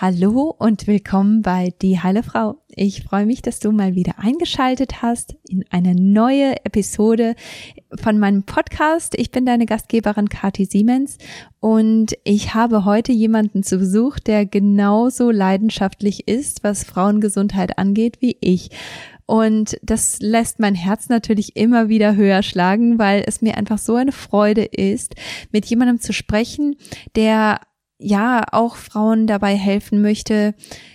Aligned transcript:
Hallo 0.00 0.54
und 0.56 0.86
willkommen 0.86 1.42
bei 1.42 1.74
Die 1.82 1.98
Heile 1.98 2.22
Frau. 2.22 2.62
Ich 2.68 3.02
freue 3.02 3.26
mich, 3.26 3.42
dass 3.42 3.58
du 3.58 3.72
mal 3.72 3.96
wieder 3.96 4.20
eingeschaltet 4.20 5.02
hast 5.02 5.34
in 5.48 5.64
eine 5.70 5.96
neue 5.96 6.54
Episode 6.64 7.34
von 8.00 8.16
meinem 8.20 8.44
Podcast. 8.44 9.18
Ich 9.18 9.32
bin 9.32 9.44
deine 9.44 9.66
Gastgeberin 9.66 10.28
Kati 10.28 10.66
Siemens 10.66 11.18
und 11.58 12.16
ich 12.22 12.54
habe 12.54 12.84
heute 12.84 13.10
jemanden 13.10 13.64
zu 13.64 13.78
Besuch, 13.78 14.20
der 14.20 14.46
genauso 14.46 15.32
leidenschaftlich 15.32 16.28
ist, 16.28 16.62
was 16.62 16.84
Frauengesundheit 16.84 17.76
angeht, 17.76 18.18
wie 18.20 18.36
ich. 18.40 18.70
Und 19.26 19.80
das 19.82 20.20
lässt 20.20 20.60
mein 20.60 20.76
Herz 20.76 21.08
natürlich 21.08 21.56
immer 21.56 21.88
wieder 21.88 22.14
höher 22.14 22.44
schlagen, 22.44 23.00
weil 23.00 23.24
es 23.26 23.42
mir 23.42 23.56
einfach 23.56 23.78
so 23.78 23.96
eine 23.96 24.12
Freude 24.12 24.64
ist, 24.64 25.16
mit 25.50 25.66
jemandem 25.66 25.98
zu 25.98 26.12
sprechen, 26.12 26.76
der 27.16 27.58
ja 27.98 28.44
auch 28.52 28.76
Frauen 28.76 29.26
dabei 29.26 29.56
helfen 29.56 30.00
möchte, 30.00 30.54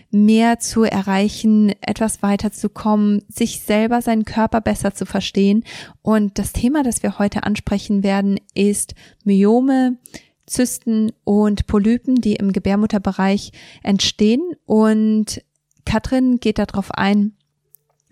mehr 0.10 0.60
zu 0.60 0.84
erreichen, 0.84 1.74
etwas 1.82 2.22
weiterzukommen, 2.22 3.24
sich 3.28 3.62
selber 3.62 4.02
seinen 4.02 4.26
Körper 4.26 4.62
besser 4.62 4.94
zu 4.94 5.06
verstehen. 5.06 5.64
Und 6.02 6.40
das 6.40 6.54
Thema, 6.54 6.84
das 6.84 7.04
wir 7.04 7.20
heute 7.20 7.44
ansprechen 7.44 8.04
werden, 8.04 8.40
ist 8.54 8.94
Myome, 9.24 9.98
Zysten 10.46 11.12
und 11.24 11.68
Polypen, 11.68 12.16
die 12.16 12.36
im 12.36 12.54
Gebärmutterbereich 12.54 13.52
entstehen. 13.82 14.42
Und 14.66 15.44
Katrin 15.86 16.40
geht 16.40 16.60
darauf 16.60 16.92
ein, 16.92 17.34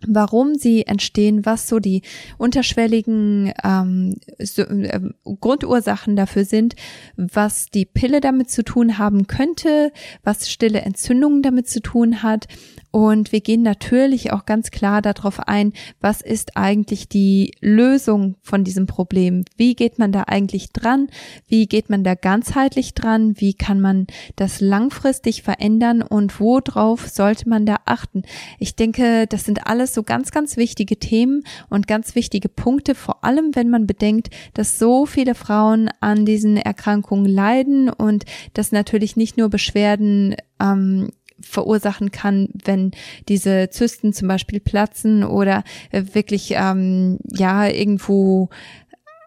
warum 0.08 0.56
sie 0.56 0.86
entstehen, 0.88 1.46
was 1.46 1.68
so 1.68 1.80
die 1.80 2.02
unterschwelligen 2.38 3.54
ähm, 3.64 4.16
so, 4.40 4.64
äh, 4.64 5.00
Grundursachen 5.24 6.16
dafür 6.16 6.46
sind, 6.46 6.76
was 7.16 7.68
die 7.68 7.86
Pille 7.86 8.22
damit 8.22 8.50
zu 8.50 8.64
tun 8.64 8.98
haben 8.98 9.28
könnte, 9.28 9.92
was 10.24 10.50
stille 10.50 10.82
Entzündungen 10.82 11.42
damit 11.42 11.68
zu 11.70 11.82
tun 11.82 12.24
hat 12.24 12.48
und 12.92 13.32
wir 13.32 13.40
gehen 13.40 13.62
natürlich 13.62 14.34
auch 14.34 14.46
ganz 14.46 14.70
klar 14.70 15.02
darauf 15.02 15.40
ein, 15.48 15.72
was 16.02 16.22
ist 16.22 16.58
eigentlich 16.58 17.08
die 17.08 17.54
Lösung 17.62 18.36
von 18.42 18.66
diesem 18.66 18.86
Problem? 18.86 19.46
Wie 19.56 19.76
geht 19.76 19.98
man 19.98 20.12
da 20.12 20.24
eigentlich 20.28 20.74
dran? 20.74 21.08
Wie 21.48 21.68
geht 21.68 21.90
man 21.90 22.04
da 22.04 22.16
ganzheitlich 22.16 22.94
dran? 22.94 23.36
Wie 23.38 23.54
kann 23.54 23.80
man 23.80 24.08
das 24.36 24.60
langfristig 24.60 25.42
verändern 25.42 26.02
und 26.02 26.42
worauf 26.42 27.08
sollte 27.08 27.48
man 27.48 27.66
da 27.66 27.78
achten? 27.86 28.24
Ich 28.60 28.76
denke, 28.76 29.26
das 29.26 29.46
sind 29.46 29.68
alles 29.68 29.94
so 29.94 30.04
ganz, 30.04 30.32
ganz 30.32 30.58
wichtige 30.58 31.00
Themen 31.00 31.44
und 31.70 31.88
ganz 31.88 32.14
wichtige 32.14 32.50
Punkte, 32.50 32.94
vor 32.94 33.24
allem 33.24 33.56
wenn 33.56 33.70
man 33.70 33.88
bedenkt, 33.88 34.32
dass 34.54 34.78
so 34.78 35.06
viele 35.06 35.34
Frauen 35.34 35.90
an 36.02 36.26
diesen 36.26 36.58
Erkrankungen 36.58 37.26
leiden 37.26 37.90
und 37.90 38.26
dass 38.54 38.74
natürlich 38.74 39.16
nicht 39.16 39.38
nur 39.38 39.50
Beschwerden 39.50 40.36
ähm, 40.62 41.10
verursachen 41.42 42.12
kann, 42.12 42.50
wenn 42.64 42.92
diese 43.28 43.70
Zysten 43.70 44.14
zum 44.14 44.28
Beispiel 44.28 44.60
platzen 44.60 45.24
oder 45.24 45.64
äh, 45.92 46.04
wirklich 46.14 46.54
ähm, 46.56 47.20
ja 47.30 47.68
irgendwo 47.68 48.50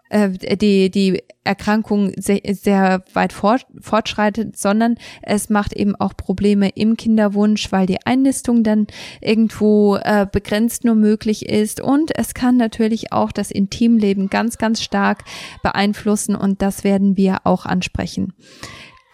äh, 0.09 0.29
die 0.57 0.89
die 0.89 1.23
Erkrankung 1.45 2.11
sehr, 2.17 2.41
sehr 2.43 3.03
weit 3.13 3.31
fort, 3.31 3.67
fortschreitet, 3.79 4.57
sondern 4.57 4.95
es 5.21 5.49
macht 5.49 5.73
eben 5.73 5.95
auch 5.95 6.17
Probleme 6.17 6.69
im 6.69 6.97
Kinderwunsch, 6.97 7.71
weil 7.71 7.85
die 7.85 8.03
Einnistung 8.05 8.63
dann 8.63 8.87
irgendwo 9.21 9.95
äh, 9.97 10.25
begrenzt 10.29 10.83
nur 10.83 10.95
möglich 10.95 11.47
ist 11.47 11.79
und 11.81 12.17
es 12.17 12.33
kann 12.33 12.57
natürlich 12.57 13.13
auch 13.13 13.31
das 13.31 13.51
Intimleben 13.51 14.29
ganz 14.29 14.57
ganz 14.57 14.81
stark 14.81 15.23
beeinflussen 15.61 16.35
und 16.35 16.61
das 16.61 16.83
werden 16.83 17.15
wir 17.15 17.39
auch 17.43 17.65
ansprechen. 17.65 18.33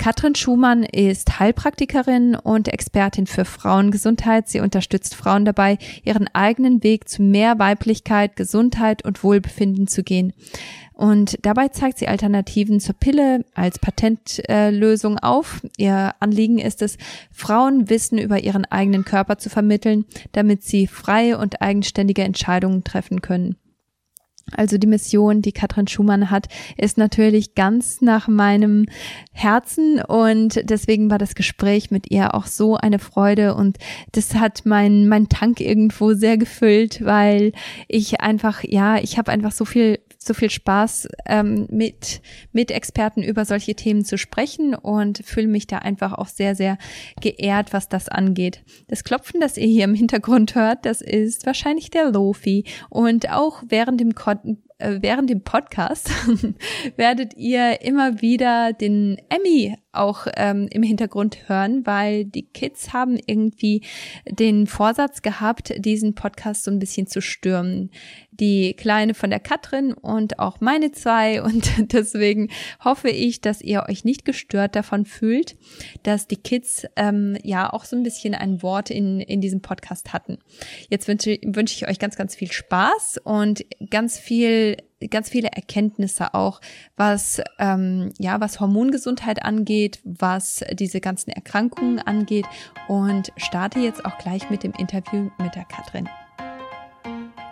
Katrin 0.02 0.34
Schumann 0.34 0.82
ist 0.82 1.40
Heilpraktikerin 1.40 2.34
und 2.34 2.68
Expertin 2.68 3.28
für 3.28 3.46
Frauengesundheit. 3.46 4.50
Sie 4.50 4.60
unterstützt 4.60 5.14
Frauen 5.14 5.46
dabei, 5.46 5.78
ihren 6.04 6.28
eigenen 6.34 6.82
Weg 6.82 7.08
zu 7.08 7.22
mehr 7.22 7.60
Weiblichkeit, 7.60 8.36
Gesundheit 8.36 9.06
und 9.06 9.24
Wohlbefinden 9.24 9.86
zu 9.86 10.02
gehen. 10.02 10.34
Und 10.94 11.38
dabei 11.44 11.68
zeigt 11.68 12.00
sie 12.00 12.08
Alternativen 12.08 12.80
zur 12.80 12.96
Pille 12.96 13.46
als 13.54 13.78
Patentlösung 13.78 15.20
auf. 15.20 15.62
Ihr 15.78 16.16
Anliegen 16.20 16.58
ist 16.58 16.82
es, 16.82 16.98
Frauen 17.32 17.92
Wissen 17.92 18.18
über 18.18 18.40
ihren 18.40 18.66
eigenen 18.66 19.06
Körper 19.06 19.38
zu 19.38 19.52
vermitteln, 19.52 20.06
damit 20.32 20.64
sie 20.64 20.88
freie 20.88 21.38
und 21.38 21.62
eigenständige 21.62 22.24
Entscheidungen 22.24 22.84
treffen 22.84 23.22
können. 23.22 23.56
Also 24.56 24.78
die 24.78 24.88
Mission, 24.88 25.42
die 25.42 25.52
Katrin 25.52 25.88
Schumann 25.88 26.30
hat, 26.30 26.48
ist 26.78 26.98
natürlich 26.98 27.56
ganz 27.56 28.02
nach 28.02 28.28
meinem 28.28 28.86
Herzen. 29.32 30.02
Und 30.02 30.62
deswegen 30.70 31.10
war 31.10 31.18
das 31.18 31.36
Gespräch 31.36 31.92
mit 31.92 32.12
ihr 32.12 32.36
auch 32.36 32.46
so 32.46 32.76
eine 32.76 33.00
Freude. 33.00 33.56
Und 33.56 33.78
das 34.12 34.36
hat 34.36 34.62
mein 34.66 35.08
mein 35.08 35.30
Tank 35.30 35.60
irgendwo 35.60 36.14
sehr 36.14 36.38
gefüllt, 36.38 37.04
weil 37.04 37.54
ich 37.88 38.22
einfach 38.22 38.64
ja, 38.64 38.98
ich 38.98 39.18
habe 39.18 39.32
einfach 39.32 39.52
so 39.52 39.66
viel 39.66 40.00
so 40.24 40.36
viel 40.36 40.52
Spaß, 40.52 41.08
ähm, 41.26 41.68
mit, 41.72 42.22
mit 42.52 42.70
Experten 42.70 43.24
über 43.24 43.44
solche 43.44 43.74
Themen 43.74 44.06
zu 44.06 44.18
sprechen 44.18 44.76
und 44.76 45.20
fühle 45.26 45.48
mich 45.48 45.66
da 45.66 45.80
einfach 45.80 46.14
auch 46.14 46.28
sehr, 46.28 46.56
sehr 46.56 46.78
geehrt, 47.20 47.74
was 47.74 47.90
das 47.90 48.08
angeht. 48.08 48.64
Das 48.88 49.04
Klopfen, 49.04 49.40
das 49.40 49.58
ihr 49.58 49.68
hier 49.68 49.86
im 49.86 49.96
Hintergrund 49.96 50.54
hört, 50.54 50.86
das 50.86 51.02
ist 51.02 51.48
wahrscheinlich 51.48 51.90
der 51.90 52.12
Lofi. 52.12 52.66
Und 52.90 53.32
auch 53.32 53.64
während 53.68 54.00
dem 54.00 54.14
äh, 54.82 55.02
während 55.02 55.30
dem 55.30 55.42
Podcast 55.42 56.12
werdet 56.98 57.36
ihr 57.38 57.82
immer 57.82 58.22
wieder 58.22 58.74
den 58.74 59.18
Emmy 59.30 59.76
auch 59.92 60.28
ähm, 60.36 60.68
im 60.72 60.84
Hintergrund 60.84 61.50
hören, 61.50 61.86
weil 61.86 62.26
die 62.26 62.48
Kids 62.48 62.94
haben 62.94 63.18
irgendwie 63.26 63.84
den 64.30 64.66
Vorsatz 64.68 65.22
gehabt, 65.22 65.74
diesen 65.78 66.16
Podcast 66.16 66.64
so 66.64 66.72
ein 66.72 66.80
bisschen 66.80 67.08
zu 67.08 67.22
stürmen. 67.22 67.92
Die 68.42 68.74
Kleine 68.74 69.14
von 69.14 69.30
der 69.30 69.40
Katrin 69.40 69.94
und 69.94 70.40
auch 70.40 70.60
meine 70.60 70.92
zwei 70.92 71.42
und 71.44 71.94
deswegen 71.94 72.50
hoffe 72.84 73.10
ich, 73.10 73.40
dass 73.40 73.62
ihr 73.62 73.86
euch 73.88 74.04
nicht 74.04 74.26
gestört 74.26 74.76
davon 74.76 75.06
fühlt, 75.06 75.56
dass 76.04 76.28
die 76.28 76.36
Kids 76.36 76.86
ähm, 76.98 77.38
ja 77.44 77.72
auch 77.72 77.86
so 77.86 77.96
ein 77.96 78.04
bisschen 78.04 78.36
ein 78.36 78.62
Wort 78.62 78.90
in, 78.90 79.22
in 79.22 79.40
diesem 79.40 79.62
Podcast 79.62 80.12
hatten. 80.12 80.40
Jetzt 80.90 81.08
wünsche, 81.08 81.38
wünsche 81.46 81.76
ich 81.76 81.88
euch 81.88 82.00
ganz, 82.00 82.18
ganz 82.18 82.36
viel 82.36 82.52
Spaß 82.52 83.22
und 83.24 83.66
ganz 83.90 84.20
viel 84.20 84.78
ganz 85.10 85.30
viele 85.30 85.50
Erkenntnisse 85.50 86.34
auch, 86.34 86.62
was 86.96 87.42
ähm, 87.58 88.12
ja 88.20 88.40
was 88.40 88.60
Hormongesundheit 88.60 89.44
angeht, 89.44 90.00
was 90.04 90.64
diese 90.74 91.02
ganzen 91.02 91.32
Erkrankungen 91.32 92.00
angeht 92.00 92.46
und 92.88 93.32
starte 93.38 93.80
jetzt 93.80 94.06
auch 94.06 94.18
gleich 94.18 94.50
mit 94.50 94.64
dem 94.64 94.74
Interview 94.74 95.30
mit 95.40 95.56
der 95.56 95.66
Katrin. 95.66 96.08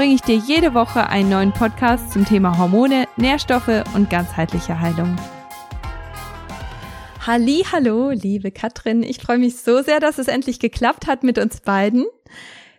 bringe 0.00 0.14
ich 0.14 0.22
dir 0.22 0.36
jede 0.36 0.72
Woche 0.72 1.10
einen 1.10 1.28
neuen 1.28 1.52
Podcast 1.52 2.10
zum 2.10 2.24
Thema 2.24 2.56
Hormone, 2.56 3.06
Nährstoffe 3.18 3.84
und 3.94 4.08
ganzheitliche 4.08 4.80
Heilung. 4.80 5.14
Halli, 7.26 7.66
hallo, 7.70 8.08
liebe 8.08 8.50
Katrin. 8.50 9.02
Ich 9.02 9.18
freue 9.18 9.36
mich 9.36 9.58
so 9.58 9.82
sehr, 9.82 10.00
dass 10.00 10.16
es 10.16 10.26
endlich 10.26 10.58
geklappt 10.58 11.06
hat 11.06 11.22
mit 11.22 11.36
uns 11.36 11.60
beiden. 11.60 12.06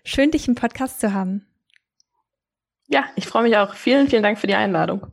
Schön, 0.03 0.31
dich 0.31 0.47
im 0.47 0.55
Podcast 0.55 0.99
zu 0.99 1.13
haben. 1.13 1.45
Ja, 2.87 3.03
ich 3.15 3.27
freue 3.27 3.43
mich 3.43 3.55
auch. 3.55 3.75
Vielen, 3.75 4.07
vielen 4.07 4.23
Dank 4.23 4.39
für 4.39 4.47
die 4.47 4.55
Einladung. 4.55 5.05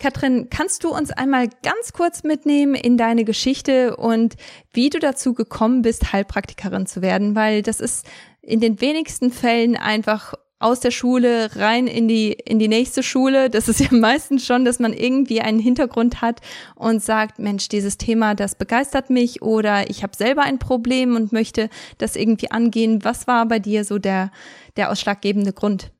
Katrin, 0.00 0.48
kannst 0.48 0.84
du 0.84 0.88
uns 0.88 1.10
einmal 1.10 1.50
ganz 1.62 1.92
kurz 1.92 2.22
mitnehmen 2.22 2.74
in 2.74 2.96
deine 2.96 3.26
Geschichte 3.26 3.98
und 3.98 4.36
wie 4.72 4.88
du 4.88 4.98
dazu 5.00 5.34
gekommen 5.34 5.82
bist, 5.82 6.14
Heilpraktikerin 6.14 6.86
zu 6.86 7.02
werden? 7.02 7.34
Weil 7.36 7.60
das 7.60 7.80
ist 7.80 8.06
in 8.40 8.60
den 8.60 8.80
wenigsten 8.80 9.30
Fällen 9.30 9.76
einfach 9.76 10.32
aus 10.58 10.80
der 10.80 10.90
Schule 10.90 11.54
rein 11.56 11.86
in 11.86 12.08
die 12.08 12.32
in 12.32 12.58
die 12.58 12.68
nächste 12.68 13.02
Schule. 13.02 13.50
Das 13.50 13.68
ist 13.68 13.80
ja 13.80 13.88
meistens 13.90 14.46
schon, 14.46 14.64
dass 14.64 14.78
man 14.78 14.92
irgendwie 14.92 15.40
einen 15.40 15.58
Hintergrund 15.58 16.22
hat 16.22 16.40
und 16.74 17.02
sagt, 17.02 17.38
Mensch, 17.38 17.68
dieses 17.68 17.98
Thema, 17.98 18.34
das 18.34 18.54
begeistert 18.54 19.10
mich 19.10 19.42
oder 19.42 19.90
ich 19.90 20.02
habe 20.02 20.16
selber 20.16 20.42
ein 20.42 20.58
Problem 20.58 21.14
und 21.16 21.32
möchte 21.32 21.68
das 21.98 22.16
irgendwie 22.16 22.50
angehen. 22.50 23.04
Was 23.04 23.26
war 23.26 23.46
bei 23.46 23.58
dir 23.58 23.84
so 23.84 23.98
der 23.98 24.30
der 24.76 24.90
ausschlaggebende 24.90 25.52
Grund? 25.52 25.90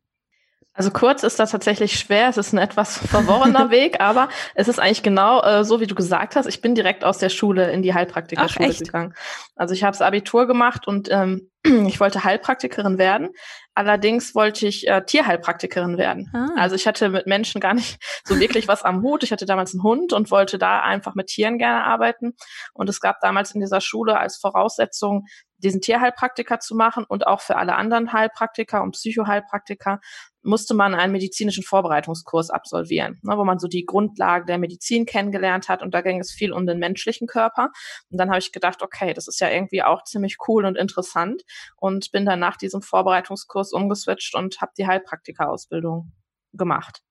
Also 0.77 0.91
kurz 0.91 1.23
ist 1.23 1.39
das 1.41 1.53
tatsächlich 1.53 1.99
schwer. 1.99 2.29
Es 2.29 2.37
ist 2.37 2.53
ein 2.53 2.59
etwas 2.59 2.99
verworrener 2.99 3.71
Weg, 3.71 4.01
aber 4.01 4.29
es 4.55 4.69
ist 4.69 4.79
eigentlich 4.79 5.03
genau 5.03 5.43
äh, 5.43 5.65
so, 5.65 5.81
wie 5.81 5.87
du 5.87 5.95
gesagt 5.95 6.37
hast. 6.37 6.47
Ich 6.47 6.61
bin 6.61 6.75
direkt 6.75 7.03
aus 7.03 7.17
der 7.17 7.31
Schule 7.31 7.73
in 7.73 7.81
die 7.81 7.95
Heilpraktikerschule 7.95 8.75
gegangen. 8.75 9.15
Also 9.55 9.73
ich 9.73 9.85
habe 9.85 9.93
das 9.93 10.03
Abitur 10.03 10.47
gemacht 10.47 10.87
und 10.87 11.09
ähm, 11.11 11.51
ich 11.65 11.99
wollte 11.99 12.25
Heilpraktikerin 12.25 12.99
werden. 12.99 13.31
Allerdings 13.77 14.35
wollte 14.35 14.67
ich 14.67 14.89
äh, 14.89 15.05
Tierheilpraktikerin 15.05 15.99
werden. 15.99 16.31
Ah. 16.33 16.49
Also 16.57 16.75
ich 16.75 16.87
hatte 16.87 17.11
mit 17.11 17.27
Menschen 17.27 17.61
gar 17.61 17.75
nicht 17.75 17.99
so 18.25 18.41
wirklich 18.41 18.69
was 18.69 18.83
am 18.83 19.03
Hut. 19.03 19.23
Ich 19.23 19.33
hatte 19.33 19.45
damals 19.45 19.75
einen 19.75 19.83
Hund 19.83 20.15
und 20.15 20.31
wollte 20.31 20.57
da 20.57 20.81
einfach 20.81 21.15
mit 21.15 21.27
Tieren 21.27 21.59
gerne 21.59 21.85
arbeiten. 21.85 22.33
Und 22.73 22.89
es 22.89 23.01
gab 23.01 23.21
damals 23.21 23.55
in 23.55 23.61
dieser 23.61 23.83
Schule 23.83 24.19
als 24.19 24.39
Voraussetzung 24.39 25.27
diesen 25.59 25.81
Tierheilpraktiker 25.81 26.61
zu 26.61 26.75
machen 26.75 27.05
und 27.09 27.27
auch 27.27 27.41
für 27.41 27.57
alle 27.57 27.77
anderen 27.77 28.13
Heilpraktiker 28.13 28.83
und 28.83 28.93
Psychoheilpraktiker 28.93 30.01
musste 30.43 30.75
man 30.75 30.95
einen 30.95 31.13
medizinischen 31.13 31.65
Vorbereitungskurs 31.65 32.51
absolvieren, 32.51 33.19
ne, 33.23 33.37
wo 33.37 33.45
man 33.45 33.59
so 33.59 33.67
die 33.67 33.85
Grundlagen 33.85 34.47
der 34.47 34.59
Medizin 34.59 35.07
kennengelernt 35.07 35.69
hat 35.69 35.83
und 35.83 35.93
da 35.93 36.03
ging 36.03 36.21
es 36.21 36.31
viel 36.31 36.53
um 36.53 36.67
den 36.67 36.79
menschlichen 36.79 37.27
Körper. 37.27 37.71
Und 38.11 38.19
dann 38.19 38.29
habe 38.29 38.39
ich 38.39 38.53
gedacht, 38.53 38.83
okay, 38.83 39.13
das 39.13 39.29
ist 39.29 39.41
ja 39.41 39.51
irgendwie 39.51 39.83
auch 39.83 40.05
ziemlich 40.05 40.37
cool 40.47 40.65
und 40.65 40.77
interessant 40.77 41.43
und 41.77 42.13
bin 42.13 42.25
dann 42.25 42.39
nach 42.39 42.57
diesem 42.57 42.83
Vorbereitungskurs 42.83 43.73
umgeswitcht 43.73 44.35
und 44.35 44.61
habe 44.61 44.73
die 44.79 44.87
Heilpraktikerausbildung 44.87 46.13
gemacht. 46.53 47.03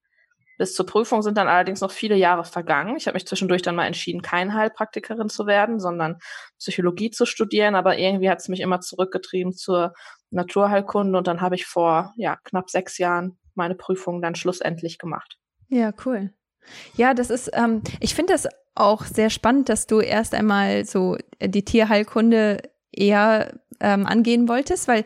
Bis 0.57 0.73
zur 0.73 0.85
Prüfung 0.85 1.21
sind 1.21 1.37
dann 1.37 1.47
allerdings 1.47 1.81
noch 1.81 1.91
viele 1.91 2.15
Jahre 2.15 2.45
vergangen. 2.45 2.95
Ich 2.95 3.07
habe 3.07 3.15
mich 3.15 3.27
zwischendurch 3.27 3.61
dann 3.61 3.75
mal 3.75 3.85
entschieden, 3.85 4.21
kein 4.21 4.53
Heilpraktikerin 4.53 5.29
zu 5.29 5.45
werden, 5.47 5.79
sondern 5.79 6.17
Psychologie 6.59 7.11
zu 7.11 7.25
studieren. 7.25 7.75
Aber 7.75 7.97
irgendwie 7.97 8.29
hat 8.29 8.39
es 8.39 8.47
mich 8.47 8.61
immer 8.61 8.79
zurückgetrieben 8.79 9.53
zur 9.53 9.93
Naturheilkunde 10.31 11.17
und 11.17 11.27
dann 11.27 11.41
habe 11.41 11.55
ich 11.55 11.65
vor 11.65 12.13
ja, 12.17 12.37
knapp 12.43 12.69
sechs 12.69 12.97
Jahren 12.97 13.37
meine 13.53 13.75
Prüfung 13.75 14.21
dann 14.21 14.35
schlussendlich 14.35 14.97
gemacht. 14.97 15.37
Ja, 15.69 15.93
cool. 16.05 16.33
Ja, 16.95 17.13
das 17.13 17.29
ist, 17.29 17.51
ähm, 17.53 17.81
ich 17.99 18.15
finde 18.15 18.33
das 18.33 18.47
auch 18.75 19.05
sehr 19.05 19.29
spannend, 19.29 19.69
dass 19.69 19.87
du 19.87 19.99
erst 19.99 20.33
einmal 20.33 20.85
so 20.85 21.17
die 21.41 21.63
Tierheilkunde 21.63 22.61
eher 22.91 23.53
ähm, 23.79 24.05
angehen 24.05 24.47
wolltest, 24.47 24.87
weil 24.87 25.03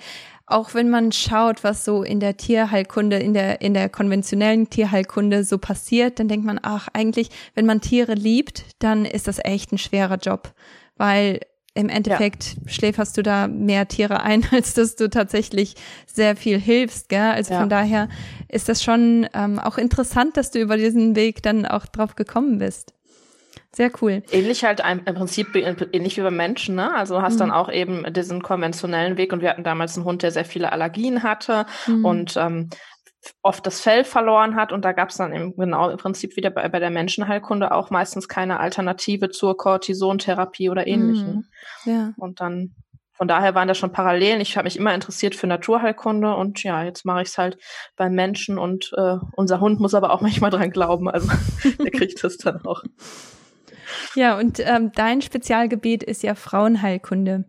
auch 0.50 0.74
wenn 0.74 0.90
man 0.90 1.12
schaut, 1.12 1.64
was 1.64 1.86
so 1.86 2.04
in 2.04 2.20
der 2.20 2.38
Tierheilkunde, 2.38 3.18
in 3.18 3.34
der, 3.34 3.62
in 3.62 3.74
der 3.74 3.90
konventionellen 3.90 4.70
Tierheilkunde 4.70 5.44
so 5.44 5.58
passiert, 5.58 6.20
dann 6.20 6.28
denkt 6.28 6.46
man, 6.46 6.60
ach, 6.62 6.88
eigentlich, 6.94 7.30
wenn 7.56 7.66
man 7.66 7.82
Tiere 7.82 8.14
liebt, 8.14 8.64
dann 8.80 9.06
ist 9.06 9.28
das 9.28 9.40
echt 9.44 9.72
ein 9.72 9.78
schwerer 9.78 10.18
Job, 10.18 10.54
weil 10.98 11.40
im 11.76 11.88
Endeffekt 11.88 12.56
ja. 12.56 12.72
schläferst 12.72 13.18
du 13.18 13.24
da 13.24 13.48
mehr 13.48 13.88
Tiere 13.88 14.22
ein, 14.22 14.46
als 14.52 14.74
dass 14.74 14.96
du 14.96 15.10
tatsächlich 15.10 15.76
sehr 16.06 16.36
viel 16.36 16.60
hilfst, 16.60 17.10
gell? 17.10 17.32
Also 17.32 17.54
ja. 17.54 17.60
von 17.60 17.70
daher 17.70 18.10
ist 18.48 18.70
das 18.70 18.84
schon 18.84 19.28
ähm, 19.34 19.60
auch 19.60 19.78
interessant, 19.78 20.36
dass 20.36 20.52
du 20.52 20.60
über 20.60 20.78
diesen 20.78 21.16
Weg 21.16 21.44
dann 21.44 21.66
auch 21.66 21.86
drauf 21.86 22.16
gekommen 22.16 22.58
bist. 22.58 22.94
Sehr 23.72 23.92
cool. 24.02 24.24
Ähnlich 24.32 24.64
halt 24.64 24.82
im 24.82 25.16
Prinzip 25.16 25.56
ähnlich 25.56 26.18
wie 26.18 26.22
bei 26.22 26.32
Menschen, 26.32 26.76
ne? 26.76 26.96
Also 26.96 27.22
hast 27.22 27.36
mhm. 27.36 27.40
dann 27.40 27.52
auch 27.52 27.72
eben 27.72 28.12
diesen 28.14 28.42
konventionellen 28.42 29.16
Weg 29.18 29.32
und 29.32 29.42
wir 29.42 29.50
hatten 29.50 29.64
damals 29.64 29.96
einen 29.96 30.06
Hund, 30.06 30.24
der 30.24 30.32
sehr 30.32 30.46
viele 30.46 30.72
Allergien 30.72 31.22
hatte 31.22 31.66
mhm. 31.86 32.04
und 32.04 32.38
ähm, 32.38 32.70
oft 33.42 33.66
das 33.68 33.82
Fell 33.82 34.06
verloren 34.06 34.56
hat 34.56 34.72
und 34.72 34.86
da 34.86 34.92
gab 34.92 35.10
es 35.10 35.18
dann 35.18 35.34
eben 35.34 35.56
genau 35.56 35.90
im 35.90 35.98
Prinzip 35.98 36.36
wieder 36.36 36.50
bei, 36.50 36.68
bei 36.70 36.80
der 36.80 36.90
Menschenheilkunde 36.90 37.72
auch 37.72 37.90
meistens 37.90 38.28
keine 38.28 38.60
Alternative 38.60 39.30
zur 39.30 39.58
Cortisontherapie 39.58 40.70
oder 40.70 40.88
ähnlichem. 40.88 41.46
Mhm. 41.86 41.92
Ja. 41.92 42.14
Und 42.18 42.42
dann 42.42 42.76
von 43.14 43.28
daher 43.28 43.54
waren 43.54 43.68
da 43.68 43.76
schon 43.76 43.92
Parallelen. 43.92 44.40
Ich 44.40 44.56
habe 44.56 44.66
mich 44.66 44.78
immer 44.78 44.96
interessiert 44.96 45.36
für 45.36 45.46
Naturheilkunde 45.46 46.34
und 46.34 46.64
ja, 46.64 46.84
jetzt 46.84 47.04
mache 47.04 47.22
ich 47.22 47.28
es 47.28 47.38
halt 47.38 47.58
bei 47.98 48.10
Menschen 48.10 48.58
und 48.58 48.94
äh, 48.96 49.18
unser 49.34 49.60
Hund 49.60 49.82
muss 49.82 49.94
aber 49.94 50.12
auch 50.12 50.22
manchmal 50.22 50.52
dran 50.52 50.72
glauben. 50.72 51.10
Also 51.10 51.30
der 51.84 51.92
kriegt 51.92 52.24
das 52.24 52.38
dann 52.38 52.66
auch. 52.66 52.84
Ja, 54.16 54.38
und 54.38 54.60
ähm, 54.60 54.92
dein 54.94 55.22
Spezialgebiet 55.22 56.04
ist 56.04 56.24
ja 56.24 56.36
Frauenheilkunde. 56.36 57.46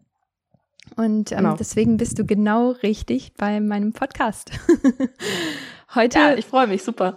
Und 0.97 1.33
ähm, 1.33 1.39
genau. 1.39 1.57
deswegen 1.57 1.97
bist 1.97 2.19
du 2.19 2.25
genau 2.25 2.71
richtig 2.71 3.35
bei 3.37 3.61
meinem 3.61 3.93
Podcast. 3.93 4.51
Heute, 5.95 6.19
ja, 6.19 6.35
ich 6.35 6.47
freue 6.47 6.69
mich, 6.69 6.85
super. 6.85 7.17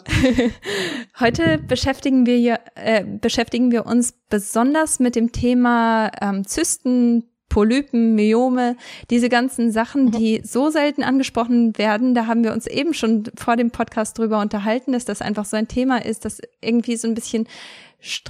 heute 1.20 1.60
beschäftigen 1.60 2.26
wir 2.26 2.38
hier, 2.38 2.60
äh, 2.74 3.04
beschäftigen 3.06 3.72
wir 3.72 3.86
uns 3.86 4.14
besonders 4.30 5.00
mit 5.00 5.16
dem 5.16 5.32
Thema 5.32 6.10
ähm, 6.20 6.48
Zysten, 6.48 7.24
Polypen, 7.54 8.16
Myome, 8.16 8.78
diese 9.12 9.30
ganzen 9.30 9.72
Sachen, 9.72 10.06
mhm. 10.06 10.12
die 10.14 10.42
so 10.44 10.72
selten 10.72 11.04
angesprochen 11.04 11.78
werden. 11.78 12.16
Da 12.16 12.26
haben 12.26 12.44
wir 12.44 12.52
uns 12.52 12.66
eben 12.66 12.96
schon 12.96 13.26
vor 13.36 13.56
dem 13.58 13.70
Podcast 13.70 14.18
drüber 14.18 14.42
unterhalten, 14.42 14.94
dass 14.94 15.06
das 15.06 15.22
einfach 15.22 15.46
so 15.46 15.56
ein 15.56 15.68
Thema 15.68 16.04
ist, 16.04 16.26
das 16.26 16.42
irgendwie 16.62 16.96
so 16.96 17.08
ein 17.08 17.14
bisschen 17.14 17.48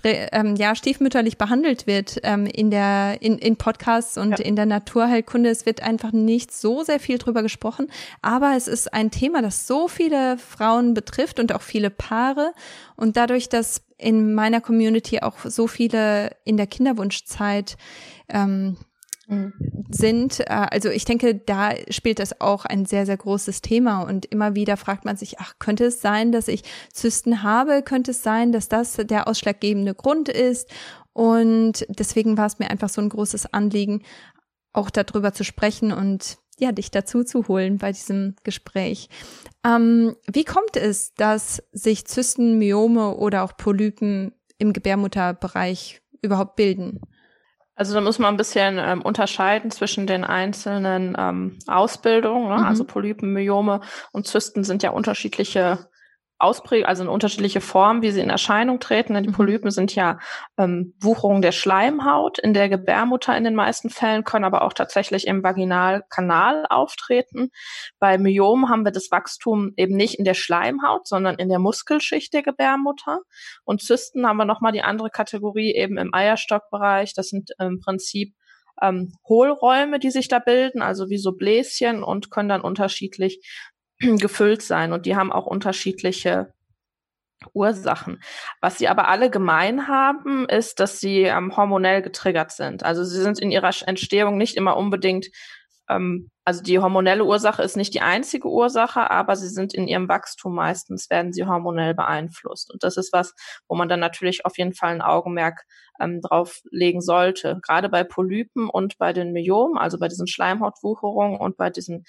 ähm, 0.03 0.57
ja, 0.57 0.75
stiefmütterlich 0.75 1.37
behandelt 1.37 1.87
wird 1.87 2.19
ähm, 2.23 2.45
in 2.45 2.69
der 2.69 3.21
in, 3.21 3.37
in 3.37 3.55
Podcasts 3.55 4.17
und 4.17 4.39
ja. 4.39 4.45
in 4.45 4.57
der 4.57 4.65
Naturheilkunde. 4.65 5.49
Es 5.49 5.65
wird 5.65 5.81
einfach 5.81 6.11
nicht 6.11 6.51
so 6.51 6.83
sehr 6.83 6.99
viel 6.99 7.17
drüber 7.17 7.43
gesprochen, 7.43 7.87
aber 8.21 8.57
es 8.57 8.67
ist 8.67 8.93
ein 8.93 9.09
Thema, 9.09 9.41
das 9.41 9.67
so 9.67 9.87
viele 9.87 10.37
Frauen 10.37 10.93
betrifft 10.93 11.39
und 11.39 11.55
auch 11.55 11.61
viele 11.61 11.89
Paare. 11.89 12.51
Und 12.97 13.15
dadurch, 13.15 13.47
dass 13.47 13.83
in 13.97 14.33
meiner 14.33 14.59
Community 14.59 15.21
auch 15.21 15.37
so 15.45 15.67
viele 15.67 16.35
in 16.43 16.57
der 16.57 16.67
Kinderwunschzeit 16.67 17.77
ähm, 18.27 18.75
Mhm. 19.27 19.53
sind. 19.89 20.41
Äh, 20.41 20.67
also 20.71 20.89
ich 20.89 21.05
denke, 21.05 21.35
da 21.35 21.71
spielt 21.89 22.19
das 22.19 22.41
auch 22.41 22.65
ein 22.65 22.85
sehr, 22.85 23.05
sehr 23.05 23.17
großes 23.17 23.61
Thema. 23.61 24.01
Und 24.01 24.25
immer 24.25 24.55
wieder 24.55 24.77
fragt 24.77 25.05
man 25.05 25.15
sich, 25.15 25.39
ach, 25.39 25.55
könnte 25.59 25.85
es 25.85 26.01
sein, 26.01 26.31
dass 26.31 26.47
ich 26.47 26.63
Zysten 26.91 27.43
habe? 27.43 27.83
Könnte 27.83 28.11
es 28.11 28.23
sein, 28.23 28.51
dass 28.51 28.67
das 28.67 28.95
der 28.97 29.27
ausschlaggebende 29.27 29.95
Grund 29.95 30.29
ist? 30.29 30.69
Und 31.13 31.85
deswegen 31.89 32.37
war 32.37 32.47
es 32.47 32.59
mir 32.59 32.69
einfach 32.69 32.89
so 32.89 33.01
ein 33.01 33.09
großes 33.09 33.53
Anliegen, 33.53 34.01
auch 34.73 34.89
darüber 34.89 35.33
zu 35.33 35.43
sprechen 35.43 35.91
und 35.91 36.37
ja, 36.59 36.71
dich 36.71 36.91
dazu 36.91 37.23
zu 37.23 37.47
holen 37.47 37.77
bei 37.77 37.91
diesem 37.91 38.35
Gespräch. 38.43 39.09
Ähm, 39.65 40.15
wie 40.31 40.43
kommt 40.43 40.75
es, 40.75 41.13
dass 41.13 41.63
sich 41.71 42.05
Zysten, 42.05 42.57
Myome 42.57 43.15
oder 43.15 43.43
auch 43.43 43.57
Polypen 43.57 44.33
im 44.57 44.73
Gebärmutterbereich 44.73 46.01
überhaupt 46.21 46.55
bilden? 46.55 47.01
Also 47.75 47.93
da 47.93 48.01
muss 48.01 48.19
man 48.19 48.33
ein 48.33 48.37
bisschen 48.37 48.77
ähm, 48.77 49.01
unterscheiden 49.01 49.71
zwischen 49.71 50.05
den 50.05 50.23
einzelnen 50.23 51.15
ähm, 51.17 51.57
Ausbildungen. 51.67 52.49
Ne? 52.49 52.57
Mhm. 52.57 52.65
Also 52.65 52.83
Polypen, 52.83 53.33
Myome 53.33 53.81
und 54.11 54.27
Zysten 54.27 54.63
sind 54.63 54.83
ja 54.83 54.91
unterschiedliche 54.91 55.87
Ausprägung, 56.43 56.85
also 56.85 57.03
eine 57.03 57.11
unterschiedliche 57.11 57.61
Form, 57.61 58.01
wie 58.01 58.11
sie 58.11 58.21
in 58.21 58.29
Erscheinung 58.29 58.79
treten. 58.79 59.21
Die 59.21 59.29
mhm. 59.29 59.33
Polypen 59.33 59.71
sind 59.71 59.95
ja 59.95 60.19
ähm, 60.57 60.93
Wucherungen 60.99 61.41
der 61.41 61.51
Schleimhaut 61.51 62.37
in 62.39 62.53
der 62.53 62.69
Gebärmutter 62.69 63.35
in 63.35 63.43
den 63.43 63.55
meisten 63.55 63.89
Fällen, 63.89 64.23
können 64.23 64.45
aber 64.45 64.61
auch 64.63 64.73
tatsächlich 64.73 65.25
im 65.27 65.43
Vaginalkanal 65.43 66.65
auftreten. 66.69 67.49
Bei 67.99 68.17
Myomen 68.17 68.69
haben 68.69 68.85
wir 68.85 68.91
das 68.91 69.09
Wachstum 69.11 69.71
eben 69.77 69.95
nicht 69.95 70.15
in 70.15 70.25
der 70.25 70.33
Schleimhaut, 70.33 71.07
sondern 71.07 71.35
in 71.35 71.49
der 71.49 71.59
Muskelschicht 71.59 72.33
der 72.33 72.43
Gebärmutter. 72.43 73.19
Und 73.63 73.81
Zysten 73.81 74.27
haben 74.27 74.37
wir 74.37 74.45
nochmal 74.45 74.71
die 74.71 74.83
andere 74.83 75.09
Kategorie 75.09 75.73
eben 75.73 75.97
im 75.97 76.13
Eierstockbereich. 76.13 77.13
Das 77.13 77.29
sind 77.29 77.51
im 77.59 77.79
Prinzip 77.79 78.33
ähm, 78.81 79.13
Hohlräume, 79.27 79.99
die 79.99 80.11
sich 80.11 80.27
da 80.27 80.39
bilden, 80.39 80.81
also 80.81 81.09
wie 81.09 81.17
so 81.17 81.31
Bläschen 81.33 82.03
und 82.03 82.31
können 82.31 82.49
dann 82.49 82.61
unterschiedlich 82.61 83.39
gefüllt 84.19 84.61
sein 84.61 84.93
und 84.93 85.05
die 85.05 85.15
haben 85.15 85.31
auch 85.31 85.45
unterschiedliche 85.45 86.53
Ursachen. 87.53 88.21
Was 88.61 88.77
sie 88.77 88.87
aber 88.87 89.07
alle 89.07 89.29
gemein 89.29 89.87
haben, 89.87 90.47
ist, 90.47 90.79
dass 90.79 90.99
sie 90.99 91.23
ähm, 91.23 91.55
hormonell 91.55 92.01
getriggert 92.01 92.51
sind. 92.51 92.83
Also 92.83 93.03
sie 93.03 93.21
sind 93.21 93.39
in 93.39 93.51
ihrer 93.51 93.71
Entstehung 93.85 94.37
nicht 94.37 94.55
immer 94.55 94.77
unbedingt, 94.77 95.27
ähm, 95.89 96.29
also 96.45 96.61
die 96.61 96.79
hormonelle 96.79 97.23
Ursache 97.23 97.63
ist 97.63 97.77
nicht 97.77 97.93
die 97.93 98.01
einzige 98.01 98.49
Ursache, 98.49 99.09
aber 99.11 99.35
sie 99.35 99.47
sind 99.47 99.73
in 99.73 99.87
ihrem 99.87 100.09
Wachstum 100.09 100.55
meistens, 100.55 101.09
werden 101.09 101.31
sie 101.33 101.45
hormonell 101.45 101.93
beeinflusst. 101.93 102.71
Und 102.71 102.83
das 102.83 102.97
ist 102.97 103.13
was, 103.13 103.33
wo 103.67 103.75
man 103.75 103.89
dann 103.89 103.99
natürlich 103.99 104.45
auf 104.45 104.57
jeden 104.57 104.73
Fall 104.73 104.93
ein 104.93 105.01
Augenmerk 105.01 105.63
ähm, 105.99 106.21
drauf 106.21 106.61
legen 106.71 107.01
sollte. 107.01 107.59
Gerade 107.65 107.89
bei 107.89 108.03
Polypen 108.03 108.69
und 108.69 108.97
bei 108.97 109.13
den 109.13 109.31
Myomen, 109.31 109.77
also 109.77 109.99
bei 109.99 110.07
diesen 110.07 110.27
Schleimhautwucherungen 110.27 111.39
und 111.39 111.57
bei 111.57 111.69
diesen 111.69 112.05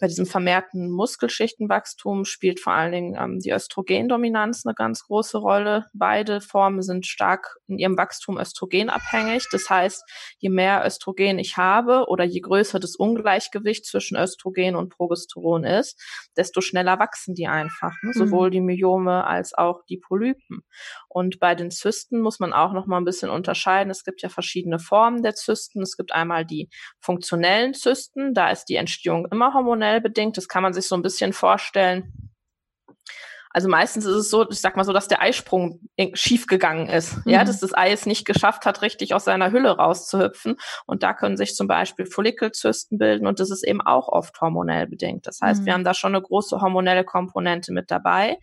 bei 0.00 0.08
diesem 0.08 0.26
vermehrten 0.26 0.90
Muskelschichtenwachstum 0.90 2.24
spielt 2.24 2.60
vor 2.60 2.72
allen 2.72 2.92
Dingen 2.92 3.16
ähm, 3.18 3.38
die 3.38 3.50
Östrogendominanz 3.50 4.66
eine 4.66 4.74
ganz 4.74 5.04
große 5.04 5.38
Rolle. 5.38 5.86
Beide 5.92 6.40
Formen 6.40 6.82
sind 6.82 7.06
stark 7.06 7.56
in 7.68 7.78
ihrem 7.78 7.96
Wachstum 7.96 8.38
östrogenabhängig. 8.38 9.46
Das 9.52 9.70
heißt, 9.70 10.02
je 10.38 10.48
mehr 10.48 10.84
Östrogen 10.84 11.38
ich 11.38 11.56
habe 11.56 12.06
oder 12.08 12.24
je 12.24 12.40
größer 12.40 12.80
das 12.80 12.96
Ungleichgewicht 12.96 13.86
zwischen 13.86 14.16
Östrogen 14.16 14.74
und 14.74 14.90
Progesteron 14.90 15.64
ist, 15.64 16.00
desto 16.36 16.60
schneller 16.60 16.98
wachsen 16.98 17.34
die 17.34 17.46
einfach, 17.46 17.94
ne? 18.02 18.08
Mhm. 18.08 18.12
sowohl 18.12 18.50
die 18.50 18.60
Myome 18.60 19.24
als 19.24 19.54
auch 19.54 19.82
die 19.88 19.98
Polypen. 19.98 20.62
Und 21.14 21.38
bei 21.38 21.54
den 21.54 21.70
Zysten 21.70 22.20
muss 22.20 22.40
man 22.40 22.52
auch 22.52 22.72
noch 22.72 22.86
mal 22.86 22.96
ein 22.96 23.04
bisschen 23.04 23.30
unterscheiden. 23.30 23.88
Es 23.88 24.02
gibt 24.02 24.20
ja 24.22 24.28
verschiedene 24.28 24.80
Formen 24.80 25.22
der 25.22 25.36
Zysten. 25.36 25.80
Es 25.80 25.96
gibt 25.96 26.12
einmal 26.12 26.44
die 26.44 26.68
funktionellen 26.98 27.72
Zysten, 27.72 28.34
da 28.34 28.50
ist 28.50 28.64
die 28.64 28.74
Entstehung 28.74 29.28
immer 29.30 29.54
hormonell 29.54 30.00
bedingt. 30.00 30.36
Das 30.36 30.48
kann 30.48 30.64
man 30.64 30.72
sich 30.72 30.88
so 30.88 30.96
ein 30.96 31.02
bisschen 31.02 31.32
vorstellen 31.32 32.12
Also 33.50 33.68
meistens 33.68 34.06
ist 34.06 34.16
es 34.16 34.28
so, 34.28 34.50
ich 34.50 34.60
sag 34.60 34.74
mal 34.76 34.82
so, 34.82 34.92
dass 34.92 35.06
der 35.06 35.22
Eisprung 35.22 35.78
schief 36.14 36.48
gegangen 36.48 36.88
ist. 36.88 37.24
Mhm. 37.24 37.30
Ja, 37.30 37.44
dass 37.44 37.60
das 37.60 37.74
Ei 37.74 37.92
es 37.92 38.06
nicht 38.06 38.24
geschafft 38.24 38.66
hat, 38.66 38.82
richtig 38.82 39.14
aus 39.14 39.24
seiner 39.24 39.52
Hülle 39.52 39.76
rauszuhüpfen. 39.76 40.56
Und 40.84 41.04
da 41.04 41.14
können 41.14 41.36
sich 41.36 41.54
zum 41.54 41.68
Beispiel 41.68 42.06
Follikelzysten 42.06 42.98
bilden 42.98 43.28
und 43.28 43.38
das 43.38 43.52
ist 43.52 43.64
eben 43.64 43.80
auch 43.80 44.08
oft 44.08 44.40
hormonell 44.40 44.88
bedingt. 44.88 45.28
Das 45.28 45.38
heißt, 45.40 45.60
mhm. 45.60 45.66
wir 45.66 45.74
haben 45.74 45.84
da 45.84 45.94
schon 45.94 46.12
eine 46.12 46.22
große 46.22 46.60
hormonelle 46.60 47.04
Komponente 47.04 47.72
mit 47.72 47.92
dabei 47.92 48.38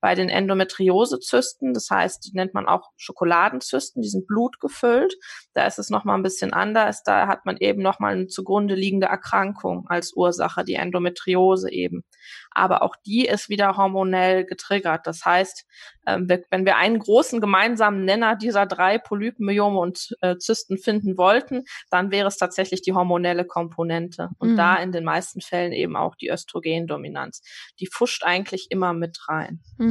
bei 0.00 0.14
den 0.14 0.28
Endometriosezysten, 0.28 1.74
das 1.74 1.88
heißt, 1.90 2.26
die 2.26 2.36
nennt 2.36 2.54
man 2.54 2.66
auch 2.66 2.90
Schokoladenzysten, 2.96 4.02
die 4.02 4.08
sind 4.08 4.26
blutgefüllt. 4.26 5.14
Da 5.52 5.66
ist 5.66 5.78
es 5.78 5.90
nochmal 5.90 6.16
ein 6.16 6.22
bisschen 6.22 6.52
anders. 6.52 7.02
Da 7.02 7.26
hat 7.26 7.44
man 7.44 7.56
eben 7.58 7.82
nochmal 7.82 8.14
eine 8.14 8.26
zugrunde 8.26 8.74
liegende 8.74 9.06
Erkrankung 9.06 9.86
als 9.88 10.14
Ursache, 10.14 10.64
die 10.64 10.74
Endometriose 10.74 11.70
eben. 11.70 12.04
Aber 12.50 12.82
auch 12.82 12.96
die 13.06 13.26
ist 13.26 13.48
wieder 13.48 13.76
hormonell 13.76 14.44
getriggert. 14.44 15.06
Das 15.06 15.24
heißt, 15.24 15.66
ähm, 16.06 16.28
wenn 16.28 16.64
wir 16.64 16.76
einen 16.76 16.98
großen 16.98 17.40
gemeinsamen 17.40 18.04
Nenner 18.04 18.36
dieser 18.36 18.66
drei 18.66 18.98
Polypen, 18.98 19.46
Myome 19.46 19.78
und 19.78 20.16
äh, 20.20 20.36
Zysten 20.36 20.78
finden 20.78 21.18
wollten, 21.18 21.64
dann 21.90 22.10
wäre 22.10 22.28
es 22.28 22.36
tatsächlich 22.36 22.82
die 22.82 22.92
hormonelle 22.92 23.44
Komponente. 23.44 24.28
Und 24.38 24.52
mhm. 24.52 24.56
da 24.56 24.76
in 24.76 24.92
den 24.92 25.04
meisten 25.04 25.40
Fällen 25.40 25.72
eben 25.72 25.96
auch 25.96 26.16
die 26.16 26.28
Östrogendominanz. 26.28 27.42
Die 27.78 27.86
fuscht 27.86 28.24
eigentlich 28.24 28.68
immer 28.70 28.92
mit 28.92 29.18
rein. 29.28 29.60
Mhm. 29.78 29.89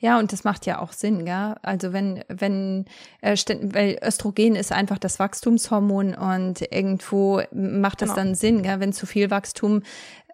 Ja, 0.00 0.18
und 0.18 0.32
das 0.32 0.44
macht 0.44 0.66
ja 0.66 0.80
auch 0.80 0.92
Sinn, 0.92 1.24
gell? 1.24 1.54
Also 1.62 1.92
wenn, 1.92 2.22
wenn, 2.28 2.84
äh, 3.20 3.36
weil 3.62 3.98
Östrogen 4.02 4.54
ist 4.54 4.70
einfach 4.70 4.98
das 4.98 5.18
Wachstumshormon 5.18 6.14
und 6.14 6.60
irgendwo 6.70 7.40
macht 7.52 8.02
das 8.02 8.10
genau. 8.10 8.16
dann 8.16 8.34
Sinn, 8.34 8.62
gell? 8.62 8.80
Wenn 8.80 8.92
zu 8.92 9.06
viel 9.06 9.30
Wachstum 9.30 9.82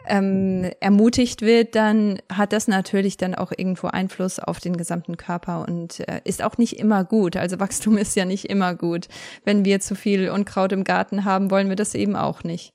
ähm, 0.06 0.70
ermutigt 0.80 1.42
wird, 1.42 1.74
dann 1.74 2.18
hat 2.32 2.52
das 2.52 2.68
natürlich 2.68 3.16
dann 3.16 3.34
auch 3.34 3.52
irgendwo 3.56 3.88
Einfluss 3.88 4.38
auf 4.38 4.60
den 4.60 4.76
gesamten 4.76 5.16
Körper 5.16 5.66
und 5.66 6.00
äh, 6.08 6.20
ist 6.24 6.42
auch 6.42 6.56
nicht 6.58 6.78
immer 6.78 7.04
gut. 7.04 7.36
Also 7.36 7.60
Wachstum 7.60 7.96
ist 7.98 8.16
ja 8.16 8.24
nicht 8.24 8.46
immer 8.46 8.74
gut. 8.74 9.08
Wenn 9.44 9.64
wir 9.64 9.80
zu 9.80 9.94
viel 9.94 10.30
Unkraut 10.30 10.72
im 10.72 10.84
Garten 10.84 11.24
haben, 11.24 11.50
wollen 11.50 11.68
wir 11.68 11.76
das 11.76 11.94
eben 11.94 12.16
auch 12.16 12.42
nicht. 12.44 12.74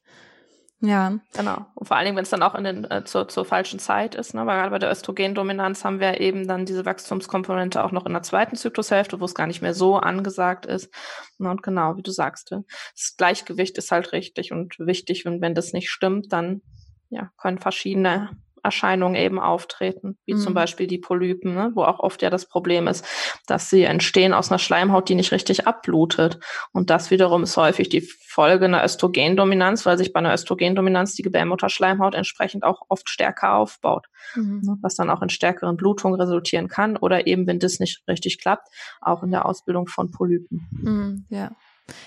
Ja. 0.85 1.17
Genau. 1.33 1.65
Und 1.75 1.87
vor 1.87 1.95
allen 1.95 2.05
Dingen, 2.05 2.17
wenn 2.17 2.23
es 2.23 2.29
dann 2.29 2.43
auch 2.43 2.55
in 2.55 2.65
den, 2.65 2.91
äh, 2.91 3.05
zur, 3.05 3.29
zur 3.29 3.45
falschen 3.45 3.79
Zeit 3.79 4.15
ist, 4.15 4.33
ne? 4.33 4.45
weil 4.45 4.57
gerade 4.57 4.69
bei 4.69 4.79
der 4.79 4.91
Östrogendominanz 4.91 5.85
haben 5.85 6.01
wir 6.01 6.19
eben 6.19 6.45
dann 6.45 6.65
diese 6.65 6.85
Wachstumskomponente 6.85 7.81
auch 7.81 7.93
noch 7.93 8.05
in 8.05 8.11
der 8.11 8.21
zweiten 8.21 8.57
Zyklushälfte, 8.57 9.21
wo 9.21 9.23
es 9.23 9.33
gar 9.33 9.47
nicht 9.47 9.61
mehr 9.61 9.73
so 9.73 9.95
angesagt 9.95 10.65
ist. 10.65 10.93
Und 11.39 11.63
genau, 11.63 11.95
wie 11.95 12.01
du 12.01 12.11
sagst, 12.11 12.51
das 12.51 13.15
Gleichgewicht 13.17 13.77
ist 13.77 13.91
halt 13.91 14.11
richtig 14.11 14.51
und 14.51 14.77
wichtig. 14.77 15.25
Und 15.25 15.39
wenn 15.39 15.55
das 15.55 15.71
nicht 15.71 15.89
stimmt, 15.89 16.33
dann 16.33 16.61
ja, 17.09 17.31
können 17.37 17.59
verschiedene 17.59 18.31
Erscheinungen 18.63 19.15
eben 19.15 19.39
auftreten, 19.39 20.17
wie 20.25 20.35
mhm. 20.35 20.39
zum 20.39 20.53
Beispiel 20.53 20.87
die 20.87 20.97
Polypen, 20.97 21.53
ne, 21.53 21.71
wo 21.75 21.83
auch 21.83 21.99
oft 21.99 22.21
ja 22.21 22.29
das 22.29 22.47
Problem 22.47 22.87
ist, 22.87 23.05
dass 23.45 23.69
sie 23.69 23.83
entstehen 23.83 24.33
aus 24.33 24.51
einer 24.51 24.59
Schleimhaut, 24.59 25.09
die 25.09 25.15
nicht 25.15 25.31
richtig 25.31 25.67
abblutet. 25.67 26.39
Und 26.71 26.89
das 26.89 27.11
wiederum 27.11 27.43
ist 27.43 27.57
häufig 27.57 27.89
die 27.89 28.01
Folge 28.01 28.65
einer 28.65 28.83
Östrogendominanz, 28.83 29.85
weil 29.85 29.97
sich 29.97 30.13
bei 30.13 30.19
einer 30.19 30.33
Östrogendominanz 30.33 31.13
die 31.13 31.23
Gebärmutterschleimhaut 31.23 32.15
entsprechend 32.15 32.63
auch 32.63 32.81
oft 32.87 33.09
stärker 33.09 33.55
aufbaut, 33.55 34.07
mhm. 34.35 34.61
Ne, 34.63 34.77
was 34.81 34.95
dann 34.95 35.09
auch 35.09 35.21
in 35.21 35.29
stärkeren 35.29 35.75
Blutungen 35.75 36.19
resultieren 36.19 36.69
kann 36.69 36.95
oder 36.95 37.27
eben, 37.27 37.45
wenn 37.47 37.59
das 37.59 37.79
nicht 37.79 38.01
richtig 38.07 38.39
klappt, 38.39 38.69
auch 39.01 39.23
in 39.23 39.31
der 39.31 39.45
Ausbildung 39.45 39.87
von 39.87 40.09
Polypen. 40.11 40.67
Mhm, 40.71 41.25
ja. 41.29 41.51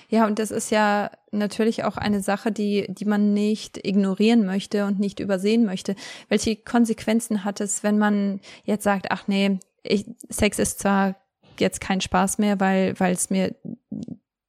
Ja, 0.09 0.27
und 0.27 0.39
das 0.39 0.51
ist 0.51 0.71
ja 0.71 1.11
natürlich 1.33 1.85
auch 1.85 1.97
eine 1.97 2.21
Sache, 2.21 2.51
die, 2.51 2.87
die 2.89 3.05
man 3.05 3.35
nicht 3.35 3.87
ignorieren 3.87 4.47
möchte 4.47 4.87
und 4.87 4.99
nicht 4.99 5.21
übersehen 5.21 5.65
möchte. 5.65 5.95
Welche 6.29 6.57
Konsequenzen 6.57 7.45
hat 7.45 7.61
es, 7.61 7.83
wenn 7.83 7.99
man 7.99 8.41
jetzt 8.65 8.85
sagt, 8.85 9.11
ach 9.11 9.29
nee, 9.29 9.59
ich, 9.83 10.07
Sex 10.29 10.59
ist 10.59 10.81
zwar 10.81 11.17
jetzt 11.59 11.81
kein 11.81 12.01
Spaß 12.01 12.39
mehr, 12.39 12.61
weil, 12.61 12.99
weil 12.99 13.13
es 13.13 13.31
mir 13.31 13.55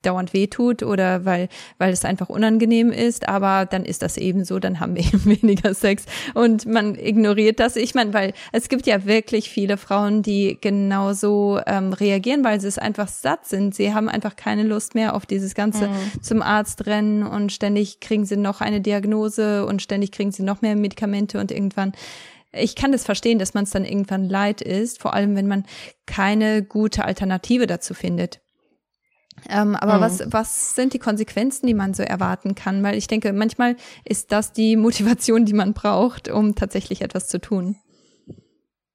dauernd 0.08 0.34
wehtut 0.34 0.84
oder 0.84 1.26
weil, 1.26 1.50
weil 1.78 1.92
es 1.92 2.06
einfach 2.06 2.30
unangenehm 2.30 2.92
ist, 2.92 3.28
aber 3.28 3.66
dann 3.66 3.86
ist 3.86 4.02
das 4.02 4.18
eben 4.18 4.46
so, 4.46 4.60
dann 4.60 4.80
haben 4.80 4.96
wir 4.96 5.04
eben 5.14 5.26
weniger 5.26 5.74
Sex 5.74 6.06
und 6.34 6.66
man 6.66 6.96
ignoriert 6.96 7.60
das. 7.60 7.76
Ich 7.76 7.94
meine, 7.96 8.14
weil 8.14 8.34
es 8.52 8.70
gibt 8.70 8.88
ja 8.88 9.06
wirklich 9.06 9.50
viele 9.50 9.78
Frauen, 9.78 10.22
die 10.22 10.58
genauso 10.60 11.60
ähm, 11.66 11.94
reagieren, 11.94 12.44
weil 12.44 12.60
sie 12.62 12.68
es 12.68 12.78
einfach 12.78 13.08
satt 13.08 13.46
sind. 13.46 13.76
Sie 13.76 13.94
haben 13.94 14.10
einfach 14.10 14.36
keine 14.36 14.64
Lust 14.64 14.96
mehr 14.96 15.16
auf 15.16 15.26
dieses 15.26 15.56
ganze 15.56 15.90
mhm. 15.90 16.22
zum 16.22 16.42
Arzt 16.42 16.86
rennen 16.86 17.24
und 17.24 17.52
ständig 17.52 18.00
kriegen 18.00 18.26
sie 18.26 18.38
noch 18.38 18.62
eine 18.62 18.82
Diagnose 18.82 19.66
und 19.66 19.82
ständig 19.82 20.12
kriegen 20.12 20.32
sie 20.32 20.44
noch 20.44 20.62
mehr 20.62 20.76
Medikamente 20.76 21.40
und 21.40 21.52
irgendwann 21.52 21.94
ich 22.54 22.76
kann 22.76 22.92
das 22.92 23.04
verstehen, 23.04 23.40
dass 23.40 23.54
man 23.54 23.66
es 23.66 23.72
dann 23.72 23.86
irgendwann 23.86 24.30
leid 24.30 24.62
ist, 24.62 25.02
vor 25.02 25.14
allem 25.14 25.36
wenn 25.36 25.48
man 25.48 25.66
keine 26.06 26.64
gute 26.64 27.06
Alternative 27.06 27.68
dazu 27.68 27.94
findet. 27.94 28.40
Ähm, 29.50 29.75
aber 29.75 29.98
mhm. 29.98 30.01
was, 30.01 30.24
was 30.32 30.75
sind 30.75 30.94
die 30.94 31.00
Konsequenzen, 31.00 31.67
die 31.67 31.74
man 31.74 31.94
so 31.94 32.03
erwarten 32.03 32.56
kann? 32.56 32.84
Weil 32.84 32.96
ich 32.98 33.08
denke, 33.08 33.34
manchmal 33.34 33.75
ist 34.03 34.32
das 34.32 34.51
die 34.51 34.75
Motivation, 34.77 35.46
die 35.46 35.53
man 35.53 35.74
braucht, 35.74 36.29
um 36.29 36.56
tatsächlich 36.56 37.01
etwas 37.01 37.27
zu 37.27 37.39
tun. 37.39 37.77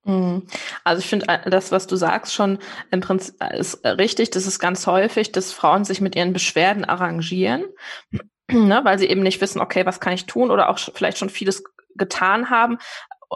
Mhm. 0.05 0.43
Also 0.85 1.01
ich 1.01 1.09
finde 1.09 1.29
äh, 1.29 1.49
das, 1.49 1.71
was 1.71 1.87
du 1.87 1.97
sagst, 1.97 2.35
schon 2.35 2.59
im 2.91 3.01
Prinzip 3.01 3.35
äh, 3.41 3.59
ist 3.59 3.85
richtig. 3.85 4.31
Das 4.31 4.47
ist 4.47 4.59
ganz 4.59 4.87
häufig, 4.87 5.33
dass 5.33 5.53
Frauen 5.53 5.85
sich 5.85 6.01
mit 6.01 6.17
ihren 6.17 6.33
Beschwerden 6.33 6.85
arrangieren, 6.85 7.65
ne, 8.51 8.81
weil 8.83 8.99
sie 8.99 9.07
eben 9.07 9.23
nicht 9.23 9.41
wissen, 9.41 9.61
okay, 9.61 9.87
was 9.87 10.01
kann 10.01 10.13
ich 10.13 10.27
tun 10.27 10.51
oder 10.51 10.69
auch 10.69 10.79
vielleicht 10.79 11.19
schon 11.19 11.31
vieles 11.31 11.63
getan 11.95 12.51
haben, 12.51 12.79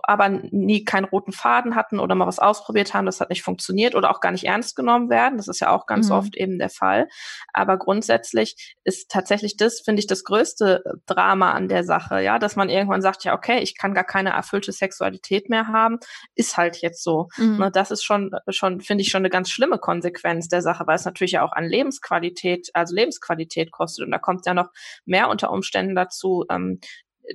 aber 0.03 0.29
nie 0.29 0.85
keinen 0.85 1.05
roten 1.05 1.33
Faden 1.33 1.75
hatten 1.75 1.99
oder 1.99 2.15
mal 2.15 2.27
was 2.27 2.39
ausprobiert 2.39 2.95
haben, 2.95 3.07
das 3.07 3.21
hat 3.21 3.31
nicht 3.31 3.43
funktioniert 3.43 3.95
oder 3.95 4.11
auch 4.11 4.21
gar 4.21 4.33
nicht 4.33 4.45
ernst 4.45 4.77
genommen 4.77 5.11
werden. 5.11 5.37
Das 5.37 5.49
ist 5.49 5.61
ja 5.61 5.71
auch 5.71 5.87
ganz 5.87 6.09
mhm. 6.09 6.15
oft 6.15 6.37
eben 6.37 6.59
der 6.59 6.71
Fall. 6.71 7.09
Aber 7.53 7.77
grundsätzlich 7.79 8.77
ist 8.85 9.11
tatsächlich 9.11 9.57
das, 9.57 9.81
finde 9.81 10.01
ich, 10.01 10.07
das 10.07 10.25
größte 10.25 10.85
Drama 11.07 11.53
an 11.53 11.69
der 11.69 11.85
Sache, 11.85 12.21
ja, 12.21 12.39
dass 12.39 12.57
man 12.57 12.69
irgendwann 12.69 13.03
sagt, 13.03 13.25
ja, 13.25 13.35
okay, 13.35 13.61
ich 13.61 13.77
kann 13.77 13.95
gar 13.95 14.05
keine 14.05 14.31
erfüllte 14.31 14.73
Sexualität 14.73 15.49
mehr 15.49 15.69
haben, 15.69 15.99
ist 16.35 16.57
halt 16.57 16.79
jetzt 16.79 17.03
so. 17.03 17.29
Mhm. 17.37 17.59
Ne, 17.59 17.71
das 17.71 17.91
ist 17.91 18.05
schon, 18.05 18.33
schon, 18.49 18.81
finde 18.81 19.03
ich, 19.03 19.11
schon 19.11 19.21
eine 19.21 19.31
ganz 19.31 19.51
schlimme 19.51 19.79
Konsequenz 19.79 20.49
der 20.49 20.63
Sache, 20.63 20.87
weil 20.87 20.97
es 20.97 21.05
natürlich 21.05 21.33
ja 21.33 21.43
auch 21.43 21.53
an 21.53 21.65
Lebensqualität, 21.65 22.71
also 22.75 22.95
Lebensqualität 22.95 23.71
kostet. 23.71 24.05
Und 24.05 24.13
da 24.13 24.19
kommt 24.19 24.47
ja 24.47 24.55
noch 24.55 24.71
mehr 25.05 25.29
unter 25.29 25.51
Umständen 25.51 25.95
dazu, 25.95 26.45
ähm, 26.51 26.81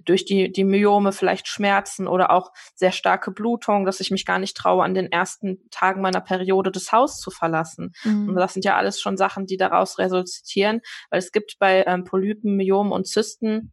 durch 0.06 0.26
die, 0.26 0.52
die 0.52 0.64
Myome 0.64 1.12
vielleicht 1.12 1.48
Schmerzen 1.48 2.08
oder 2.08 2.32
auch 2.32 2.52
sehr 2.76 2.92
starke 2.92 3.32
Blutung, 3.32 3.86
dass 3.86 4.00
ich 4.00 4.12
mich 4.12 4.26
gar 4.26 4.40
nicht 4.40 4.56
traue, 4.56 4.84
an 4.84 4.94
den 4.94 5.12
ersten 5.12 5.60
Tagen 5.70 6.02
meiner 6.02 6.22
Periode 6.22 6.72
das 6.72 6.92
Haus 6.92 7.20
zu 7.20 7.32
verlassen. 7.32 7.94
Mhm. 8.04 8.30
Und 8.30 8.36
das 8.36 8.54
sind 8.54 8.66
ja 8.66 8.78
alles 8.78 9.00
schon 9.00 9.18
Sachen, 9.18 9.46
die 9.46 9.58
daraus 9.58 9.98
resultieren, 9.98 10.82
weil 11.10 11.20
es 11.20 11.32
gibt 11.32 11.58
bei 11.60 11.84
ähm, 11.88 12.04
Polypen, 12.04 12.56
Myomen 12.56 12.92
und 12.92 13.08
Zysten 13.08 13.72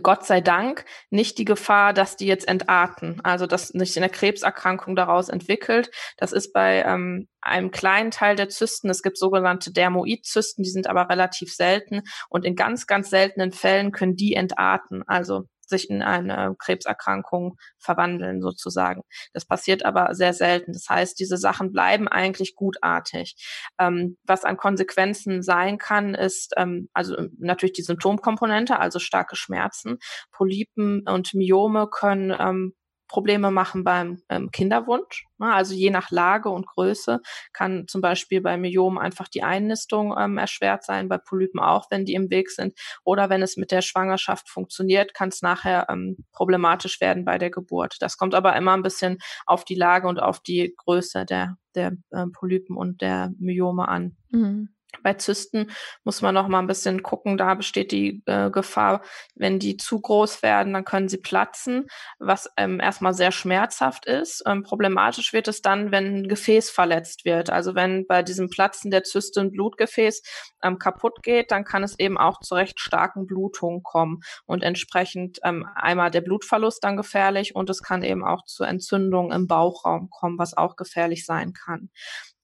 Gott 0.00 0.24
sei 0.24 0.40
Dank 0.40 0.84
nicht 1.10 1.38
die 1.38 1.44
Gefahr, 1.44 1.92
dass 1.92 2.16
die 2.16 2.26
jetzt 2.26 2.48
entarten, 2.48 3.20
also 3.22 3.46
dass 3.46 3.68
sich 3.68 3.96
eine 3.96 4.08
Krebserkrankung 4.08 4.96
daraus 4.96 5.28
entwickelt. 5.28 5.90
Das 6.16 6.32
ist 6.32 6.52
bei 6.52 6.82
ähm, 6.82 7.28
einem 7.40 7.70
kleinen 7.70 8.10
Teil 8.10 8.36
der 8.36 8.48
Zysten. 8.48 8.90
Es 8.90 9.02
gibt 9.02 9.18
sogenannte 9.18 9.72
Dermoidzysten, 9.72 10.62
die 10.64 10.70
sind 10.70 10.86
aber 10.86 11.08
relativ 11.08 11.54
selten 11.54 12.02
und 12.28 12.44
in 12.44 12.56
ganz, 12.56 12.86
ganz 12.86 13.10
seltenen 13.10 13.52
Fällen 13.52 13.92
können 13.92 14.16
die 14.16 14.34
entarten. 14.34 15.02
Also 15.06 15.44
sich 15.68 15.90
in 15.90 16.02
eine 16.02 16.54
Krebserkrankung 16.58 17.56
verwandeln 17.78 18.40
sozusagen. 18.40 19.02
Das 19.32 19.44
passiert 19.44 19.84
aber 19.84 20.14
sehr 20.14 20.32
selten. 20.32 20.72
Das 20.72 20.88
heißt, 20.88 21.18
diese 21.18 21.36
Sachen 21.36 21.72
bleiben 21.72 22.08
eigentlich 22.08 22.54
gutartig. 22.54 23.36
Ähm, 23.78 24.16
was 24.24 24.44
an 24.44 24.56
Konsequenzen 24.56 25.42
sein 25.42 25.78
kann, 25.78 26.14
ist 26.14 26.54
ähm, 26.56 26.88
also 26.92 27.16
natürlich 27.38 27.74
die 27.74 27.82
Symptomkomponente, 27.82 28.78
also 28.78 28.98
starke 28.98 29.36
Schmerzen. 29.36 29.98
Polypen 30.32 31.02
und 31.08 31.34
Myome 31.34 31.88
können 31.88 32.34
ähm, 32.38 32.74
Probleme 33.08 33.50
machen 33.50 33.84
beim 33.84 34.22
ähm, 34.28 34.50
Kinderwunsch. 34.50 35.26
Ne? 35.38 35.52
Also 35.52 35.74
je 35.74 35.90
nach 35.90 36.10
Lage 36.10 36.48
und 36.48 36.66
Größe 36.66 37.20
kann 37.52 37.86
zum 37.88 38.00
Beispiel 38.00 38.40
bei 38.40 38.56
Myomen 38.56 38.98
einfach 38.98 39.28
die 39.28 39.42
Einnistung 39.42 40.14
ähm, 40.18 40.38
erschwert 40.38 40.84
sein, 40.84 41.08
bei 41.08 41.18
Polypen 41.18 41.60
auch, 41.60 41.86
wenn 41.90 42.04
die 42.04 42.14
im 42.14 42.30
Weg 42.30 42.50
sind. 42.50 42.78
Oder 43.04 43.30
wenn 43.30 43.42
es 43.42 43.56
mit 43.56 43.70
der 43.70 43.82
Schwangerschaft 43.82 44.48
funktioniert, 44.48 45.14
kann 45.14 45.28
es 45.28 45.42
nachher 45.42 45.86
ähm, 45.88 46.16
problematisch 46.32 47.00
werden 47.00 47.24
bei 47.24 47.38
der 47.38 47.50
Geburt. 47.50 47.96
Das 48.00 48.16
kommt 48.18 48.34
aber 48.34 48.56
immer 48.56 48.74
ein 48.74 48.82
bisschen 48.82 49.18
auf 49.46 49.64
die 49.64 49.74
Lage 49.74 50.08
und 50.08 50.20
auf 50.20 50.40
die 50.40 50.74
Größe 50.76 51.24
der, 51.24 51.56
der 51.74 51.92
äh, 52.10 52.26
Polypen 52.32 52.76
und 52.76 53.00
der 53.00 53.32
Myome 53.38 53.88
an. 53.88 54.16
Mhm. 54.30 54.75
Bei 55.02 55.14
Zysten 55.14 55.70
muss 56.04 56.22
man 56.22 56.34
noch 56.34 56.48
mal 56.48 56.58
ein 56.58 56.66
bisschen 56.66 57.02
gucken, 57.02 57.36
da 57.36 57.54
besteht 57.54 57.92
die 57.92 58.22
äh, 58.26 58.50
Gefahr, 58.50 59.02
wenn 59.34 59.58
die 59.58 59.76
zu 59.76 60.00
groß 60.00 60.42
werden, 60.42 60.72
dann 60.72 60.84
können 60.84 61.08
sie 61.08 61.18
platzen, 61.18 61.86
was 62.18 62.50
ähm, 62.56 62.80
erstmal 62.80 63.14
sehr 63.14 63.32
schmerzhaft 63.32 64.06
ist. 64.06 64.42
Ähm, 64.46 64.62
problematisch 64.62 65.32
wird 65.32 65.48
es 65.48 65.62
dann, 65.62 65.90
wenn 65.92 66.22
ein 66.22 66.28
Gefäß 66.28 66.70
verletzt 66.70 67.24
wird. 67.24 67.50
Also 67.50 67.74
wenn 67.74 68.06
bei 68.06 68.22
diesem 68.22 68.48
Platzen 68.48 68.90
der 68.90 69.04
Zyste 69.04 69.40
ein 69.40 69.52
Blutgefäß 69.52 70.22
ähm, 70.62 70.78
kaputt 70.78 71.22
geht, 71.22 71.50
dann 71.50 71.64
kann 71.64 71.82
es 71.82 71.98
eben 71.98 72.18
auch 72.18 72.40
zu 72.40 72.54
recht 72.54 72.80
starken 72.80 73.26
Blutungen 73.26 73.82
kommen 73.82 74.20
und 74.46 74.62
entsprechend 74.62 75.38
ähm, 75.44 75.66
einmal 75.74 76.10
der 76.10 76.20
Blutverlust 76.20 76.82
dann 76.84 76.96
gefährlich 76.96 77.54
und 77.54 77.70
es 77.70 77.82
kann 77.82 78.02
eben 78.02 78.24
auch 78.24 78.44
zu 78.44 78.64
Entzündungen 78.64 79.32
im 79.32 79.46
Bauchraum 79.46 80.10
kommen, 80.10 80.38
was 80.38 80.56
auch 80.56 80.76
gefährlich 80.76 81.24
sein 81.24 81.52
kann. 81.52 81.90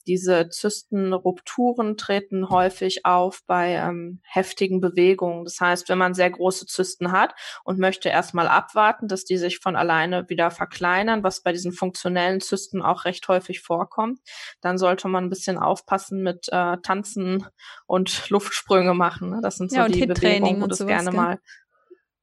Diese 0.07 0.49
Zystenrupturen 0.49 1.97
treten 1.97 2.49
häufig 2.49 3.05
auf 3.05 3.43
bei 3.47 3.73
ähm, 3.73 4.21
heftigen 4.25 4.81
Bewegungen. 4.81 5.45
Das 5.45 5.61
heißt, 5.61 5.89
wenn 5.89 5.99
man 5.99 6.15
sehr 6.15 6.31
große 6.31 6.67
Zysten 6.67 7.13
hat 7.13 7.35
und 7.65 7.79
möchte 7.79 8.09
erstmal 8.09 8.49
abwarten, 8.49 9.09
dass 9.09 9.25
die 9.25 9.39
sich 9.39 9.59
von 9.59 9.77
alleine 9.77 10.29
wieder 10.29 10.51
verkleinern, 10.51 11.23
was 11.23 11.43
bei 11.43 11.53
diesen 11.53 11.73
funktionellen 11.73 12.41
Zysten 12.41 12.83
auch 12.83 13.05
recht 13.05 13.27
häufig 13.29 13.61
vorkommt, 13.61 14.21
dann 14.61 14.79
sollte 14.79 15.09
man 15.09 15.25
ein 15.25 15.31
bisschen 15.31 15.59
aufpassen 15.59 16.23
mit 16.23 16.49
äh, 16.49 16.77
Tanzen 16.83 17.47
und 17.87 18.31
Luftsprünge 18.31 18.95
machen. 18.95 19.31
Ne? 19.31 19.41
Das 19.43 19.57
sind 19.57 19.71
so 19.71 19.77
ja, 19.77 19.89
die 19.89 20.07
Bewegungen, 20.07 20.61
wo 20.61 20.67
das 20.67 20.87
gerne 20.87 21.11
gell? 21.11 21.21
mal 21.21 21.39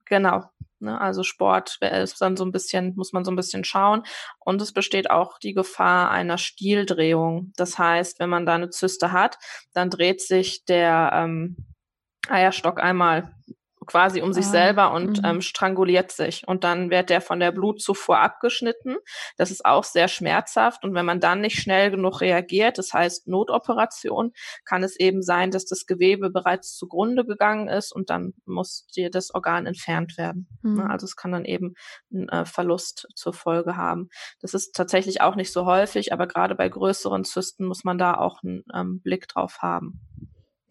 Genau, 0.09 0.43
Ne? 0.81 0.99
Also 0.99 1.23
Sport 1.23 1.77
ist 1.81 2.21
dann 2.21 2.37
so 2.37 2.45
ein 2.45 2.51
bisschen, 2.51 2.95
muss 2.95 3.13
man 3.13 3.25
so 3.25 3.31
ein 3.31 3.35
bisschen 3.35 3.63
schauen. 3.63 4.03
Und 4.39 4.61
es 4.61 4.71
besteht 4.71 5.09
auch 5.11 5.39
die 5.39 5.53
Gefahr 5.53 6.11
einer 6.11 6.37
Stieldrehung. 6.37 7.51
Das 7.55 7.77
heißt, 7.77 8.19
wenn 8.19 8.29
man 8.29 8.45
da 8.45 8.55
eine 8.55 8.69
Zyste 8.69 9.11
hat, 9.11 9.37
dann 9.73 9.89
dreht 9.89 10.21
sich 10.21 10.65
der 10.65 11.11
ähm, 11.13 11.57
Eierstock 12.27 12.81
einmal 12.81 13.33
quasi 13.89 14.21
um 14.21 14.33
sich 14.33 14.45
ah, 14.45 14.49
selber 14.49 14.91
und 14.93 15.17
mhm. 15.17 15.25
ähm, 15.25 15.41
stranguliert 15.41 16.11
sich. 16.11 16.47
Und 16.47 16.63
dann 16.63 16.91
wird 16.91 17.09
der 17.09 17.21
von 17.21 17.39
der 17.39 17.51
Blutzufuhr 17.51 18.19
abgeschnitten. 18.19 18.97
Das 19.35 19.49
ist 19.49 19.65
auch 19.65 19.83
sehr 19.83 20.07
schmerzhaft. 20.07 20.83
Und 20.83 20.93
wenn 20.93 21.05
man 21.05 21.19
dann 21.19 21.41
nicht 21.41 21.59
schnell 21.59 21.89
genug 21.89 22.21
reagiert, 22.21 22.77
das 22.77 22.93
heißt 22.93 23.27
Notoperation, 23.27 24.31
kann 24.63 24.83
es 24.83 24.99
eben 24.99 25.23
sein, 25.23 25.49
dass 25.49 25.65
das 25.65 25.87
Gewebe 25.87 26.29
bereits 26.29 26.75
zugrunde 26.75 27.25
gegangen 27.25 27.67
ist 27.67 27.91
und 27.91 28.11
dann 28.11 28.33
muss 28.45 28.85
dir 28.95 29.09
das 29.09 29.33
Organ 29.33 29.65
entfernt 29.65 30.17
werden. 30.17 30.47
Mhm. 30.61 30.81
Also 30.81 31.05
es 31.05 31.15
kann 31.15 31.31
dann 31.31 31.45
eben 31.45 31.73
einen 32.13 32.29
äh, 32.29 32.45
Verlust 32.45 33.07
zur 33.15 33.33
Folge 33.33 33.75
haben. 33.75 34.09
Das 34.39 34.53
ist 34.53 34.75
tatsächlich 34.75 35.21
auch 35.21 35.35
nicht 35.35 35.51
so 35.51 35.65
häufig, 35.65 36.13
aber 36.13 36.27
gerade 36.27 36.53
bei 36.53 36.69
größeren 36.69 37.23
Zysten 37.23 37.65
muss 37.65 37.83
man 37.83 37.97
da 37.97 38.13
auch 38.13 38.43
einen 38.43 38.63
ähm, 38.73 39.01
Blick 39.01 39.27
drauf 39.27 39.57
haben. 39.61 39.99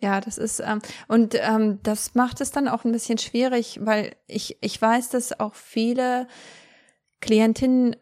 Ja, 0.01 0.21
das 0.21 0.39
ist 0.39 0.61
ähm, 0.61 0.81
und 1.09 1.35
ähm, 1.35 1.81
das 1.83 2.15
macht 2.15 2.41
es 2.41 2.53
dann 2.53 2.69
auch 2.69 2.85
ein 2.85 2.93
bisschen 2.93 3.19
schwierig, 3.19 3.81
weil 3.83 4.15
ich 4.27 4.57
ich 4.61 4.81
weiß, 4.81 5.11
dass 5.11 5.39
auch 5.41 5.55
viele 5.55 6.29
Klientinnen 7.21 7.97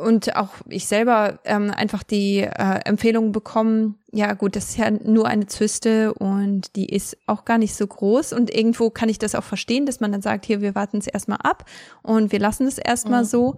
und 0.00 0.36
auch 0.36 0.50
ich 0.68 0.86
selber 0.86 1.40
ähm, 1.44 1.70
einfach 1.70 2.02
die 2.02 2.38
äh, 2.38 2.80
Empfehlung 2.84 3.32
bekommen, 3.32 3.98
ja 4.12 4.32
gut, 4.34 4.56
das 4.56 4.70
ist 4.70 4.78
ja 4.78 4.90
nur 4.90 5.26
eine 5.26 5.46
Zyste 5.46 6.14
und 6.14 6.74
die 6.76 6.86
ist 6.86 7.16
auch 7.26 7.44
gar 7.44 7.58
nicht 7.58 7.74
so 7.74 7.86
groß 7.86 8.32
und 8.32 8.52
irgendwo 8.54 8.90
kann 8.90 9.08
ich 9.08 9.18
das 9.18 9.34
auch 9.34 9.44
verstehen, 9.44 9.86
dass 9.86 10.00
man 10.00 10.12
dann 10.12 10.22
sagt, 10.22 10.46
hier, 10.46 10.60
wir 10.60 10.74
warten 10.74 10.98
es 10.98 11.06
erstmal 11.06 11.38
ab 11.42 11.64
und 12.02 12.32
wir 12.32 12.38
lassen 12.38 12.66
es 12.66 12.78
erstmal 12.78 13.22
mhm. 13.22 13.28
so. 13.28 13.56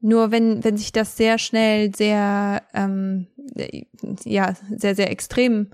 Nur 0.00 0.30
wenn, 0.30 0.62
wenn 0.62 0.76
sich 0.76 0.92
das 0.92 1.16
sehr 1.16 1.38
schnell, 1.38 1.94
sehr, 1.94 2.62
ähm, 2.74 3.26
ja, 4.24 4.54
sehr, 4.70 4.94
sehr 4.94 5.10
extrem 5.10 5.70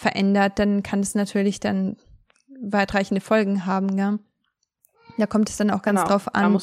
verändert, 0.00 0.58
dann 0.58 0.82
kann 0.82 1.00
es 1.00 1.14
natürlich 1.14 1.60
dann 1.60 1.96
weitreichende 2.62 3.20
Folgen 3.20 3.66
haben, 3.66 3.98
ja. 3.98 4.18
Da 5.18 5.26
kommt 5.26 5.50
es 5.50 5.58
dann 5.58 5.70
auch 5.70 5.82
ganz 5.82 6.00
genau. 6.00 6.10
drauf 6.10 6.34
an, 6.34 6.58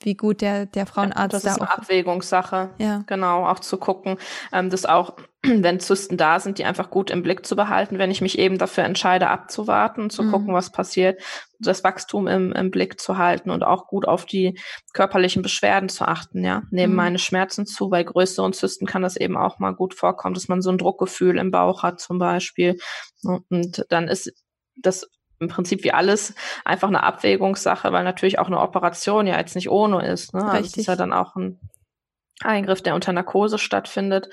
wie 0.00 0.14
gut 0.14 0.40
der, 0.42 0.66
der 0.66 0.86
Frauenarzt 0.86 1.18
ja, 1.18 1.28
das 1.28 1.42
da 1.42 1.50
ist 1.50 1.60
eine 1.60 1.70
auch 1.70 1.78
Abwägungssache. 1.78 2.70
Ja. 2.78 3.02
Genau, 3.06 3.46
auch 3.46 3.58
zu 3.58 3.78
gucken, 3.78 4.16
ähm, 4.52 4.70
dass 4.70 4.86
auch, 4.86 5.16
wenn 5.42 5.80
Zysten 5.80 6.16
da 6.16 6.38
sind, 6.38 6.58
die 6.58 6.64
einfach 6.64 6.90
gut 6.90 7.10
im 7.10 7.22
Blick 7.22 7.44
zu 7.44 7.56
behalten, 7.56 7.98
wenn 7.98 8.10
ich 8.10 8.20
mich 8.20 8.38
eben 8.38 8.58
dafür 8.58 8.84
entscheide, 8.84 9.28
abzuwarten, 9.28 10.08
zu 10.10 10.22
mhm. 10.22 10.30
gucken, 10.30 10.54
was 10.54 10.70
passiert, 10.70 11.20
das 11.58 11.82
Wachstum 11.82 12.28
im, 12.28 12.52
im 12.52 12.70
Blick 12.70 13.00
zu 13.00 13.18
halten 13.18 13.50
und 13.50 13.64
auch 13.64 13.88
gut 13.88 14.06
auf 14.06 14.24
die 14.24 14.58
körperlichen 14.92 15.42
Beschwerden 15.42 15.88
zu 15.88 16.06
achten, 16.06 16.44
ja. 16.44 16.62
Nehmen 16.70 16.92
mhm. 16.92 16.96
meine 16.96 17.18
Schmerzen 17.18 17.66
zu. 17.66 17.88
Bei 17.88 18.04
größeren 18.04 18.52
Zysten 18.52 18.86
kann 18.86 19.02
das 19.02 19.16
eben 19.16 19.36
auch 19.36 19.58
mal 19.58 19.74
gut 19.74 19.94
vorkommen, 19.94 20.34
dass 20.34 20.48
man 20.48 20.62
so 20.62 20.70
ein 20.70 20.78
Druckgefühl 20.78 21.38
im 21.38 21.50
Bauch 21.50 21.82
hat 21.82 22.00
zum 22.00 22.18
Beispiel. 22.18 22.78
Und 23.24 23.84
dann 23.88 24.06
ist 24.06 24.32
das 24.76 25.10
im 25.40 25.48
Prinzip 25.48 25.84
wie 25.84 25.92
alles 25.92 26.34
einfach 26.64 26.88
eine 26.88 27.02
Abwägungssache, 27.02 27.92
weil 27.92 28.04
natürlich 28.04 28.38
auch 28.38 28.48
eine 28.48 28.60
Operation 28.60 29.26
ja 29.26 29.38
jetzt 29.38 29.54
nicht 29.54 29.70
ohne 29.70 30.06
ist. 30.06 30.34
Ne? 30.34 30.44
Also 30.44 30.64
es 30.64 30.76
ist 30.76 30.86
ja 30.86 30.96
dann 30.96 31.12
auch 31.12 31.36
ein 31.36 31.60
Eingriff, 32.40 32.82
der 32.82 32.94
unter 32.94 33.12
Narkose 33.12 33.58
stattfindet. 33.58 34.28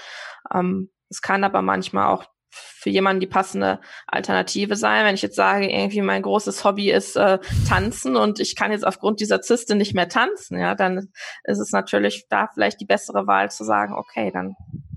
Ähm, 0.54 0.90
es 1.10 1.22
kann 1.22 1.44
aber 1.44 1.62
manchmal 1.62 2.08
auch 2.08 2.26
für 2.56 2.90
jemanden 2.90 3.20
die 3.20 3.28
passende 3.28 3.80
Alternative 4.08 4.76
sein. 4.76 5.06
Wenn 5.06 5.16
ich 5.16 5.22
jetzt 5.22 5.36
sage, 5.36 5.70
irgendwie 5.70 6.02
mein 6.02 6.22
großes 6.22 6.64
Hobby 6.64 6.92
ist 6.92 7.16
äh, 7.16 7.40
tanzen 7.68 8.16
und 8.16 8.40
ich 8.40 8.56
kann 8.56 8.72
jetzt 8.72 8.86
aufgrund 8.86 9.20
dieser 9.20 9.42
Zyste 9.42 9.76
nicht 9.76 9.94
mehr 9.94 10.08
tanzen, 10.08 10.60
ja, 10.60 10.76
dann 10.76 11.10
ist 11.44 11.60
es 11.60 11.72
natürlich 11.72 12.28
da 12.30 12.48
vielleicht 12.54 12.80
die 12.80 12.86
bessere 12.86 13.28
Wahl 13.28 13.52
zu 13.52 13.64
sagen, 13.64 13.94
okay, 13.94 14.32
dann 14.32 14.56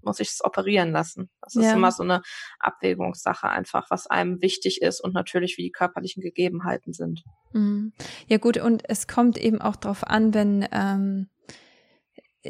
muss 0.09 0.21
ich 0.21 0.31
es 0.31 0.44
operieren 0.44 0.90
lassen. 0.90 1.31
Das 1.42 1.55
ist 1.55 1.64
ja. 1.64 1.75
immer 1.75 1.92
so 1.92 2.03
eine 2.03 2.23
Abwägungssache 2.59 3.49
einfach, 3.49 3.87
was 3.90 4.07
einem 4.07 4.42
wichtig 4.42 4.83
ist 4.83 5.01
und 5.01 5.14
natürlich 5.14 5.59
wie 5.59 5.62
die 5.62 5.71
körperlichen 5.71 6.23
Gegebenheiten 6.23 6.92
sind. 6.92 7.23
Mhm. 7.53 7.92
Ja 8.27 8.38
gut, 8.38 8.57
und 8.57 8.83
es 8.88 9.07
kommt 9.07 9.38
eben 9.38 9.61
auch 9.61 9.77
darauf 9.77 10.05
an, 10.05 10.35
wenn 10.35 10.66
ähm, 10.73 11.29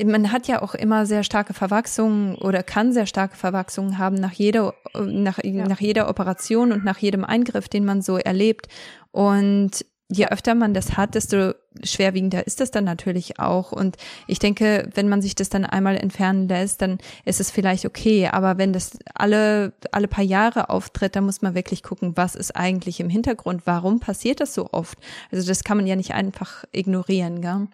man 0.05 0.31
hat 0.31 0.47
ja 0.47 0.63
auch 0.63 0.75
immer 0.75 1.07
sehr 1.07 1.25
starke 1.25 1.55
Verwachsungen 1.55 2.37
oder 2.37 2.63
kann 2.63 2.93
sehr 2.93 3.07
starke 3.07 3.37
Verwachsungen 3.37 3.99
haben 3.99 4.17
nach 4.17 4.33
jeder, 4.33 4.75
nach, 4.95 5.39
ja. 5.43 5.67
nach 5.67 5.81
jeder 5.81 6.09
Operation 6.09 6.73
und 6.73 6.85
nach 6.85 6.99
jedem 6.99 7.25
Eingriff, 7.25 7.69
den 7.69 7.85
man 7.85 8.03
so 8.03 8.17
erlebt. 8.17 8.69
Und 9.11 9.85
je 10.11 10.27
öfter 10.27 10.55
man 10.55 10.73
das 10.73 10.97
hat, 10.97 11.15
desto 11.15 11.53
schwerwiegender 11.85 12.47
ist 12.47 12.61
das 12.61 12.71
dann 12.71 12.85
natürlich 12.85 13.39
auch. 13.39 13.73
Und 13.73 13.97
ich 14.27 14.39
denke, 14.39 14.89
wenn 14.95 15.09
man 15.09 15.21
sich 15.21 15.35
das 15.35 15.51
dann 15.51 15.65
einmal 15.65 15.97
entfernen 15.97 16.49
lässt, 16.49 16.81
dann 16.81 16.99
ist 17.25 17.41
es 17.41 17.51
vielleicht 17.51 17.85
okay. 17.85 18.29
Aber 18.29 18.59
wenn 18.59 18.73
das 18.73 18.99
alle, 19.15 19.75
alle 19.93 20.09
paar 20.09 20.25
Jahre 20.25 20.71
auftritt, 20.71 21.15
dann 21.15 21.25
muss 21.25 21.43
man 21.43 21.55
wirklich 21.55 21.83
gucken, 21.83 22.17
was 22.17 22.35
ist 22.35 22.57
eigentlich 22.57 23.01
im 23.01 23.11
Hintergrund? 23.11 23.63
Warum 23.67 24.01
passiert 24.01 24.41
das 24.41 24.55
so 24.55 24.71
oft? 24.73 24.99
Also 25.31 25.47
das 25.47 25.63
kann 25.63 25.77
man 25.77 25.87
ja 25.87 25.97
nicht 25.97 26.15
einfach 26.15 26.65
ignorieren, 26.73 27.43
gell? 27.43 27.69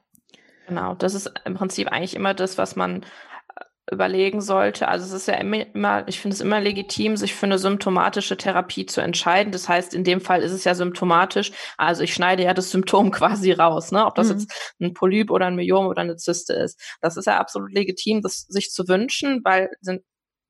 Genau, 0.66 0.94
das 0.94 1.14
ist 1.14 1.30
im 1.44 1.54
Prinzip 1.54 1.88
eigentlich 1.88 2.16
immer 2.16 2.34
das, 2.34 2.58
was 2.58 2.74
man 2.74 3.04
überlegen 3.90 4.40
sollte. 4.40 4.88
Also 4.88 5.04
es 5.04 5.12
ist 5.12 5.28
ja 5.28 5.34
immer, 5.34 6.08
ich 6.08 6.20
finde 6.20 6.34
es 6.34 6.40
immer 6.40 6.60
legitim, 6.60 7.16
sich 7.16 7.34
für 7.34 7.46
eine 7.46 7.58
symptomatische 7.58 8.36
Therapie 8.36 8.86
zu 8.86 9.00
entscheiden. 9.00 9.52
Das 9.52 9.68
heißt, 9.68 9.92
in 9.94 10.04
dem 10.04 10.20
Fall 10.20 10.42
ist 10.42 10.52
es 10.52 10.64
ja 10.64 10.74
symptomatisch. 10.74 11.52
Also 11.76 12.02
ich 12.02 12.14
schneide 12.14 12.44
ja 12.44 12.54
das 12.54 12.70
Symptom 12.70 13.10
quasi 13.10 13.52
raus, 13.52 13.92
ne? 13.92 14.06
Ob 14.06 14.14
das 14.14 14.28
mhm. 14.28 14.38
jetzt 14.38 14.74
ein 14.80 14.94
Polyp 14.94 15.30
oder 15.30 15.46
ein 15.46 15.56
Myom 15.56 15.86
oder 15.86 16.00
eine 16.00 16.16
Zyste 16.16 16.54
ist. 16.54 16.80
Das 17.00 17.16
ist 17.16 17.26
ja 17.26 17.38
absolut 17.38 17.72
legitim, 17.72 18.22
das 18.22 18.40
sich 18.48 18.70
zu 18.70 18.88
wünschen, 18.88 19.40
weil 19.44 19.70
sind, 19.80 20.02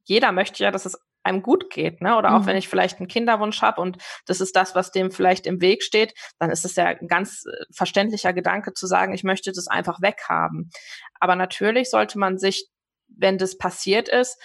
jeder 0.05 0.33
möchte 0.33 0.63
ja, 0.63 0.71
dass 0.71 0.87
es 0.87 0.97
einem 1.25 1.43
gut 1.43 1.71
geht, 1.71 2.03
ne? 2.03 2.17
Oder 2.17 2.37
auch 2.37 2.43
mhm. 2.43 2.47
wenn 2.47 2.57
ich 2.57 2.69
vielleicht 2.69 2.99
einen 2.99 3.09
Kinderwunsch 3.09 3.63
habe 3.63 3.81
und 3.81 3.97
das 4.27 4.41
ist 4.41 4.55
das, 4.55 4.75
was 4.75 4.93
dem 4.93 5.11
vielleicht 5.11 5.47
im 5.47 5.61
Weg 5.61 5.83
steht, 5.83 6.15
dann 6.39 6.51
ist 6.51 6.65
es 6.65 6.77
ja 6.77 6.85
ein 6.85 7.09
ganz 7.09 7.45
äh, 7.47 7.65
verständlicher 7.75 8.33
Gedanke 8.33 8.75
zu 8.75 8.87
sagen, 8.87 9.15
ich 9.15 9.25
möchte 9.25 9.51
das 9.51 9.67
einfach 9.67 10.03
weghaben. 10.03 10.71
Aber 11.19 11.35
natürlich 11.35 11.91
sollte 11.91 12.19
man 12.19 12.39
sich 12.39 12.69
wenn 13.09 13.39
das 13.39 13.59
passiert 13.59 14.09
ist, 14.09 14.39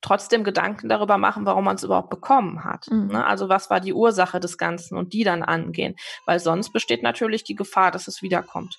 trotzdem 0.00 0.44
Gedanken 0.44 0.88
darüber 0.88 1.18
machen, 1.18 1.44
warum 1.44 1.64
man 1.64 1.76
es 1.76 1.82
überhaupt 1.82 2.10
bekommen 2.10 2.64
hat. 2.64 2.86
Mhm. 2.90 3.08
Ne? 3.08 3.26
Also 3.26 3.48
was 3.48 3.70
war 3.70 3.80
die 3.80 3.92
Ursache 3.92 4.40
des 4.40 4.58
Ganzen 4.58 4.96
und 4.96 5.12
die 5.12 5.24
dann 5.24 5.42
angehen. 5.42 5.96
Weil 6.26 6.38
sonst 6.38 6.72
besteht 6.72 7.02
natürlich 7.02 7.44
die 7.44 7.56
Gefahr, 7.56 7.90
dass 7.90 8.06
es 8.08 8.22
wiederkommt. 8.22 8.78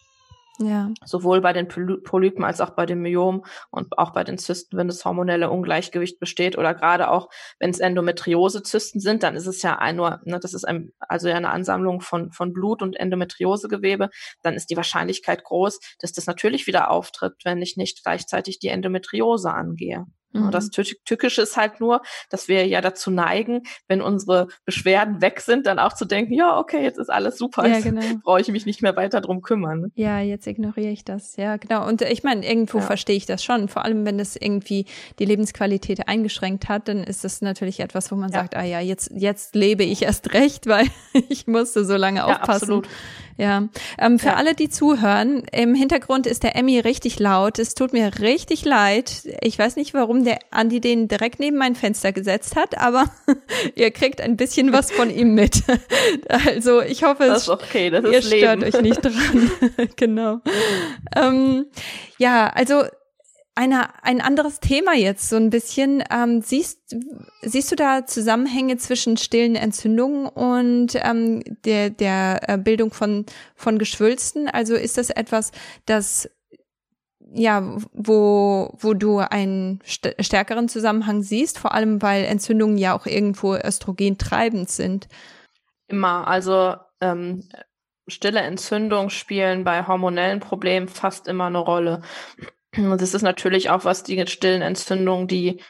Ja. 0.62 0.92
Sowohl 1.06 1.40
bei 1.40 1.54
den 1.54 1.68
Polypen 1.68 2.44
als 2.44 2.60
auch 2.60 2.72
bei 2.72 2.86
den 2.86 3.00
Myomen 3.02 3.44
und 3.72 3.98
auch 3.98 4.12
bei 4.12 4.26
den 4.26 4.38
Zysten, 4.38 4.78
wenn 4.78 4.88
das 4.88 5.06
hormonelle 5.06 5.50
Ungleichgewicht 5.50 6.20
besteht 6.20 6.58
oder 6.58 6.74
gerade 6.74 7.10
auch, 7.10 7.30
wenn 7.60 7.70
es 7.70 7.80
Endometriose-Zysten 7.80 9.00
sind, 9.00 9.24
dann 9.24 9.36
ist 9.36 9.48
es 9.48 9.62
ja 9.62 9.78
ein 9.78 9.96
nur, 9.96 10.20
ne, 10.26 10.40
das 10.40 10.54
ist 10.54 10.66
ein, 10.66 10.92
also 11.00 11.30
ja 11.30 11.36
eine 11.36 11.50
Ansammlung 11.50 12.02
von, 12.02 12.32
von 12.32 12.52
Blut 12.52 12.82
und 12.82 12.96
Endometriosegewebe, 12.98 14.10
dann 14.42 14.56
ist 14.56 14.70
die 14.70 14.78
Wahrscheinlichkeit 14.78 15.44
groß, 15.46 15.80
dass 16.00 16.12
das 16.12 16.26
natürlich 16.26 16.68
wieder 16.68 16.92
auftritt, 16.92 17.36
wenn 17.44 17.62
ich 17.62 17.78
nicht 17.78 18.04
gleichzeitig 18.04 18.60
die 18.60 18.68
Endometriose 18.68 19.54
angehe. 19.54 20.06
Mhm. 20.32 20.52
Das 20.52 20.70
Tückische 20.70 21.42
ist 21.42 21.58
halt 21.58 21.80
nur, 21.80 22.02
dass 22.30 22.48
wir 22.48 22.68
ja 22.68 22.82
dazu 22.82 23.12
neigen, 23.12 23.64
wenn 23.88 24.02
unsere 24.02 24.48
Beschwerden 24.66 25.22
weg 25.22 25.42
sind, 25.42 25.66
dann 25.66 25.80
auch 25.80 25.94
zu 25.94 26.06
denken, 26.06 26.34
ja, 26.34 26.58
okay, 26.58 26.84
jetzt 26.84 27.00
ist 27.00 27.10
alles 27.10 27.38
super, 27.38 27.68
ja, 27.68 27.80
genau. 27.80 28.02
brauche 28.24 28.42
ich 28.42 28.48
mich 28.50 28.66
nicht 28.66 28.82
mehr 28.82 28.96
weiter 28.96 29.22
drum 29.22 29.42
kümmern. 29.42 29.92
Ja, 29.96 30.20
jetzt 30.20 30.48
ignoriere 30.48 30.92
ich 30.92 31.04
das, 31.04 31.36
ja, 31.36 31.58
genau. 31.58 31.88
Und 31.88 32.02
ich 32.02 32.24
meine, 32.24 32.46
irgendwo 32.46 32.78
ja. 32.78 32.84
verstehe 32.84 33.18
ich 33.18 33.26
das 33.26 33.44
schon. 33.44 33.70
Vor 33.70 33.86
allem, 33.86 34.06
wenn 34.06 34.18
das 34.18 34.36
irgendwie 34.36 34.86
die 35.18 35.26
Lebensqualität 35.26 36.08
eingeschränkt 36.08 36.70
hat, 36.70 36.88
dann 36.88 37.04
ist 37.04 37.24
das 37.24 37.42
natürlich 37.42 37.80
etwas, 37.80 38.12
wo 38.12 38.16
man 38.16 38.32
ja. 38.32 38.40
sagt, 38.40 38.56
ah 38.56 38.64
ja, 38.64 38.80
jetzt, 38.80 39.12
jetzt 39.16 39.56
lebe 39.56 39.84
ich 39.84 40.04
erst 40.04 40.34
recht, 40.34 40.68
weil 40.68 40.88
ich 41.30 41.48
musste 41.48 41.86
so 41.86 41.96
lange 41.96 42.26
aufpassen. 42.26 42.70
Ja, 42.70 42.78
absolut. 42.78 42.90
Ja, 43.40 43.70
ähm, 43.98 44.20
für 44.20 44.28
ja. 44.28 44.34
alle, 44.34 44.54
die 44.54 44.68
zuhören, 44.68 45.44
im 45.54 45.74
Hintergrund 45.74 46.28
ist 46.28 46.44
der 46.44 46.58
Emmy 46.58 46.78
richtig 46.78 47.20
laut. 47.20 47.58
Es 47.58 47.74
tut 47.74 47.94
mir 47.94 48.20
richtig 48.20 48.66
leid. 48.66 49.22
Ich 49.42 49.58
weiß 49.58 49.78
nicht, 49.78 49.94
warum 49.94 50.19
der 50.24 50.40
Andi 50.52 50.80
den 50.82 51.08
direkt 51.08 51.40
neben 51.40 51.58
mein 51.58 51.76
Fenster 51.76 52.12
gesetzt 52.12 52.56
hat, 52.56 52.78
aber 52.78 53.12
ihr 53.76 53.92
kriegt 53.92 54.22
ein 54.22 54.38
bisschen 54.38 54.72
was 54.74 54.92
von 54.92 55.10
ihm 55.10 55.34
mit. 55.36 55.64
Also 56.30 56.82
ich 56.82 57.04
hoffe, 57.04 57.26
das 57.26 57.44
ist 57.44 57.50
okay, 57.50 57.90
ihr 57.90 58.22
stört 58.22 58.64
euch 58.64 58.82
nicht 58.82 59.02
dran. 59.04 59.52
genau. 59.96 60.40
Ähm, 61.16 61.66
ja, 62.18 62.48
also 62.48 62.84
eine, 63.56 64.04
ein 64.04 64.22
anderes 64.22 64.60
Thema 64.60 64.96
jetzt 64.96 65.28
so 65.28 65.36
ein 65.36 65.50
bisschen. 65.50 66.04
Ähm, 66.10 66.42
siehst, 66.42 66.96
siehst 67.42 67.72
du 67.72 67.76
da 67.76 68.06
Zusammenhänge 68.06 68.78
zwischen 68.78 69.18
stillen 69.18 69.56
Entzündungen 69.56 70.28
und 70.28 70.94
ähm, 70.96 71.44
der, 71.66 71.90
der 71.90 72.48
äh, 72.48 72.58
Bildung 72.58 72.94
von, 72.94 73.26
von 73.56 73.78
Geschwülsten? 73.78 74.48
Also 74.48 74.76
ist 74.76 74.98
das 74.98 75.10
etwas, 75.10 75.52
das 75.86 76.30
ja, 77.34 77.78
wo, 77.94 78.74
wo 78.80 78.94
du 78.94 79.20
einen 79.20 79.82
st 79.86 80.16
stärkeren 80.20 80.70
Zusammenhang 80.70 81.22
siehst, 81.22 81.60
vor 81.60 81.74
allem 81.74 82.02
weil 82.02 82.26
Entzündungen 82.26 82.78
ja 82.78 82.96
auch 82.96 83.06
irgendwo 83.06 83.56
östrogentreibend 83.56 84.70
sind? 84.70 85.08
Immer, 85.88 86.28
also 86.28 86.76
ähm, 87.02 87.44
stille 88.08 88.42
Entzündungen 88.42 89.10
spielen 89.10 89.64
bei 89.64 89.86
hormonellen 89.86 90.40
Problemen 90.40 90.88
fast 90.88 91.28
immer 91.28 91.46
eine 91.46 91.60
Rolle. 91.60 92.02
Und 92.78 93.02
das 93.02 93.14
ist 93.14 93.24
natürlich 93.24 93.70
auch 93.70 93.86
was 93.86 94.04
die 94.04 94.26
stillen 94.28 94.62
Entzündungen, 94.62 95.28
die 95.28 95.62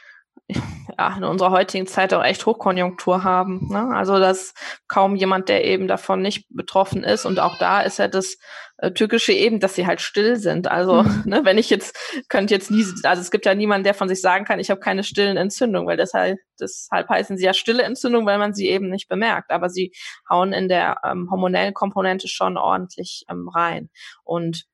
ja, 0.98 1.16
in 1.16 1.24
unserer 1.24 1.50
heutigen 1.50 1.86
Zeit 1.86 2.12
auch 2.14 2.24
echt 2.24 2.44
Hochkonjunktur 2.46 3.24
haben. 3.24 3.68
Ne? 3.70 3.94
Also 3.94 4.18
dass 4.18 4.54
kaum 4.88 5.16
jemand, 5.16 5.48
der 5.48 5.64
eben 5.64 5.88
davon 5.88 6.22
nicht 6.22 6.46
betroffen 6.50 7.04
ist. 7.04 7.26
Und 7.26 7.38
auch 7.38 7.58
da 7.58 7.80
ist 7.80 7.98
ja 7.98 8.08
das 8.08 8.36
äh, 8.78 8.92
Türkische 8.92 9.32
eben, 9.32 9.60
dass 9.60 9.74
sie 9.74 9.86
halt 9.86 10.00
still 10.00 10.36
sind. 10.36 10.68
Also 10.68 11.02
mhm. 11.02 11.22
ne, 11.26 11.44
wenn 11.44 11.58
ich 11.58 11.70
jetzt, 11.70 11.96
könnte 12.28 12.54
jetzt 12.54 12.70
nie, 12.70 12.84
also 13.04 13.20
es 13.20 13.30
gibt 13.30 13.46
ja 13.46 13.54
niemanden, 13.54 13.84
der 13.84 13.94
von 13.94 14.08
sich 14.08 14.20
sagen 14.20 14.44
kann, 14.44 14.58
ich 14.58 14.70
habe 14.70 14.80
keine 14.80 15.04
stillen 15.04 15.36
Entzündungen, 15.36 15.86
weil 15.86 15.96
deshalb, 15.96 16.38
deshalb 16.58 17.08
heißen 17.08 17.36
sie 17.36 17.44
ja 17.44 17.54
stille 17.54 17.82
Entzündung, 17.82 18.26
weil 18.26 18.38
man 18.38 18.54
sie 18.54 18.68
eben 18.68 18.88
nicht 18.88 19.08
bemerkt. 19.08 19.50
Aber 19.50 19.68
sie 19.68 19.92
hauen 20.28 20.52
in 20.52 20.68
der 20.68 20.98
ähm, 21.04 21.28
hormonellen 21.30 21.74
Komponente 21.74 22.28
schon 22.28 22.56
ordentlich 22.56 23.24
ähm, 23.30 23.48
rein. 23.48 23.90
Und 24.24 24.64